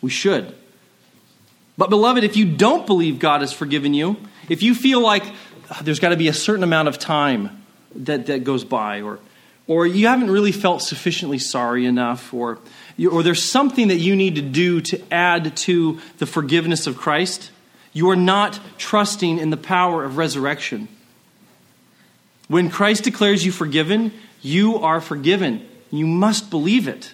We 0.00 0.10
should. 0.10 0.54
But, 1.76 1.90
beloved, 1.90 2.24
if 2.24 2.36
you 2.36 2.44
don't 2.44 2.86
believe 2.86 3.18
God 3.18 3.40
has 3.40 3.52
forgiven 3.52 3.94
you, 3.94 4.16
if 4.48 4.62
you 4.62 4.74
feel 4.74 5.00
like 5.00 5.24
uh, 5.70 5.82
there's 5.82 5.98
got 5.98 6.10
to 6.10 6.16
be 6.16 6.28
a 6.28 6.32
certain 6.32 6.62
amount 6.62 6.88
of 6.88 6.98
time 6.98 7.64
that, 7.96 8.26
that 8.26 8.44
goes 8.44 8.64
by, 8.64 9.02
or, 9.02 9.18
or 9.66 9.86
you 9.86 10.06
haven't 10.06 10.30
really 10.30 10.52
felt 10.52 10.82
sufficiently 10.82 11.38
sorry 11.38 11.86
enough, 11.86 12.32
or, 12.32 12.58
or 13.10 13.22
there's 13.22 13.42
something 13.42 13.88
that 13.88 13.96
you 13.96 14.14
need 14.14 14.36
to 14.36 14.42
do 14.42 14.80
to 14.82 15.02
add 15.12 15.56
to 15.56 16.00
the 16.18 16.26
forgiveness 16.26 16.86
of 16.86 16.96
Christ, 16.96 17.50
you 17.92 18.10
are 18.10 18.16
not 18.16 18.60
trusting 18.78 19.38
in 19.38 19.50
the 19.50 19.56
power 19.56 20.04
of 20.04 20.16
resurrection. 20.16 20.88
When 22.48 22.70
Christ 22.70 23.04
declares 23.04 23.44
you 23.44 23.52
forgiven, 23.52 24.12
you 24.42 24.76
are 24.76 25.00
forgiven. 25.00 25.66
You 25.90 26.06
must 26.06 26.50
believe 26.50 26.88
it. 26.88 27.12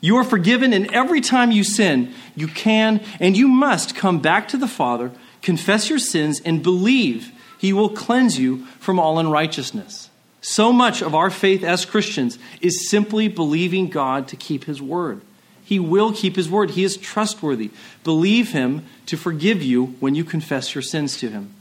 You 0.00 0.16
are 0.16 0.24
forgiven, 0.24 0.72
and 0.72 0.92
every 0.92 1.20
time 1.20 1.50
you 1.50 1.64
sin, 1.64 2.14
you 2.34 2.48
can 2.48 3.02
and 3.18 3.36
you 3.36 3.48
must 3.48 3.96
come 3.96 4.20
back 4.20 4.48
to 4.48 4.56
the 4.56 4.68
Father, 4.68 5.10
confess 5.42 5.90
your 5.90 5.98
sins, 5.98 6.40
and 6.40 6.62
believe 6.62 7.32
He 7.58 7.72
will 7.72 7.88
cleanse 7.88 8.38
you 8.38 8.66
from 8.78 8.98
all 8.98 9.18
unrighteousness. 9.18 10.10
So 10.40 10.72
much 10.72 11.02
of 11.02 11.14
our 11.14 11.30
faith 11.30 11.64
as 11.64 11.84
Christians 11.84 12.38
is 12.60 12.88
simply 12.88 13.26
believing 13.26 13.88
God 13.88 14.28
to 14.28 14.36
keep 14.36 14.64
His 14.64 14.80
word. 14.80 15.22
He 15.64 15.80
will 15.80 16.12
keep 16.12 16.36
His 16.36 16.48
word, 16.48 16.70
He 16.70 16.84
is 16.84 16.96
trustworthy. 16.96 17.70
Believe 18.04 18.52
Him 18.52 18.84
to 19.06 19.16
forgive 19.16 19.62
you 19.62 19.96
when 19.98 20.14
you 20.14 20.22
confess 20.22 20.74
your 20.74 20.82
sins 20.82 21.16
to 21.18 21.30
Him. 21.30 21.55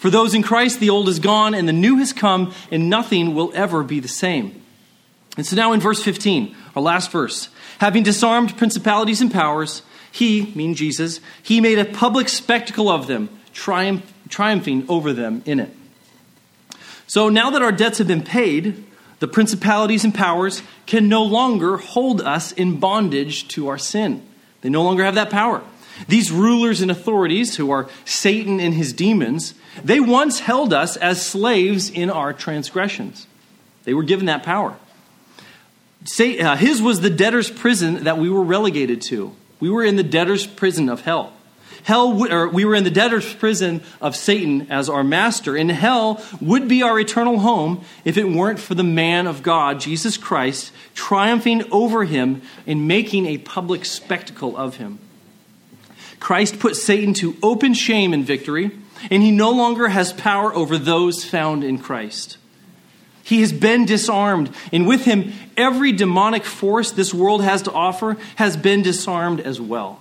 For 0.00 0.08
those 0.08 0.32
in 0.32 0.42
Christ, 0.42 0.80
the 0.80 0.88
old 0.88 1.10
is 1.10 1.18
gone 1.18 1.52
and 1.52 1.68
the 1.68 1.74
new 1.74 1.98
has 1.98 2.14
come, 2.14 2.54
and 2.70 2.88
nothing 2.88 3.34
will 3.34 3.52
ever 3.54 3.82
be 3.82 4.00
the 4.00 4.08
same. 4.08 4.62
And 5.36 5.46
so 5.46 5.54
now 5.54 5.74
in 5.74 5.80
verse 5.80 6.02
15, 6.02 6.56
our 6.74 6.80
last 6.80 7.10
verse, 7.10 7.50
having 7.80 8.02
disarmed 8.02 8.56
principalities 8.56 9.20
and 9.20 9.30
powers, 9.30 9.82
he, 10.10 10.52
mean 10.54 10.74
Jesus, 10.74 11.20
he 11.42 11.60
made 11.60 11.78
a 11.78 11.84
public 11.84 12.30
spectacle 12.30 12.88
of 12.88 13.08
them, 13.08 13.28
triumph, 13.52 14.10
triumphing 14.30 14.86
over 14.88 15.12
them 15.12 15.42
in 15.44 15.60
it. 15.60 15.76
So 17.06 17.28
now 17.28 17.50
that 17.50 17.60
our 17.60 17.70
debts 17.70 17.98
have 17.98 18.08
been 18.08 18.22
paid, 18.22 18.82
the 19.18 19.28
principalities 19.28 20.02
and 20.02 20.14
powers 20.14 20.62
can 20.86 21.10
no 21.10 21.22
longer 21.22 21.76
hold 21.76 22.22
us 22.22 22.52
in 22.52 22.80
bondage 22.80 23.48
to 23.48 23.68
our 23.68 23.76
sin. 23.76 24.26
They 24.62 24.70
no 24.70 24.82
longer 24.82 25.04
have 25.04 25.16
that 25.16 25.28
power. 25.28 25.62
These 26.08 26.32
rulers 26.32 26.80
and 26.80 26.90
authorities, 26.90 27.56
who 27.56 27.70
are 27.70 27.90
Satan 28.06 28.60
and 28.60 28.72
his 28.72 28.94
demons, 28.94 29.52
they 29.84 30.00
once 30.00 30.40
held 30.40 30.72
us 30.72 30.96
as 30.96 31.24
slaves 31.24 31.90
in 31.90 32.10
our 32.10 32.32
transgressions. 32.32 33.26
They 33.84 33.94
were 33.94 34.02
given 34.02 34.26
that 34.26 34.42
power. 34.42 34.76
Uh, 36.18 36.56
his 36.56 36.80
was 36.80 37.00
the 37.00 37.10
debtor's 37.10 37.50
prison 37.50 38.04
that 38.04 38.18
we 38.18 38.30
were 38.30 38.42
relegated 38.42 39.02
to. 39.02 39.34
We 39.60 39.70
were 39.70 39.84
in 39.84 39.96
the 39.96 40.02
debtor's 40.02 40.46
prison 40.46 40.88
of 40.88 41.02
hell. 41.02 41.34
Hell, 41.82 42.30
or 42.30 42.48
we 42.48 42.64
were 42.64 42.74
in 42.74 42.84
the 42.84 42.90
debtor's 42.90 43.32
prison 43.34 43.82
of 44.00 44.14
Satan 44.14 44.66
as 44.70 44.88
our 44.90 45.02
master, 45.02 45.56
and 45.56 45.70
hell 45.70 46.22
would 46.40 46.68
be 46.68 46.82
our 46.82 47.00
eternal 47.00 47.38
home 47.38 47.84
if 48.04 48.18
it 48.18 48.28
weren't 48.28 48.58
for 48.58 48.74
the 48.74 48.84
man 48.84 49.26
of 49.26 49.42
God, 49.42 49.80
Jesus 49.80 50.18
Christ, 50.18 50.72
triumphing 50.94 51.64
over 51.72 52.04
him 52.04 52.42
and 52.66 52.86
making 52.86 53.26
a 53.26 53.38
public 53.38 53.86
spectacle 53.86 54.56
of 54.56 54.76
him. 54.76 54.98
Christ 56.18 56.58
put 56.58 56.76
Satan 56.76 57.14
to 57.14 57.36
open 57.42 57.72
shame 57.72 58.12
and 58.12 58.24
victory, 58.26 58.72
and 59.10 59.22
he 59.22 59.30
no 59.30 59.50
longer 59.50 59.88
has 59.88 60.12
power 60.12 60.54
over 60.54 60.76
those 60.76 61.24
found 61.24 61.64
in 61.64 61.78
Christ. 61.78 62.36
He 63.22 63.40
has 63.42 63.52
been 63.52 63.86
disarmed, 63.86 64.50
and 64.72 64.86
with 64.86 65.04
him, 65.04 65.32
every 65.56 65.92
demonic 65.92 66.44
force 66.44 66.90
this 66.90 67.14
world 67.14 67.42
has 67.44 67.62
to 67.62 67.72
offer 67.72 68.16
has 68.36 68.56
been 68.56 68.82
disarmed 68.82 69.40
as 69.40 69.60
well. 69.60 70.00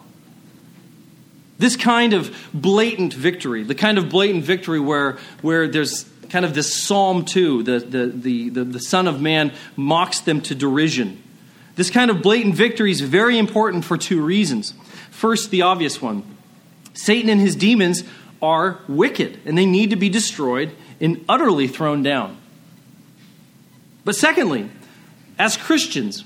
This 1.60 1.76
kind 1.76 2.14
of 2.14 2.36
blatant 2.54 3.14
victory, 3.14 3.64
the 3.64 3.76
kind 3.76 3.98
of 3.98 4.10
blatant 4.10 4.46
victory 4.46 4.80
where, 4.80 5.18
where 5.42 5.68
there's 5.68 6.10
kind 6.30 6.46
of 6.46 6.54
this 6.54 6.74
Psalm 6.74 7.26
2, 7.26 7.64
the, 7.64 7.80
the, 7.80 8.06
the, 8.08 8.50
the, 8.50 8.64
the 8.64 8.80
Son 8.80 9.08
of 9.08 9.22
Man 9.22 9.52
mocks 9.76 10.22
them 10.22 10.42
to 10.42 10.56
derision. 10.56 11.22
This 11.76 11.90
kind 11.90 12.10
of 12.10 12.22
blatant 12.22 12.56
victory 12.56 12.92
is 12.92 13.02
very 13.02 13.38
important 13.38 13.86
for 13.86 13.98
two 13.98 14.22
reasons. 14.22 14.74
First, 15.12 15.52
the 15.52 15.62
obvious 15.62 16.02
one 16.02 16.24
Satan 16.94 17.30
and 17.30 17.40
his 17.40 17.56
demons 17.56 18.04
are 18.42 18.80
wicked, 18.88 19.40
and 19.46 19.58
they 19.58 19.66
need 19.66 19.90
to 19.90 19.96
be 19.96 20.10
destroyed 20.10 20.72
and 21.00 21.24
utterly 21.28 21.68
thrown 21.68 22.04
down. 22.04 22.38
But 24.06 24.16
secondly, 24.16 24.70
as 25.38 25.58
Christians, 25.58 26.24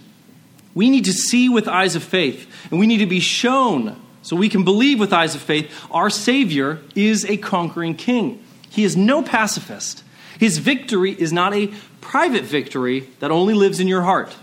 we 0.73 0.89
need 0.89 1.05
to 1.05 1.13
see 1.13 1.49
with 1.49 1.67
eyes 1.67 1.95
of 1.95 2.03
faith, 2.03 2.49
and 2.71 2.79
we 2.79 2.87
need 2.87 2.99
to 2.99 3.05
be 3.05 3.19
shown 3.19 3.99
so 4.21 4.35
we 4.35 4.49
can 4.49 4.63
believe 4.63 4.99
with 4.99 5.13
eyes 5.13 5.35
of 5.35 5.41
faith 5.41 5.71
our 5.91 6.09
Savior 6.09 6.79
is 6.95 7.25
a 7.25 7.37
conquering 7.37 7.95
king. 7.95 8.43
He 8.69 8.83
is 8.83 8.97
no 8.97 9.21
pacifist. 9.21 10.03
His 10.39 10.57
victory 10.57 11.11
is 11.11 11.31
not 11.31 11.53
a 11.53 11.71
private 12.01 12.43
victory 12.43 13.01
that 13.19 13.31
only 13.31 13.53
lives 13.53 13.79
in 13.79 13.87
your 13.87 14.01
heart. 14.01 14.35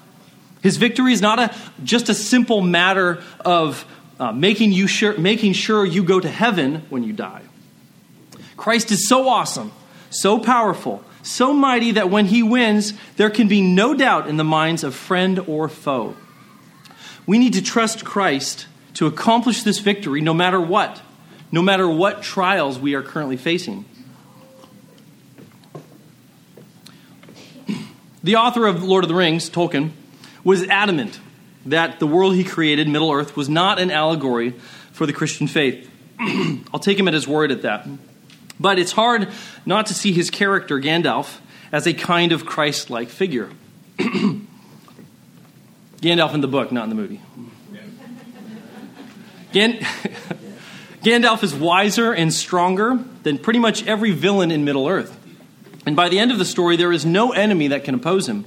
His 0.62 0.76
victory 0.76 1.12
is 1.12 1.22
not 1.22 1.38
a, 1.38 1.54
just 1.82 2.08
a 2.08 2.14
simple 2.14 2.60
matter 2.60 3.22
of 3.44 3.84
uh, 4.20 4.32
making, 4.32 4.72
you 4.72 4.86
sure, 4.86 5.16
making 5.18 5.54
sure 5.54 5.84
you 5.84 6.04
go 6.04 6.20
to 6.20 6.28
heaven 6.28 6.82
when 6.90 7.02
you 7.02 7.12
die. 7.12 7.42
Christ 8.60 8.90
is 8.90 9.08
so 9.08 9.26
awesome, 9.26 9.72
so 10.10 10.38
powerful, 10.38 11.02
so 11.22 11.54
mighty 11.54 11.92
that 11.92 12.10
when 12.10 12.26
he 12.26 12.42
wins, 12.42 12.92
there 13.16 13.30
can 13.30 13.48
be 13.48 13.62
no 13.62 13.94
doubt 13.94 14.28
in 14.28 14.36
the 14.36 14.44
minds 14.44 14.84
of 14.84 14.94
friend 14.94 15.38
or 15.38 15.66
foe. 15.66 16.14
We 17.26 17.38
need 17.38 17.54
to 17.54 17.62
trust 17.62 18.04
Christ 18.04 18.66
to 18.94 19.06
accomplish 19.06 19.62
this 19.62 19.78
victory 19.78 20.20
no 20.20 20.34
matter 20.34 20.60
what, 20.60 21.00
no 21.50 21.62
matter 21.62 21.88
what 21.88 22.20
trials 22.22 22.78
we 22.78 22.92
are 22.94 23.02
currently 23.02 23.38
facing. 23.38 23.86
The 28.22 28.36
author 28.36 28.66
of 28.66 28.84
Lord 28.84 29.04
of 29.04 29.08
the 29.08 29.14
Rings, 29.14 29.48
Tolkien, 29.48 29.92
was 30.44 30.64
adamant 30.64 31.18
that 31.64 31.98
the 31.98 32.06
world 32.06 32.34
he 32.34 32.44
created, 32.44 32.86
Middle 32.88 33.10
Earth, 33.10 33.38
was 33.38 33.48
not 33.48 33.78
an 33.78 33.90
allegory 33.90 34.50
for 34.92 35.06
the 35.06 35.14
Christian 35.14 35.46
faith. 35.46 35.90
I'll 36.74 36.78
take 36.78 36.98
him 36.98 37.08
at 37.08 37.14
his 37.14 37.26
word 37.26 37.50
at 37.50 37.62
that. 37.62 37.88
But 38.60 38.78
it's 38.78 38.92
hard 38.92 39.28
not 39.64 39.86
to 39.86 39.94
see 39.94 40.12
his 40.12 40.30
character, 40.30 40.78
Gandalf, 40.78 41.38
as 41.72 41.86
a 41.86 41.94
kind 41.94 42.30
of 42.30 42.44
Christ 42.44 42.90
like 42.90 43.08
figure. 43.08 43.48
Gandalf 46.00 46.34
in 46.34 46.42
the 46.42 46.48
book, 46.48 46.70
not 46.70 46.84
in 46.84 46.90
the 46.90 46.94
movie. 46.94 47.20
Gan- 49.52 49.78
Gandalf 51.02 51.42
is 51.42 51.54
wiser 51.54 52.12
and 52.12 52.32
stronger 52.32 53.02
than 53.22 53.38
pretty 53.38 53.58
much 53.58 53.86
every 53.86 54.12
villain 54.12 54.50
in 54.50 54.64
Middle 54.66 54.86
Earth. 54.86 55.16
And 55.86 55.96
by 55.96 56.10
the 56.10 56.18
end 56.18 56.30
of 56.30 56.38
the 56.38 56.44
story, 56.44 56.76
there 56.76 56.92
is 56.92 57.06
no 57.06 57.32
enemy 57.32 57.68
that 57.68 57.84
can 57.84 57.94
oppose 57.94 58.28
him. 58.28 58.44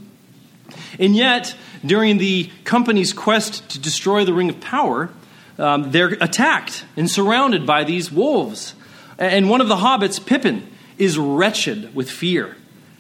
And 1.00 1.16
yet, 1.16 1.56
during 1.84 2.20
the 2.20 2.52
company's 2.64 3.12
quest 3.14 3.68
to 3.70 3.80
destroy 3.80 4.24
the 4.24 4.34
Ring 4.34 4.50
of 4.50 4.62
Power, 4.62 5.10
um, 5.58 5.92
they're 5.92 6.10
attacked 6.22 6.86
and 6.96 7.10
surrounded 7.10 7.66
by 7.66 7.84
these 7.84 8.12
wolves. 8.12 8.76
And 9.18 9.50
one 9.50 9.62
of 9.62 9.68
the 9.68 9.78
hobbits, 9.78 10.24
Pippin, 10.24 10.68
is 10.98 11.18
wretched 11.18 11.94
with 11.96 12.10
fear 12.10 12.56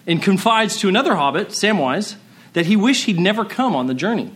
and 0.05 0.21
confides 0.21 0.77
to 0.77 0.89
another 0.89 1.15
hobbit, 1.15 1.49
Samwise, 1.49 2.15
that 2.53 2.65
he 2.65 2.75
wished 2.75 3.05
he'd 3.05 3.19
never 3.19 3.45
come 3.45 3.75
on 3.75 3.87
the 3.87 3.93
journey. 3.93 4.33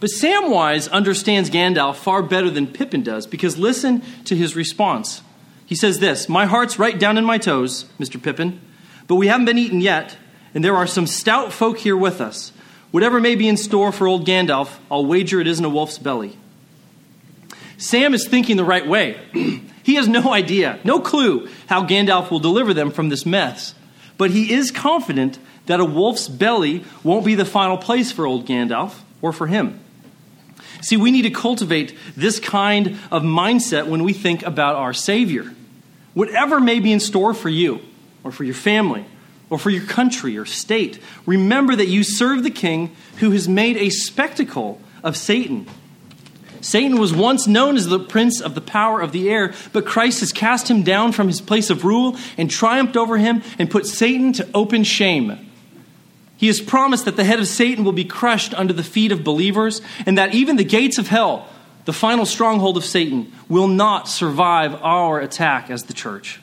But 0.00 0.10
Samwise 0.10 0.90
understands 0.90 1.50
Gandalf 1.50 1.96
far 1.96 2.22
better 2.22 2.50
than 2.50 2.66
Pippin 2.66 3.02
does 3.02 3.26
because 3.26 3.58
listen 3.58 4.02
to 4.24 4.36
his 4.36 4.56
response. 4.56 5.22
He 5.66 5.74
says 5.74 6.00
this 6.00 6.28
My 6.28 6.46
heart's 6.46 6.78
right 6.78 6.98
down 6.98 7.18
in 7.18 7.24
my 7.24 7.38
toes, 7.38 7.86
Mr. 7.98 8.22
Pippin, 8.22 8.60
but 9.06 9.16
we 9.16 9.28
haven't 9.28 9.46
been 9.46 9.58
eaten 9.58 9.80
yet, 9.80 10.16
and 10.54 10.64
there 10.64 10.76
are 10.76 10.86
some 10.86 11.06
stout 11.06 11.52
folk 11.52 11.78
here 11.78 11.96
with 11.96 12.20
us. 12.20 12.52
Whatever 12.90 13.20
may 13.20 13.36
be 13.36 13.48
in 13.48 13.56
store 13.56 13.90
for 13.90 14.06
old 14.06 14.26
Gandalf, 14.26 14.78
I'll 14.90 15.06
wager 15.06 15.40
it 15.40 15.46
isn't 15.46 15.64
a 15.64 15.70
wolf's 15.70 15.98
belly. 15.98 16.36
Sam 17.78 18.12
is 18.12 18.28
thinking 18.28 18.56
the 18.56 18.64
right 18.64 18.86
way. 18.86 19.18
he 19.82 19.94
has 19.96 20.08
no 20.08 20.32
idea, 20.32 20.78
no 20.84 21.00
clue 21.00 21.48
how 21.66 21.84
Gandalf 21.84 22.30
will 22.30 22.38
deliver 22.38 22.72
them 22.72 22.90
from 22.90 23.08
this 23.08 23.26
mess. 23.26 23.74
But 24.18 24.30
he 24.30 24.52
is 24.52 24.70
confident 24.70 25.38
that 25.66 25.80
a 25.80 25.84
wolf's 25.84 26.28
belly 26.28 26.84
won't 27.02 27.24
be 27.24 27.34
the 27.34 27.44
final 27.44 27.76
place 27.76 28.12
for 28.12 28.26
old 28.26 28.46
Gandalf 28.46 29.00
or 29.20 29.32
for 29.32 29.46
him. 29.46 29.80
See, 30.80 30.96
we 30.96 31.10
need 31.10 31.22
to 31.22 31.30
cultivate 31.30 31.96
this 32.16 32.40
kind 32.40 32.98
of 33.10 33.22
mindset 33.22 33.86
when 33.86 34.02
we 34.02 34.12
think 34.12 34.42
about 34.42 34.76
our 34.76 34.92
Savior. 34.92 35.52
Whatever 36.14 36.60
may 36.60 36.80
be 36.80 36.92
in 36.92 37.00
store 37.00 37.34
for 37.34 37.48
you, 37.48 37.80
or 38.24 38.32
for 38.32 38.44
your 38.44 38.54
family, 38.54 39.04
or 39.48 39.58
for 39.58 39.70
your 39.70 39.84
country 39.84 40.36
or 40.36 40.44
state, 40.44 40.98
remember 41.26 41.76
that 41.76 41.88
you 41.88 42.02
serve 42.02 42.42
the 42.42 42.50
King 42.50 42.94
who 43.18 43.30
has 43.30 43.48
made 43.48 43.76
a 43.76 43.90
spectacle 43.90 44.80
of 45.02 45.16
Satan. 45.16 45.66
Satan 46.62 46.98
was 46.98 47.12
once 47.12 47.48
known 47.48 47.76
as 47.76 47.88
the 47.88 47.98
prince 47.98 48.40
of 48.40 48.54
the 48.54 48.60
power 48.60 49.00
of 49.00 49.12
the 49.12 49.28
air, 49.28 49.52
but 49.72 49.84
Christ 49.84 50.20
has 50.20 50.32
cast 50.32 50.70
him 50.70 50.84
down 50.84 51.12
from 51.12 51.26
his 51.26 51.40
place 51.40 51.70
of 51.70 51.84
rule 51.84 52.16
and 52.38 52.48
triumphed 52.48 52.96
over 52.96 53.18
him 53.18 53.42
and 53.58 53.70
put 53.70 53.84
Satan 53.84 54.32
to 54.34 54.48
open 54.54 54.84
shame. 54.84 55.50
He 56.36 56.46
has 56.46 56.60
promised 56.60 57.04
that 57.04 57.16
the 57.16 57.24
head 57.24 57.40
of 57.40 57.48
Satan 57.48 57.84
will 57.84 57.92
be 57.92 58.04
crushed 58.04 58.54
under 58.54 58.72
the 58.72 58.84
feet 58.84 59.12
of 59.12 59.24
believers, 59.24 59.82
and 60.06 60.16
that 60.18 60.34
even 60.34 60.56
the 60.56 60.64
gates 60.64 60.98
of 60.98 61.08
hell, 61.08 61.48
the 61.84 61.92
final 61.92 62.24
stronghold 62.24 62.76
of 62.76 62.84
Satan, 62.84 63.32
will 63.48 63.68
not 63.68 64.08
survive 64.08 64.74
our 64.82 65.20
attack 65.20 65.68
as 65.68 65.84
the 65.84 65.92
church. 65.92 66.40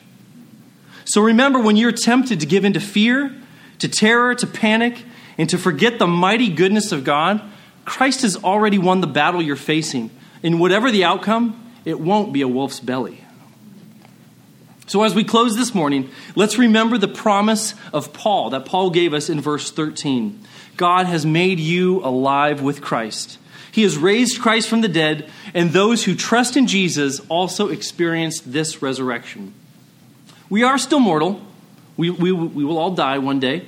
So 1.06 1.22
remember 1.22 1.58
when 1.58 1.76
you're 1.76 1.92
tempted 1.92 2.40
to 2.40 2.46
give 2.46 2.64
in 2.64 2.74
to 2.74 2.80
fear, 2.80 3.34
to 3.78 3.88
terror, 3.88 4.34
to 4.34 4.46
panic, 4.46 5.02
and 5.38 5.48
to 5.48 5.56
forget 5.58 5.98
the 5.98 6.06
mighty 6.06 6.50
goodness 6.50 6.92
of 6.92 7.04
God, 7.04 7.40
Christ 7.90 8.22
has 8.22 8.36
already 8.36 8.78
won 8.78 9.00
the 9.00 9.08
battle 9.08 9.42
you're 9.42 9.56
facing. 9.56 10.10
And 10.44 10.60
whatever 10.60 10.92
the 10.92 11.02
outcome, 11.02 11.72
it 11.84 11.98
won't 11.98 12.32
be 12.32 12.40
a 12.40 12.46
wolf's 12.46 12.78
belly. 12.78 13.24
So, 14.86 15.02
as 15.02 15.12
we 15.12 15.24
close 15.24 15.56
this 15.56 15.74
morning, 15.74 16.08
let's 16.36 16.56
remember 16.56 16.98
the 16.98 17.08
promise 17.08 17.74
of 17.92 18.12
Paul 18.12 18.50
that 18.50 18.64
Paul 18.64 18.90
gave 18.90 19.12
us 19.12 19.28
in 19.28 19.40
verse 19.40 19.72
13. 19.72 20.40
God 20.76 21.06
has 21.06 21.26
made 21.26 21.58
you 21.58 21.98
alive 22.04 22.62
with 22.62 22.80
Christ. 22.80 23.38
He 23.72 23.82
has 23.82 23.98
raised 23.98 24.40
Christ 24.40 24.68
from 24.68 24.82
the 24.82 24.88
dead, 24.88 25.28
and 25.52 25.70
those 25.70 26.04
who 26.04 26.14
trust 26.14 26.56
in 26.56 26.68
Jesus 26.68 27.20
also 27.28 27.68
experience 27.68 28.40
this 28.40 28.82
resurrection. 28.82 29.52
We 30.48 30.62
are 30.62 30.78
still 30.78 31.00
mortal. 31.00 31.40
We, 31.96 32.10
we, 32.10 32.30
we 32.30 32.64
will 32.64 32.78
all 32.78 32.94
die 32.94 33.18
one 33.18 33.40
day, 33.40 33.66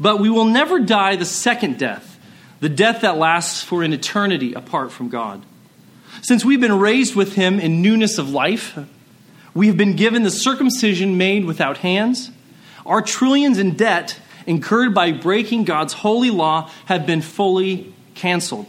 but 0.00 0.20
we 0.20 0.30
will 0.30 0.46
never 0.46 0.80
die 0.80 1.16
the 1.16 1.26
second 1.26 1.78
death, 1.78 2.17
the 2.60 2.68
death 2.68 3.02
that 3.02 3.16
lasts 3.16 3.62
for 3.62 3.82
an 3.82 3.92
eternity 3.92 4.52
apart 4.54 4.92
from 4.92 5.08
God. 5.08 5.44
Since 6.22 6.44
we've 6.44 6.60
been 6.60 6.78
raised 6.78 7.14
with 7.14 7.34
Him 7.34 7.60
in 7.60 7.82
newness 7.82 8.18
of 8.18 8.30
life, 8.30 8.78
we 9.54 9.68
have 9.68 9.76
been 9.76 9.96
given 9.96 10.22
the 10.22 10.30
circumcision 10.30 11.16
made 11.16 11.44
without 11.44 11.78
hands. 11.78 12.30
Our 12.84 13.02
trillions 13.02 13.58
in 13.58 13.74
debt 13.74 14.18
incurred 14.46 14.94
by 14.94 15.12
breaking 15.12 15.64
God's 15.64 15.92
holy 15.92 16.30
law 16.30 16.70
have 16.86 17.06
been 17.06 17.20
fully 17.20 17.94
canceled. 18.14 18.66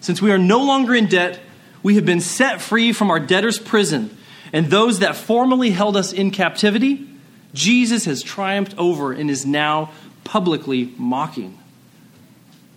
Since 0.00 0.22
we 0.22 0.30
are 0.30 0.38
no 0.38 0.62
longer 0.64 0.94
in 0.94 1.06
debt, 1.06 1.40
we 1.82 1.96
have 1.96 2.04
been 2.04 2.20
set 2.20 2.60
free 2.60 2.92
from 2.92 3.10
our 3.10 3.20
debtor's 3.20 3.58
prison, 3.58 4.16
and 4.52 4.66
those 4.66 5.00
that 5.00 5.16
formerly 5.16 5.70
held 5.70 5.96
us 5.96 6.12
in 6.12 6.30
captivity, 6.30 7.08
Jesus 7.54 8.04
has 8.04 8.22
triumphed 8.22 8.74
over 8.78 9.12
and 9.12 9.30
is 9.30 9.44
now 9.44 9.90
publicly 10.24 10.92
mocking. 10.96 11.57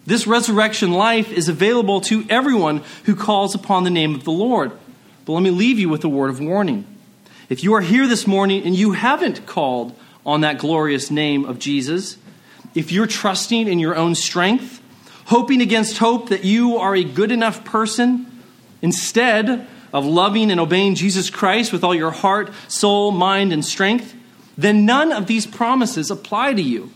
This 0.05 0.25
resurrection 0.25 0.91
life 0.91 1.31
is 1.31 1.47
available 1.47 2.01
to 2.01 2.25
everyone 2.29 2.83
who 3.05 3.15
calls 3.15 3.53
upon 3.53 3.83
the 3.83 3.89
name 3.89 4.15
of 4.15 4.23
the 4.23 4.31
Lord. 4.31 4.71
But 5.25 5.33
let 5.33 5.43
me 5.43 5.51
leave 5.51 5.77
you 5.77 5.89
with 5.89 6.03
a 6.03 6.09
word 6.09 6.29
of 6.29 6.39
warning. 6.39 6.85
If 7.49 7.63
you 7.63 7.75
are 7.75 7.81
here 7.81 8.07
this 8.07 8.25
morning 8.25 8.63
and 8.65 8.75
you 8.75 8.93
haven't 8.93 9.45
called 9.45 9.95
on 10.25 10.41
that 10.41 10.57
glorious 10.57 11.11
name 11.11 11.45
of 11.45 11.59
Jesus, 11.59 12.17
if 12.73 12.91
you're 12.91 13.07
trusting 13.07 13.67
in 13.67 13.77
your 13.77 13.95
own 13.95 14.15
strength, 14.15 14.81
hoping 15.25 15.61
against 15.61 15.99
hope 15.99 16.29
that 16.29 16.45
you 16.45 16.77
are 16.77 16.95
a 16.95 17.03
good 17.03 17.31
enough 17.31 17.63
person, 17.63 18.25
instead 18.81 19.67
of 19.93 20.05
loving 20.05 20.49
and 20.49 20.59
obeying 20.59 20.95
Jesus 20.95 21.29
Christ 21.29 21.71
with 21.71 21.83
all 21.83 21.93
your 21.93 22.11
heart, 22.11 22.51
soul, 22.67 23.11
mind, 23.11 23.53
and 23.53 23.63
strength, 23.63 24.15
then 24.57 24.85
none 24.85 25.11
of 25.11 25.27
these 25.27 25.45
promises 25.45 26.09
apply 26.09 26.53
to 26.53 26.61
you. 26.61 26.91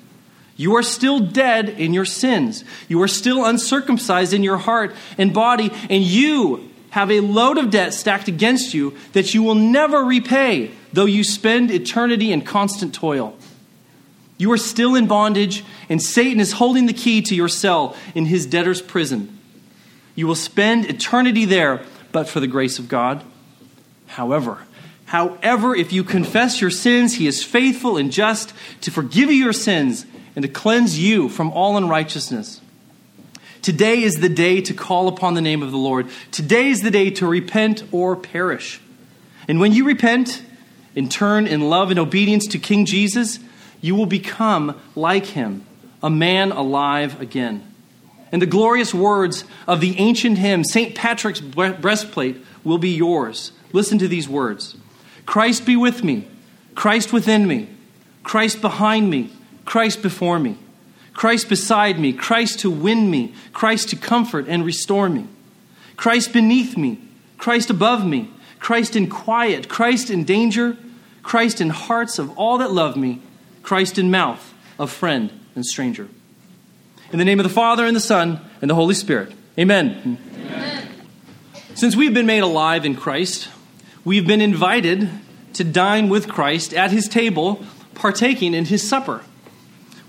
You 0.58 0.76
are 0.76 0.84
still 0.84 1.20
dead 1.20 1.70
in 1.70 1.94
your 1.94 2.06
sins. 2.06 2.64
You 2.88 3.02
are 3.02 3.08
still 3.08 3.46
uncircumcised 3.46 4.34
in 4.34 4.44
your 4.44 4.58
heart 4.58 4.96
and 5.18 5.34
body, 5.34 5.72
and 5.90 6.02
you 6.02 6.70
have 6.92 7.12
a 7.12 7.20
load 7.20 7.58
of 7.58 7.72
debt 7.72 7.94
stacked 7.94 8.30
against 8.30 8.74
you 8.74 8.96
that 9.12 9.34
you 9.34 9.44
will 9.44 9.56
never 9.56 10.04
repay, 10.04 10.72
though 10.94 11.06
you 11.06 11.26
spend 11.26 11.72
eternity 11.72 12.32
in 12.32 12.42
constant 12.42 12.94
toil. 12.94 13.38
You 14.38 14.52
are 14.54 14.58
still 14.58 14.96
in 14.96 15.08
bondage, 15.08 15.66
and 15.90 16.02
Satan 16.02 16.40
is 16.40 16.54
holding 16.54 16.86
the 16.86 16.94
key 16.94 17.22
to 17.24 17.36
your 17.36 17.50
cell 17.50 17.96
in 18.14 18.26
his 18.26 18.46
debtor's 18.46 18.82
prison. 18.82 19.38
You 20.16 20.28
will 20.28 20.36
spend 20.36 20.86
eternity 20.86 21.44
there, 21.44 21.82
but 22.14 22.30
for 22.30 22.40
the 22.40 22.48
grace 22.48 22.80
of 22.80 22.88
God. 22.88 23.24
However, 24.08 24.66
however, 25.06 25.76
if 25.76 25.92
you 25.92 26.06
confess 26.06 26.62
your 26.62 26.70
sins, 26.70 27.16
he 27.16 27.28
is 27.28 27.44
faithful 27.44 27.98
and 27.98 28.10
just 28.10 28.54
to 28.82 28.92
forgive 28.92 29.30
you 29.30 29.44
your 29.44 29.54
sins 29.54 30.06
and 30.36 30.44
to 30.44 30.50
cleanse 30.50 31.00
you 31.00 31.30
from 31.30 31.52
all 31.52 31.78
unrighteousness. 31.78 32.62
Today 33.62 34.04
is 34.04 34.16
the 34.16 34.30
day 34.30 34.62
to 34.62 34.74
call 34.74 35.08
upon 35.08 35.34
the 35.34 35.42
name 35.42 35.64
of 35.64 35.72
the 35.72 35.78
Lord. 35.78 36.08
Today 36.32 36.70
is 36.70 36.82
the 36.82 36.92
day 36.92 37.10
to 37.12 37.26
repent 37.26 37.84
or 37.92 38.16
perish. 38.16 38.80
And 39.48 39.60
when 39.60 39.72
you 39.72 39.86
repent 39.86 40.44
and 40.96 41.12
turn 41.12 41.48
in 41.48 41.62
love 41.62 41.90
and 41.90 42.00
obedience 42.00 42.48
to 42.48 42.60
King 42.60 42.86
Jesus, 42.86 43.40
you 43.82 43.96
will 43.96 44.06
become 44.06 44.80
like 44.96 45.26
him, 45.26 45.66
a 46.04 46.10
man 46.10 46.52
alive 46.52 47.20
again. 47.22 47.72
And 48.32 48.42
the 48.42 48.48
glorious 48.48 48.94
words 48.94 49.46
of 49.68 49.82
the 49.82 49.98
ancient 49.98 50.38
hymn, 50.38 50.64
St. 50.64 50.94
Patrick's 50.96 51.40
breastplate, 51.40 52.38
will 52.64 52.78
be 52.78 52.90
yours. 52.90 53.52
Listen 53.72 53.98
to 54.00 54.08
these 54.08 54.28
words 54.28 54.76
Christ 55.26 55.66
be 55.66 55.76
with 55.76 56.04
me, 56.04 56.28
Christ 56.76 57.14
within 57.14 57.48
me, 57.48 57.70
Christ 58.24 58.62
behind 58.62 59.10
me, 59.10 59.32
Christ 59.66 60.02
before 60.02 60.40
me. 60.40 60.58
Christ 61.16 61.48
beside 61.48 61.98
me, 61.98 62.12
Christ 62.12 62.60
to 62.60 62.70
win 62.70 63.10
me, 63.10 63.34
Christ 63.54 63.90
to 63.90 63.96
comfort 63.96 64.48
and 64.48 64.66
restore 64.66 65.10
me, 65.10 65.28
Christ 65.96 66.34
beneath 66.34 66.78
me, 66.78 67.00
Christ 67.38 67.70
above 67.70 68.06
me, 68.06 68.30
Christ 68.60 68.96
in 68.98 69.10
quiet, 69.10 69.70
Christ 69.70 70.10
in 70.10 70.26
danger, 70.26 70.78
Christ 71.24 71.62
in 71.62 71.70
hearts 71.70 72.20
of 72.20 72.38
all 72.38 72.58
that 72.58 72.72
love 72.72 72.98
me, 72.98 73.22
Christ 73.64 73.98
in 73.98 74.12
mouth 74.12 74.54
of 74.78 74.92
friend 74.92 75.32
and 75.56 75.66
stranger. 75.66 76.10
In 77.14 77.20
the 77.20 77.26
name 77.26 77.40
of 77.40 77.46
the 77.46 77.50
Father, 77.50 77.86
and 77.86 77.96
the 77.96 78.02
Son, 78.02 78.42
and 78.62 78.70
the 78.70 78.76
Holy 78.76 78.94
Spirit. 78.94 79.32
Amen. 79.58 80.20
Amen. 80.44 80.90
Since 81.76 81.96
we've 81.96 82.14
been 82.14 82.26
made 82.26 82.44
alive 82.44 82.86
in 82.86 82.96
Christ, 82.96 83.48
we've 84.04 84.28
been 84.28 84.42
invited 84.42 85.10
to 85.54 85.64
dine 85.64 86.10
with 86.10 86.28
Christ 86.28 86.74
at 86.74 86.92
his 86.92 87.08
table, 87.08 87.64
partaking 87.94 88.54
in 88.54 88.66
his 88.66 88.88
supper. 88.88 89.24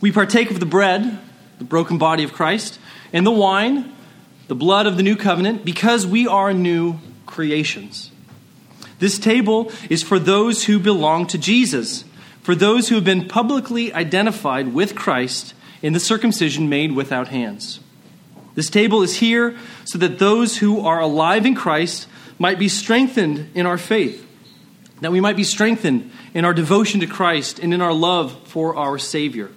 We 0.07 0.13
partake 0.13 0.53
of 0.53 0.61
the 0.61 0.67
bread, 0.67 1.19
the 1.59 1.65
broken 1.65 1.99
body 1.99 2.23
of 2.23 2.33
Christ, 2.33 2.79
and 3.13 3.27
the 3.27 3.33
wine, 3.33 3.93
the 4.47 4.55
blood 4.55 4.87
of 4.87 4.97
the 4.97 5.03
new 5.03 5.17
covenant, 5.17 5.65
because 5.65 6.07
we 6.07 6.29
are 6.29 6.55
new 6.55 7.01
creations. 7.27 8.13
This 9.01 9.19
table 9.19 9.73
is 9.91 10.05
for 10.05 10.21
those 10.21 10.67
who 10.67 10.79
belong 10.79 11.27
to 11.27 11.39
Jesus, 11.39 12.05
for 12.41 12.55
those 12.55 12.89
who 12.89 12.95
have 12.95 13.03
been 13.03 13.27
publicly 13.27 13.93
identified 13.93 14.73
with 14.73 14.95
Christ 14.95 15.55
in 15.83 15.93
the 15.93 15.99
circumcision 15.99 16.69
made 16.69 16.93
without 16.93 17.27
hands. 17.27 17.81
This 18.55 18.71
table 18.71 19.03
is 19.03 19.17
here 19.17 19.59
so 19.87 19.99
that 19.99 20.21
those 20.21 20.59
who 20.59 20.87
are 20.87 21.01
alive 21.01 21.45
in 21.45 21.57
Christ 21.57 22.07
might 22.39 22.61
be 22.61 22.69
strengthened 22.69 23.51
in 23.57 23.67
our 23.67 23.77
faith, 23.77 24.25
that 25.01 25.11
we 25.11 25.21
might 25.21 25.35
be 25.35 25.43
strengthened 25.43 26.13
in 26.33 26.45
our 26.45 26.55
devotion 26.55 27.01
to 27.01 27.09
Christ 27.09 27.59
and 27.59 27.75
in 27.75 27.81
our 27.81 27.93
love 27.93 28.47
for 28.47 28.77
our 28.77 28.99
Savior. 28.99 29.51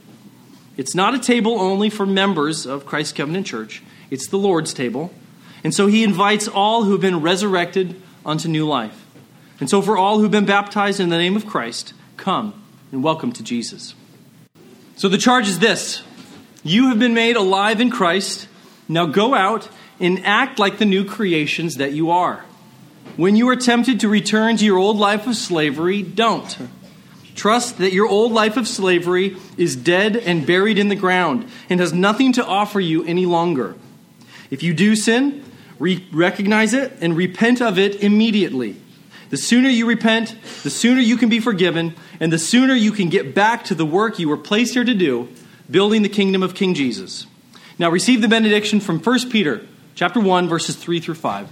It's 0.79 0.95
not 0.95 1.13
a 1.13 1.19
table 1.19 1.59
only 1.59 1.89
for 1.89 2.05
members 2.05 2.65
of 2.65 2.85
Christ's 2.85 3.11
Covenant 3.11 3.45
Church, 3.45 3.83
it's 4.09 4.27
the 4.27 4.37
Lord's 4.37 4.73
table. 4.73 5.13
And 5.61 5.73
so 5.73 5.87
he 5.87 6.05
invites 6.05 6.47
all 6.47 6.85
who 6.85 6.93
have 6.93 7.01
been 7.01 7.19
resurrected 7.19 8.01
unto 8.25 8.47
new 8.47 8.65
life. 8.65 9.05
And 9.59 9.69
so 9.69 9.81
for 9.81 9.97
all 9.97 10.19
who've 10.19 10.31
been 10.31 10.45
baptized 10.45 11.01
in 11.01 11.09
the 11.09 11.17
name 11.17 11.35
of 11.35 11.45
Christ, 11.45 11.93
come 12.15 12.63
and 12.93 13.03
welcome 13.03 13.33
to 13.33 13.43
Jesus. 13.43 13.93
So 14.95 15.09
the 15.09 15.17
charge 15.17 15.49
is 15.49 15.59
this 15.59 16.01
You 16.63 16.87
have 16.87 16.97
been 16.97 17.13
made 17.13 17.35
alive 17.35 17.81
in 17.81 17.89
Christ. 17.89 18.47
Now 18.87 19.05
go 19.05 19.35
out 19.35 19.67
and 19.99 20.25
act 20.25 20.59
like 20.59 20.77
the 20.77 20.85
new 20.85 21.03
creations 21.03 21.75
that 21.75 21.91
you 21.91 22.09
are. 22.09 22.45
When 23.17 23.35
you 23.35 23.49
are 23.49 23.57
tempted 23.57 23.99
to 23.99 24.07
return 24.07 24.55
to 24.55 24.63
your 24.63 24.77
old 24.77 24.95
life 24.95 25.27
of 25.27 25.35
slavery, 25.35 26.03
don't. 26.03 26.57
Trust 27.39 27.77
that 27.77 27.93
your 27.93 28.05
old 28.05 28.33
life 28.33 28.57
of 28.57 28.67
slavery 28.67 29.37
is 29.55 29.77
dead 29.77 30.17
and 30.17 30.45
buried 30.45 30.77
in 30.77 30.89
the 30.89 30.95
ground 30.97 31.49
and 31.69 31.79
has 31.79 31.93
nothing 31.93 32.33
to 32.33 32.45
offer 32.45 32.81
you 32.81 33.05
any 33.05 33.25
longer. 33.25 33.75
If 34.51 34.61
you 34.61 34.73
do 34.73 34.93
sin, 34.93 35.45
re- 35.79 36.05
recognize 36.11 36.73
it 36.73 36.91
and 36.99 37.15
repent 37.15 37.61
of 37.61 37.79
it 37.79 38.03
immediately. 38.03 38.75
The 39.29 39.37
sooner 39.37 39.69
you 39.69 39.85
repent, 39.85 40.35
the 40.63 40.69
sooner 40.69 40.99
you 40.99 41.15
can 41.15 41.29
be 41.29 41.39
forgiven, 41.39 41.95
and 42.19 42.33
the 42.33 42.37
sooner 42.37 42.73
you 42.73 42.91
can 42.91 43.07
get 43.07 43.33
back 43.33 43.63
to 43.65 43.73
the 43.73 43.85
work 43.85 44.19
you 44.19 44.27
were 44.27 44.35
placed 44.35 44.73
here 44.73 44.83
to 44.83 44.93
do, 44.93 45.29
building 45.71 46.01
the 46.01 46.09
kingdom 46.09 46.43
of 46.43 46.53
King 46.53 46.73
Jesus. 46.73 47.25
Now 47.77 47.89
receive 47.89 48.21
the 48.21 48.27
benediction 48.27 48.81
from 48.81 48.99
1 48.99 49.29
Peter 49.29 49.65
chapter 49.95 50.19
1 50.19 50.49
verses 50.49 50.75
3 50.75 50.99
through 50.99 51.15
5. 51.15 51.47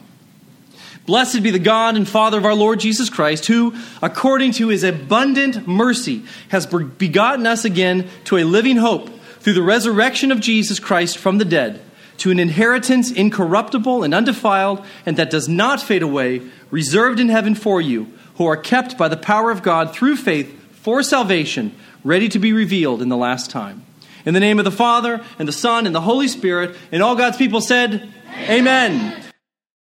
Blessed 1.07 1.41
be 1.41 1.51
the 1.51 1.57
God 1.57 1.95
and 1.95 2.05
Father 2.07 2.37
of 2.37 2.43
our 2.43 2.53
Lord 2.53 2.81
Jesus 2.81 3.09
Christ, 3.09 3.45
who, 3.45 3.73
according 4.01 4.51
to 4.51 4.67
his 4.67 4.83
abundant 4.83 5.65
mercy, 5.65 6.23
has 6.49 6.65
begotten 6.65 7.47
us 7.47 7.63
again 7.63 8.09
to 8.25 8.35
a 8.35 8.43
living 8.43 8.75
hope 8.75 9.09
through 9.39 9.53
the 9.53 9.61
resurrection 9.61 10.33
of 10.33 10.41
Jesus 10.41 10.79
Christ 10.79 11.17
from 11.17 11.37
the 11.37 11.45
dead, 11.45 11.79
to 12.17 12.29
an 12.29 12.39
inheritance 12.39 13.09
incorruptible 13.09 14.03
and 14.03 14.13
undefiled, 14.13 14.85
and 15.05 15.15
that 15.15 15.29
does 15.29 15.47
not 15.47 15.81
fade 15.81 16.01
away, 16.01 16.41
reserved 16.71 17.21
in 17.21 17.29
heaven 17.29 17.55
for 17.55 17.79
you, 17.79 18.11
who 18.35 18.45
are 18.45 18.57
kept 18.57 18.97
by 18.97 19.07
the 19.07 19.15
power 19.15 19.49
of 19.49 19.63
God 19.63 19.93
through 19.93 20.17
faith 20.17 20.61
for 20.73 21.01
salvation, 21.03 21.73
ready 22.03 22.27
to 22.27 22.37
be 22.37 22.51
revealed 22.51 23.01
in 23.01 23.07
the 23.07 23.15
last 23.15 23.49
time. 23.49 23.85
In 24.25 24.33
the 24.33 24.41
name 24.41 24.59
of 24.59 24.65
the 24.65 24.71
Father, 24.71 25.23
and 25.39 25.47
the 25.47 25.53
Son, 25.53 25.85
and 25.85 25.95
the 25.95 26.01
Holy 26.01 26.27
Spirit, 26.27 26.75
and 26.91 27.01
all 27.01 27.15
God's 27.15 27.37
people 27.37 27.61
said, 27.61 28.11
Amen. 28.49 28.91
Amen. 28.91 29.23